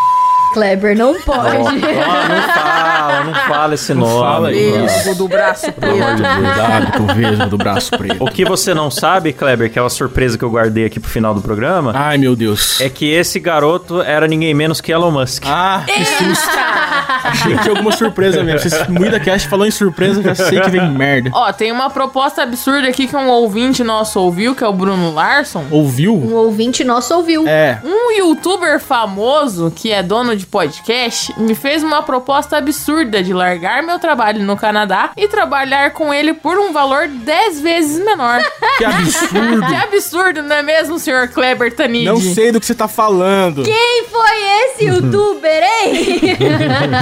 Kleber, 0.53 0.97
não 0.97 1.21
pode. 1.21 1.57
Ó, 1.57 1.71
não 1.73 2.43
fala, 2.55 3.24
não 3.24 3.35
fala 3.35 3.74
esse 3.74 3.95
nome. 3.95 4.20
fala 4.20 4.53
isso. 4.53 5.14
do 5.14 5.29
braço 5.29 5.72
preto. 5.72 7.03
Vesgo 7.14 7.47
do 7.47 7.57
braço 7.59 7.91
preto. 7.97 8.22
O 8.24 8.31
que 8.31 8.45
você 8.45 8.74
não 8.74 8.91
sabe, 8.91 9.33
Kleber, 9.33 9.70
que 9.70 9.79
é 9.79 9.83
uma 9.83 9.91
surpresa 9.91 10.37
que 10.37 10.45
eu 10.45 10.51
guardei 10.51 10.85
aqui 10.85 11.01
pro 11.01 11.11
final 11.11 11.35
do 11.35 11.41
programa, 11.41 11.93
Ai, 11.95 12.18
meu 12.18 12.37
Deus. 12.37 12.81
é 12.81 12.89
que 12.89 13.11
esse 13.11 13.39
garoto 13.41 14.03
era 14.03 14.26
ninguém 14.26 14.55
menos 14.55 14.81
que 14.81 14.93
Elon 14.93 15.11
Musk. 15.11 15.45
Ah, 15.47 15.83
que 15.87 16.05
susto. 16.05 16.51
Achei 17.24 17.55
que 17.57 17.62
tinha 17.62 17.74
alguma 17.74 17.93
surpresa 17.93 18.43
mesmo. 18.43 18.61
Vocês 18.68 18.89
muita 18.89 19.18
cast 19.20 19.49
falou 19.49 19.66
em 19.66 19.70
surpresa, 19.70 20.22
já 20.22 20.35
sei 20.35 20.61
que 20.61 20.70
vem 20.70 20.91
merda. 20.91 21.31
Ó, 21.33 21.53
tem 21.53 21.72
uma 21.72 21.91
proposta 21.91 22.43
absurda 22.43 22.89
aqui 22.89 23.07
que 23.07 23.16
um 23.16 23.29
ouvinte 23.29 23.83
nosso 23.83 24.20
ouviu, 24.20 24.55
que 24.55 24.64
é 24.64 24.68
o 24.68 24.72
Bruno 24.72 25.12
Larson. 25.12 25.64
Ouviu? 25.70 26.14
Um 26.14 26.35
ouvinte 26.35 26.85
nosso 26.85 27.14
ouviu. 27.14 27.47
É. 27.47 27.81
Um 27.85 28.12
youtuber 28.12 28.81
famoso, 28.81 29.72
que 29.74 29.93
é 29.93 30.03
dono 30.03 30.37
de 30.37 30.41
podcast, 30.47 31.32
me 31.40 31.55
fez 31.55 31.82
uma 31.82 32.03
proposta 32.03 32.57
absurda 32.57 33.22
de 33.22 33.32
largar 33.32 33.82
meu 33.82 33.99
trabalho 33.99 34.43
no 34.45 34.57
Canadá 34.57 35.11
e 35.16 35.28
trabalhar 35.28 35.93
com 35.93 36.12
ele 36.12 36.34
por 36.34 36.59
um 36.59 36.72
valor 36.72 37.09
10 37.09 37.61
vezes 37.61 38.05
menor. 38.05 38.43
Que 38.78 38.84
absurdo. 38.86 39.66
que 39.66 39.74
absurdo, 39.74 40.43
não 40.43 40.57
é 40.57 40.62
mesmo, 40.62 40.99
senhor 40.99 41.28
Kleber 41.28 41.74
Tanid? 41.74 42.07
Não 42.07 42.16
sei 42.16 42.51
do 42.51 42.59
que 42.59 42.64
você 42.66 42.74
tá 42.74 42.88
falando. 42.88 43.62
Quem 43.62 44.05
foi 44.11 44.43
esse 44.64 44.84
youtuber, 44.86 45.62
hein? 45.62 46.20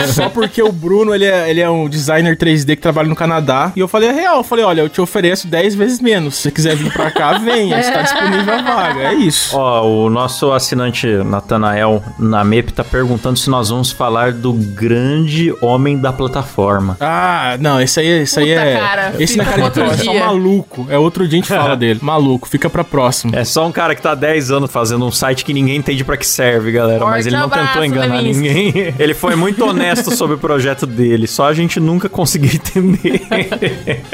Só 0.12 0.28
porque 0.28 0.62
o 0.62 0.72
Bruno, 0.72 1.14
ele 1.14 1.24
é, 1.24 1.48
ele 1.48 1.60
é 1.60 1.70
um 1.70 1.88
designer 1.88 2.36
3D 2.36 2.76
que 2.76 2.82
trabalha 2.82 3.08
no 3.08 3.14
Canadá. 3.14 3.72
E 3.76 3.80
eu 3.80 3.88
falei, 3.88 4.08
é 4.08 4.12
real. 4.12 4.38
Eu 4.38 4.42
falei, 4.44 4.64
olha, 4.64 4.80
eu 4.80 4.88
te 4.88 5.00
ofereço 5.00 5.46
10 5.46 5.74
vezes 5.74 6.00
menos. 6.00 6.34
Se 6.36 6.42
você 6.42 6.50
quiser 6.50 6.76
vir 6.76 6.92
pra 6.92 7.10
cá, 7.10 7.38
venha. 7.38 7.78
Está 7.78 8.02
disponível 8.02 8.54
a 8.54 8.62
vaga. 8.62 9.00
É 9.00 9.14
isso. 9.14 9.56
Ó, 9.56 9.86
o 9.86 10.10
nosso 10.10 10.52
assinante 10.52 11.06
Natanael 11.06 12.02
na 12.18 12.44
MEP 12.44 12.72
tá 12.72 12.84
perguntando 12.84 13.29
se 13.38 13.48
nós 13.50 13.68
vamos 13.68 13.90
falar 13.90 14.32
do 14.32 14.52
grande 14.52 15.54
homem 15.60 15.98
da 15.98 16.12
plataforma. 16.12 16.96
Ah, 17.00 17.56
não, 17.60 17.80
esse 17.80 18.00
aí, 18.00 18.22
esse 18.22 18.38
aí 18.38 18.50
é. 18.50 18.78
cara, 18.78 19.14
esse 19.18 19.36
na 19.36 19.44
outro 19.64 19.84
pau, 19.84 19.92
é 19.92 19.96
só 19.96 20.14
maluco. 20.14 20.86
É 20.90 20.98
outro 20.98 21.26
dia 21.28 21.38
a 21.38 21.42
gente 21.42 21.48
fala 21.54 21.76
dele. 21.76 22.00
Maluco, 22.02 22.48
fica 22.48 22.68
pra 22.68 22.82
próxima. 22.82 23.36
É 23.36 23.44
só 23.44 23.66
um 23.66 23.72
cara 23.72 23.94
que 23.94 24.02
tá 24.02 24.12
há 24.12 24.14
10 24.14 24.50
anos 24.50 24.70
fazendo 24.70 25.04
um 25.04 25.10
site 25.12 25.44
que 25.44 25.52
ninguém 25.52 25.76
entende 25.76 26.04
pra 26.04 26.16
que 26.16 26.26
serve, 26.26 26.72
galera. 26.72 27.00
Forte 27.00 27.10
mas 27.10 27.26
ele 27.26 27.36
não 27.36 27.44
abraço, 27.44 27.66
tentou 27.68 27.84
enganar 27.84 28.16
Leminski. 28.16 28.42
ninguém. 28.42 28.94
Ele 28.98 29.14
foi 29.14 29.34
muito 29.36 29.64
honesto 29.64 30.14
sobre 30.14 30.36
o 30.36 30.38
projeto 30.38 30.86
dele. 30.86 31.26
Só 31.26 31.46
a 31.46 31.54
gente 31.54 31.78
nunca 31.78 32.08
conseguiu 32.08 32.50
entender. 32.54 33.22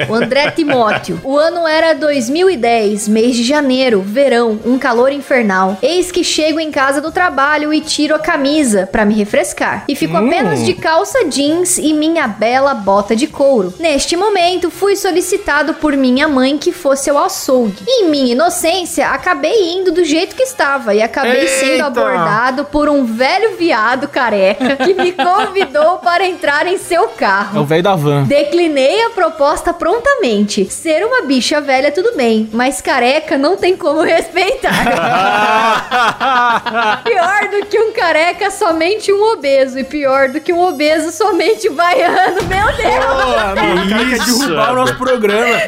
O 0.09 0.14
André 0.14 0.51
Timóteo. 0.51 1.21
O 1.25 1.37
ano 1.37 1.67
era 1.67 1.95
2010, 1.95 3.09
mês 3.09 3.37
de 3.37 3.43
janeiro, 3.45 4.03
verão, 4.03 4.59
um 4.64 4.79
calor 4.79 5.12
infernal. 5.12 5.79
Eis 5.83 6.11
que 6.12 6.23
chego 6.23 6.61
em 6.61 6.71
casa 6.71 7.01
do 7.01 7.11
trabalho 7.11 7.73
e 7.73 7.81
tiro 7.81 8.14
a 8.14 8.19
camisa 8.19 8.87
pra 8.87 9.05
me 9.07 9.15
refrescar. 9.15 9.85
E 9.89 9.97
fico 9.97 10.17
apenas 10.17 10.65
de 10.65 10.75
calça 10.75 11.25
jeans 11.27 11.79
e 11.79 11.93
minha 11.95 12.27
bela 12.29 12.75
bota 12.75 13.15
de 13.17 13.27
couro. 13.27 13.73
Neste 13.79 14.17
momento, 14.17 14.71
fui 14.71 14.97
solicitado 14.97 15.75
por 15.75 15.97
minha 15.97 16.29
mãe 16.29 16.59
que 16.59 16.73
fosse 16.73 17.09
ao 17.11 17.19
açougue. 17.19 17.85
Em 17.87 18.09
minha 18.11 18.33
inocência, 18.33 19.09
acabei 19.09 19.73
indo 19.75 19.93
do 19.93 20.05
jeito 20.05 20.35
que 20.37 20.43
estava 20.43 20.95
e 20.95 21.03
acabei 21.03 21.47
sendo 21.47 21.73
Eita! 21.73 21.87
abordado 21.87 22.65
por 22.67 22.89
um 22.89 23.05
velho 23.05 23.57
viado 23.57 24.09
careca 24.09 24.77
que 24.77 24.95
me 24.95 25.13
convidou 25.13 25.99
para 25.99 26.27
entrar 26.27 26.67
em 26.67 26.79
seu 26.79 27.05
É 27.05 27.09
carro. 27.09 27.61
o 27.61 27.65
velho 27.65 27.83
da 27.83 27.95
van. 27.95 28.25
Declinei 28.25 29.03
a 29.05 29.11
proposta 29.11 29.73
prontamente. 29.73 30.67
Ser 30.71 31.05
uma 31.05 31.23
bicha 31.23 31.61
velha, 31.61 31.91
tudo 31.93 32.17
bem, 32.17 32.49
mas 32.53 32.81
careca 32.81 33.39
não 33.39 33.57
tem 33.57 33.77
como 33.77 34.01
respeitar. 34.07 34.75
pior 37.05 37.49
do 37.51 37.67
que 37.67 37.79
um 37.79 37.93
careca, 37.93 38.51
somente 38.51 38.86
um 39.12 39.32
obeso. 39.32 39.78
E 39.78 39.84
pior 39.84 40.28
do 40.28 40.41
que 40.41 40.53
um 40.53 40.61
obeso, 40.61 41.11
somente 41.11 41.68
um 41.68 41.74
baiano. 41.74 42.43
Meu 42.45 42.66
Deus! 42.76 43.87
O 43.87 43.89
cara 43.89 44.05
quer 44.05 44.16
Isso, 44.16 44.39
derrubar 44.39 44.72
o 44.72 44.74
nosso 44.74 44.95
programa. 44.97 45.62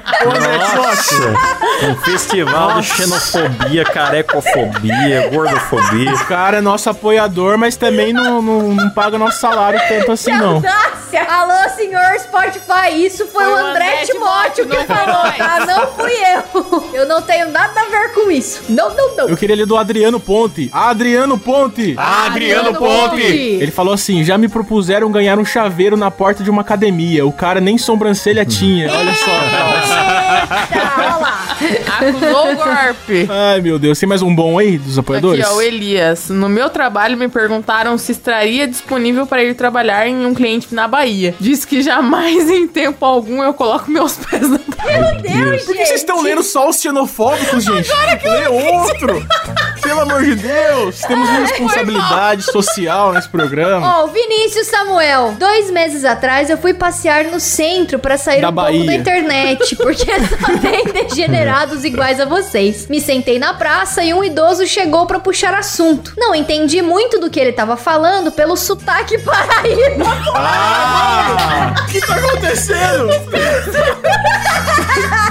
Nossa! 0.76 1.88
Um 1.88 1.96
festival 1.96 2.80
de 2.80 2.86
xenofobia, 2.86 3.84
carecofobia, 3.84 5.28
gordofobia. 5.32 6.14
O 6.14 6.24
cara 6.26 6.58
é 6.58 6.60
nosso 6.60 6.90
apoiador, 6.90 7.58
mas 7.58 7.76
também 7.76 8.12
não, 8.12 8.40
não, 8.42 8.74
não 8.74 8.90
paga 8.90 9.18
nosso 9.18 9.40
salário 9.40 9.80
tanto 9.88 10.12
assim, 10.12 10.32
não. 10.32 10.56
Audácia! 10.56 11.22
Alô, 11.28 11.68
senhor 11.74 12.18
Spotify, 12.18 13.04
isso 13.06 13.26
foi, 13.26 13.44
Foi 13.44 13.52
o 13.52 13.56
André, 13.56 13.92
André 13.92 14.06
Timóteo 14.06 14.68
que 14.68 14.76
falou, 14.84 15.32
tá? 15.32 15.66
Não 15.66 15.86
fui 15.92 16.12
eu. 16.12 16.88
Eu 16.92 17.06
não 17.06 17.22
tenho 17.22 17.50
nada 17.50 17.80
a 17.80 17.84
ver 17.84 18.12
com 18.14 18.30
isso. 18.30 18.62
Não, 18.68 18.94
não, 18.94 19.16
não. 19.16 19.28
Eu 19.28 19.36
queria 19.36 19.56
ler 19.56 19.66
do 19.66 19.76
Adriano 19.76 20.20
Ponte. 20.20 20.68
Adriano 20.72 21.38
Ponte! 21.38 21.94
Adriano 21.96 22.74
Ponte. 22.74 23.07
Ele 23.16 23.70
falou 23.70 23.94
assim: 23.94 24.24
já 24.24 24.36
me 24.38 24.48
propuseram 24.48 25.10
ganhar 25.10 25.38
um 25.38 25.44
chaveiro 25.44 25.96
na 25.96 26.10
porta 26.10 26.42
de 26.42 26.50
uma 26.50 26.62
academia. 26.62 27.26
O 27.26 27.32
cara 27.32 27.60
nem 27.60 27.78
sobrancelha 27.78 28.44
tinha. 28.44 28.90
Olha 28.92 29.14
só. 29.14 29.30
Eita, 29.30 30.92
olha 30.96 31.16
lá. 31.16 31.48
Acusou 31.98 32.52
o 32.52 32.56
golpe. 32.56 33.28
Ai, 33.28 33.60
meu 33.60 33.78
Deus. 33.78 33.98
Tem 33.98 34.08
mais 34.08 34.22
um 34.22 34.34
bom 34.34 34.58
aí 34.58 34.78
dos 34.78 34.98
apoiadores? 34.98 35.44
Aqui, 35.44 35.54
ó, 35.54 35.56
o 35.56 35.62
Elias. 35.62 36.28
No 36.28 36.48
meu 36.48 36.70
trabalho 36.70 37.16
me 37.16 37.28
perguntaram 37.28 37.98
se 37.98 38.12
estaria 38.12 38.66
disponível 38.66 39.26
para 39.26 39.42
ir 39.42 39.54
trabalhar 39.54 40.06
em 40.06 40.24
um 40.24 40.34
cliente 40.34 40.74
na 40.74 40.86
Bahia. 40.86 41.34
Diz 41.40 41.64
que 41.64 41.82
jamais 41.82 42.48
em 42.50 42.66
tempo 42.68 43.04
algum 43.04 43.42
eu 43.42 43.52
coloco 43.54 43.90
meus 43.90 44.16
pés 44.16 44.48
na 44.48 44.58
Meu 44.58 45.22
Deus, 45.22 45.64
Por 45.64 45.74
que 45.76 45.86
vocês 45.86 46.00
estão 46.00 46.22
lendo 46.22 46.42
só 46.42 46.68
os 46.68 46.80
xenofóbicos, 46.80 47.64
gente? 47.64 47.90
Lê 48.24 48.48
outro! 48.48 49.26
Pelo 49.88 50.02
amor 50.02 50.22
de 50.22 50.34
Deus! 50.34 51.00
Temos 51.00 51.26
uma 51.30 51.38
responsabilidade 51.38 52.42
social 52.42 53.14
nesse 53.14 53.26
programa. 53.26 54.00
Ó, 54.00 54.04
o 54.04 54.08
Vinícius 54.08 54.66
Samuel. 54.66 55.34
Dois 55.38 55.70
meses 55.70 56.04
atrás 56.04 56.50
eu 56.50 56.58
fui 56.58 56.74
passear 56.74 57.24
no 57.24 57.40
centro 57.40 57.98
pra 57.98 58.18
sair 58.18 58.42
Da 58.42 58.50
um 58.50 58.54
pouco 58.54 58.84
da 58.84 58.94
internet, 58.94 59.74
porque 59.76 60.04
só 60.04 60.58
tem 60.58 60.84
degenerados 60.92 61.86
iguais 61.86 62.20
a 62.20 62.26
vocês. 62.26 62.86
Me 62.86 63.00
sentei 63.00 63.38
na 63.38 63.54
praça 63.54 64.04
e 64.04 64.12
um 64.12 64.22
idoso 64.22 64.66
chegou 64.66 65.06
pra 65.06 65.18
puxar 65.18 65.54
assunto. 65.54 66.12
Não 66.18 66.34
entendi 66.34 66.82
muito 66.82 67.18
do 67.18 67.30
que 67.30 67.40
ele 67.40 67.52
tava 67.52 67.74
falando 67.74 68.30
pelo 68.30 68.58
sotaque 68.58 69.16
paraíba. 69.24 70.04
Ah! 70.34 71.74
O 71.82 71.86
que 71.86 72.00
tá 72.02 72.14
acontecendo? 72.14 73.08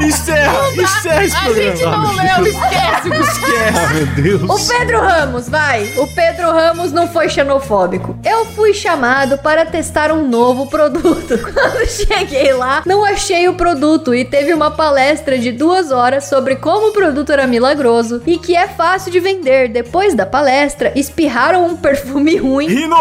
encerra! 0.00 0.70
Encerra 0.76 1.24
esse 1.24 1.36
A 1.36 1.52
gente 1.52 1.78
programa! 1.82 2.02
não 2.02 2.12
leu, 2.14 2.46
esquece. 2.46 3.08
Esquece! 3.08 3.94
Meu 3.94 4.06
Deus. 4.06 4.42
O 4.42 4.68
Pedro 4.68 5.00
Ramos, 5.00 5.48
vai. 5.48 5.84
O 5.96 6.06
Pedro 6.14 6.50
Ramos 6.50 6.92
não 6.92 7.08
foi 7.08 7.28
xenofóbico. 7.28 8.16
Eu 8.24 8.44
fui 8.46 8.72
chamado 8.74 9.38
para 9.38 9.64
testar 9.66 10.10
um 10.12 10.26
novo 10.28 10.66
produto. 10.66 11.38
Quando 11.52 11.86
cheguei 11.88 12.52
lá, 12.52 12.82
não 12.86 13.04
achei 13.04 13.48
o 13.48 13.54
produto 13.54 14.14
e 14.14 14.24
teve 14.24 14.52
uma 14.52 14.70
palestra 14.70 15.38
de 15.38 15.52
duas 15.52 15.90
horas 15.92 16.24
sobre 16.24 16.56
como 16.56 16.88
o 16.88 16.92
produto 16.92 17.32
era 17.32 17.46
milagroso 17.46 18.22
e 18.26 18.38
que 18.38 18.56
é 18.56 18.68
fácil 18.68 19.10
de 19.12 19.20
vender. 19.20 19.68
Depois 19.68 20.14
da 20.14 20.26
palestra, 20.26 20.92
espirraram 20.94 21.66
um 21.66 21.76
perfume 21.76 22.36
ruim 22.36 22.68
Rino... 22.68 22.96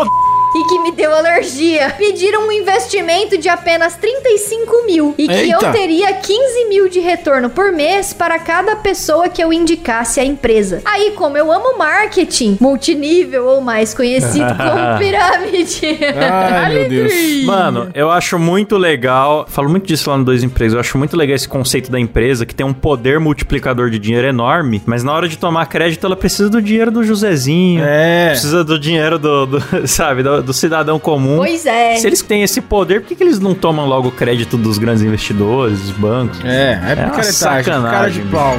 e 0.56 0.64
que 0.68 0.80
me 0.80 0.92
deu 0.92 1.14
alergia. 1.14 1.94
Pediram 1.98 2.48
um 2.48 2.52
investimento 2.52 3.38
de 3.38 3.50
apenas 3.50 3.96
35 3.96 4.86
mil 4.86 5.14
e 5.18 5.28
que 5.28 5.34
Eita. 5.34 5.66
eu 5.66 5.72
teria 5.72 6.14
15 6.14 6.66
mil 6.70 6.88
de 6.90 7.00
retorno 7.00 7.50
por 7.50 7.72
mês 7.72 8.14
para 8.14 8.40
cada 8.40 8.76
pessoa 8.76 9.28
que 9.30 9.44
eu 9.44 9.52
indicasse 9.52 10.20
à 10.20 10.24
empresa. 10.26 10.82
Aí, 10.86 11.12
como 11.12 11.38
eu 11.38 11.52
amo 11.52 11.78
marketing 11.78 12.58
multinível 12.60 13.46
ou 13.46 13.62
mais 13.62 13.94
conhecido 13.94 14.48
como 14.56 14.98
pirâmide. 14.98 15.98
Ai, 16.32 16.74
meu 16.74 16.90
Deus. 16.90 17.14
Mano, 17.46 17.90
eu 17.94 18.10
acho 18.10 18.38
muito 18.40 18.78
legal. 18.78 19.46
Falo 19.50 19.70
muito 19.70 19.86
disso 19.88 20.10
lá 20.10 20.18
no 20.18 20.24
Dois 20.24 20.44
Empregos. 20.44 20.74
Eu 20.74 20.80
acho 20.80 20.98
muito 20.98 21.16
legal 21.18 21.36
esse 21.36 21.48
conceito 21.48 21.92
da 21.92 22.00
empresa 22.00 22.46
que 22.46 22.56
tem 22.56 22.66
um 22.66 22.74
poder 22.74 23.20
multiplicador 23.20 23.90
de 23.90 24.00
dinheiro 24.00 24.28
enorme, 24.28 24.82
mas 24.86 25.04
na 25.04 25.14
hora 25.14 25.28
de 25.28 25.38
tomar 25.38 25.66
crédito, 25.68 26.06
ela 26.06 26.16
precisa 26.16 26.50
do 26.50 26.62
dinheiro 26.62 26.92
do 26.92 27.04
Josézinho. 27.04 27.84
É. 27.86 28.30
Precisa 28.30 28.64
do 28.64 28.80
dinheiro 28.80 29.18
do, 29.20 29.46
do- 29.46 29.64
sabe, 29.88 30.24
do, 30.24 30.42
do 30.46 30.54
cidadão 30.54 31.00
comum. 31.00 31.38
Pois 31.38 31.66
é. 31.66 31.96
Se 31.98 32.08
eles 32.08 32.22
têm 32.22 32.44
esse 32.44 32.62
poder, 32.62 33.02
por 33.02 33.08
que, 33.08 33.16
que 33.16 33.24
eles 33.24 33.40
não 33.40 33.54
tomam 33.54 33.86
logo 33.86 34.10
o 34.10 34.12
crédito 34.12 34.58
dos 34.58 34.78
grandes 34.78 35.04
investidores, 35.04 35.80
dos 35.80 35.92
bancos? 35.92 36.40
É, 36.44 36.74
é 36.74 36.94
uma 36.94 37.12
picaretagem, 37.12 37.14
cara 37.14 37.22
de 37.22 37.34
sacanagem, 37.34 38.28
pau. 38.28 38.54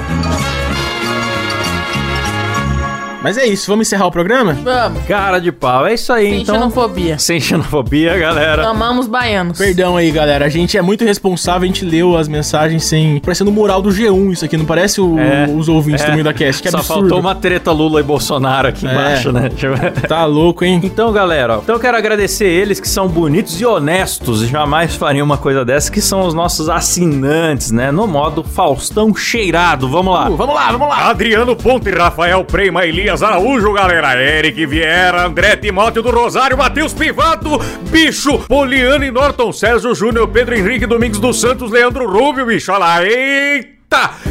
Mas 3.23 3.37
é 3.37 3.45
isso, 3.47 3.67
vamos 3.67 3.89
encerrar 3.89 4.07
o 4.07 4.11
programa? 4.11 4.53
Vamos. 4.53 5.03
Cara 5.05 5.41
de 5.41 5.51
pau, 5.51 5.85
é 5.85 5.95
isso 5.95 6.13
aí, 6.13 6.31
Sem 6.31 6.43
então. 6.43 6.55
xenofobia. 6.55 7.19
Sem 7.19 7.41
xenofobia, 7.41 8.17
galera. 8.17 8.69
Amamos 8.69 9.09
baianos. 9.09 9.59
Perdão 9.59 9.97
aí, 9.97 10.13
galera. 10.13 10.45
A 10.45 10.49
gente 10.49 10.79
é 10.79 10.83
muito 10.83 11.05
responsável, 11.05 11.65
a 11.65 11.67
gente 11.67 11.85
leu 11.85 12.17
as 12.17 12.29
mensagens 12.29 12.85
sem. 12.85 13.19
Parecendo 13.19 13.51
mural 13.51 13.83
do 13.83 13.89
G1 13.91 14.33
isso 14.33 14.45
aqui, 14.45 14.57
não 14.57 14.65
parece 14.65 15.01
o- 15.01 15.19
É, 15.19 15.47
os 15.53 15.69
ouvintes 15.69 16.05
é. 16.05 16.07
do 16.07 16.13
meio 16.13 16.23
da 16.25 16.33
cast. 16.33 16.63
Que 16.63 16.71
Só 16.71 16.77
absurdo. 16.79 17.01
faltou 17.01 17.19
uma 17.19 17.35
treta 17.35 17.73
Lula 17.73 17.99
e 17.99 18.03
Bolsonaro 18.05 18.69
aqui 18.69 18.87
É. 18.87 18.93
embaixo, 18.93 19.33
né? 19.33 19.49
Deixa 19.49 19.67
eu- 19.67 19.77
Tá 20.09 20.25
louco, 20.25 20.65
hein? 20.65 20.81
Então, 20.85 21.11
galera, 21.13 21.57
ó, 21.57 21.61
então 21.63 21.75
eu 21.75 21.81
quero 21.81 21.97
agradecer 21.97 22.47
eles 22.47 22.79
que 22.79 22.89
são 22.89 23.09
bonitos 23.09 23.61
e 23.61 23.67
honestos 23.67 24.43
e 24.43 24.47
jamais 24.47 24.95
fariam 24.95 25.25
uma 25.27 25.39
coisa 25.39 25.65
dessa, 25.65 25.91
que 25.91 26.01
são 26.01 26.21
os 26.27 26.35
nossos 26.35 26.69
assinantes, 26.69 27.73
né? 27.73 27.91
No 27.91 28.07
modo 28.07 28.45
Faustão 28.45 29.13
cheirado. 29.17 29.89
Vamos 29.89 30.15
lá. 30.15 30.29
Uh, 30.31 30.37
vamos 30.37 30.55
lá, 30.55 30.71
vamos 30.71 30.89
lá. 30.89 31.11
Adriano 31.11 31.57
Ponte, 31.57 31.91
Rafael 31.91 32.45
Prema, 32.45 32.85
Elias 32.87 33.16
Araújo, 33.23 33.73
galera. 33.73 34.21
Eric 34.21 34.67
Vieira, 34.67 35.27
André 35.27 35.57
Timóteo 35.57 36.03
do 36.03 36.11
Rosário, 36.11 36.57
Matheus 36.57 36.93
Pivato, 36.93 37.59
Bicho, 37.91 38.39
Poliano 38.41 39.05
e 39.05 39.11
Norton, 39.11 39.53
Sérgio 39.53 39.95
Júnior, 39.95 40.29
Pedro 40.29 40.57
Henrique 40.57 40.87
Domingos 40.87 41.19
dos 41.19 41.41
Santos, 41.41 41.71
Leandro 41.71 42.11
Rubio, 42.11 42.47
bicho, 42.47 42.73
olha 42.73 42.79
lá, 42.79 43.05
eita! 43.05 43.76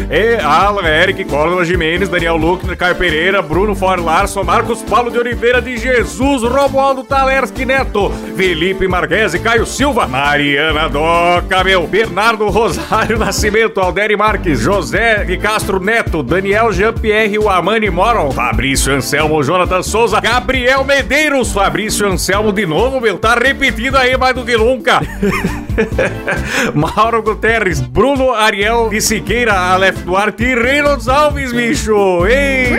É 0.10 0.40
Alan, 0.42 0.88
Eric, 0.88 1.26
Córdoba 1.26 1.66
Jimenez, 1.66 2.08
Daniel 2.10 2.38
Luckner, 2.38 2.78
Caio 2.78 2.96
Pereira, 2.96 3.42
Bruno 3.42 3.74
For 3.76 4.00
Larson, 4.00 4.44
Marcos 4.44 4.84
Paulo 4.84 5.10
de 5.10 5.18
Oliveira 5.18 5.62
de 5.62 5.78
Jesus, 5.78 6.44
Romualdo 6.44 7.04
Talerski 7.04 7.66
Neto, 7.66 8.12
Felipe 8.36 8.88
Marquese, 8.88 9.40
Caio 9.40 9.66
Silva, 9.66 10.08
Mariana 10.08 10.88
Doca, 10.88 11.64
meu, 11.64 11.88
Bernardo 11.88 12.48
Rosário 12.50 13.18
Nascimento, 13.20 13.82
Alderi 13.82 14.16
Marques, 14.16 14.64
José 14.64 15.24
de 15.26 15.38
Castro 15.38 15.80
Neto, 15.80 16.22
Daniel 16.22 16.72
Jean-Pierre 16.72 17.40
Wamani 17.40 17.90
Moron, 17.90 18.32
Fabrício 18.32 18.94
Anselmo, 18.94 19.42
Jonathan 19.44 19.82
Souza, 19.82 20.20
Gabriel 20.22 20.84
Medeiros, 20.84 21.52
Fabrício 21.52 22.08
Anselmo 22.08 22.52
de 22.52 22.66
novo, 22.66 23.02
meu, 23.02 23.18
tá 23.18 23.34
repetindo 23.36 23.96
aí 23.96 24.16
mais 24.18 24.36
do 24.36 24.46
que 24.46 24.56
nunca. 24.56 25.02
Mauro 26.74 27.22
Guterres, 27.22 27.82
Bruno 27.82 28.34
Ariel 28.34 28.90
de 28.90 29.02
Siqueira, 29.02 29.55
Aleph 29.56 30.04
Duarte 30.04 30.44
e 30.44 30.56
Reynolds 30.56 31.08
Alves, 31.08 31.54
bicho! 31.54 32.26
Eita! 32.28 32.76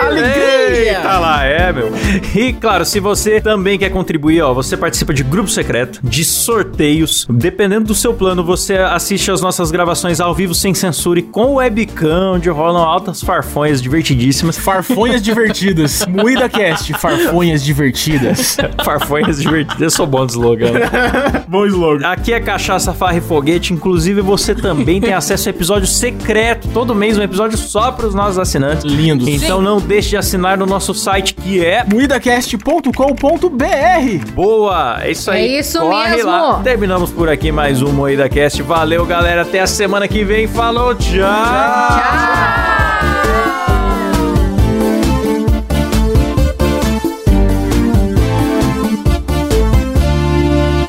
Alegria! 0.00 0.55
Eita 0.76 1.18
lá, 1.18 1.44
é, 1.44 1.72
meu. 1.72 1.90
E 2.34 2.52
claro, 2.52 2.84
se 2.84 3.00
você 3.00 3.40
também 3.40 3.78
quer 3.78 3.90
contribuir, 3.90 4.42
ó, 4.42 4.52
você 4.52 4.76
participa 4.76 5.12
de 5.14 5.22
grupo 5.22 5.48
secreto, 5.48 6.00
de 6.02 6.24
sorteios. 6.24 7.26
Dependendo 7.30 7.86
do 7.86 7.94
seu 7.94 8.12
plano, 8.14 8.44
você 8.44 8.76
assiste 8.76 9.30
as 9.30 9.40
nossas 9.40 9.70
gravações 9.70 10.20
ao 10.20 10.34
vivo 10.34 10.54
sem 10.54 10.74
censura 10.74 11.20
e 11.20 11.22
com 11.22 11.54
webcam, 11.54 12.34
onde 12.34 12.48
rolam 12.48 12.82
altas 12.82 13.22
farfonhas 13.22 13.80
divertidíssimas. 13.80 14.58
Farfonhas 14.58 15.22
divertidas. 15.22 16.04
Moída 16.08 16.48
Cast, 16.48 16.92
farfonhas 16.94 17.62
divertidas. 17.64 18.56
Farfonhas 18.84 19.40
divertidas. 19.40 19.80
Eu 19.80 19.90
sou 19.90 20.06
bom 20.06 20.26
de 20.26 20.32
slogan. 20.32 20.72
né? 20.72 20.80
Bom 21.48 21.64
slogan. 21.66 22.06
Aqui 22.06 22.32
é 22.32 22.40
Cachaça, 22.40 22.92
Farra 22.92 23.18
e 23.18 23.20
Foguete. 23.20 23.72
Inclusive, 23.72 24.20
você 24.20 24.54
também 24.54 25.00
tem 25.00 25.12
acesso 25.12 25.48
a 25.48 25.50
episódio 25.50 25.86
secreto. 25.86 26.68
Todo 26.68 26.94
mês 26.94 27.16
um 27.16 27.22
episódio 27.22 27.56
só 27.56 27.92
para 27.92 28.06
os 28.06 28.14
nossos 28.14 28.38
assinantes. 28.38 28.84
Lindos. 28.84 29.28
Então 29.28 29.60
não 29.62 29.80
deixe 29.80 30.10
de 30.10 30.16
assinar 30.16 30.58
no 30.58 30.65
nosso 30.66 30.94
site 30.94 31.34
que 31.34 31.64
é 31.64 31.84
Moidacast.com.br 31.84 34.32
Boa! 34.34 34.98
É 35.02 35.10
isso 35.10 35.30
aí. 35.30 35.56
É 35.56 35.60
isso 35.60 35.78
Corre 35.78 36.16
mesmo. 36.16 36.30
Lá. 36.30 36.60
Terminamos 36.62 37.10
por 37.10 37.28
aqui 37.28 37.52
mais 37.52 37.82
um 37.82 37.92
Moída 37.92 38.28
Cast. 38.28 38.62
Valeu, 38.62 39.04
galera. 39.06 39.42
Até 39.42 39.60
a 39.60 39.66
semana 39.66 40.08
que 40.08 40.24
vem. 40.24 40.46
Falou, 40.46 40.94
tchau! 40.94 41.26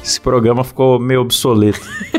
Esse 0.03 0.21
programa 0.21 0.63
ficou 0.63 0.99
meio 0.99 1.21
obsoleto. 1.21 1.81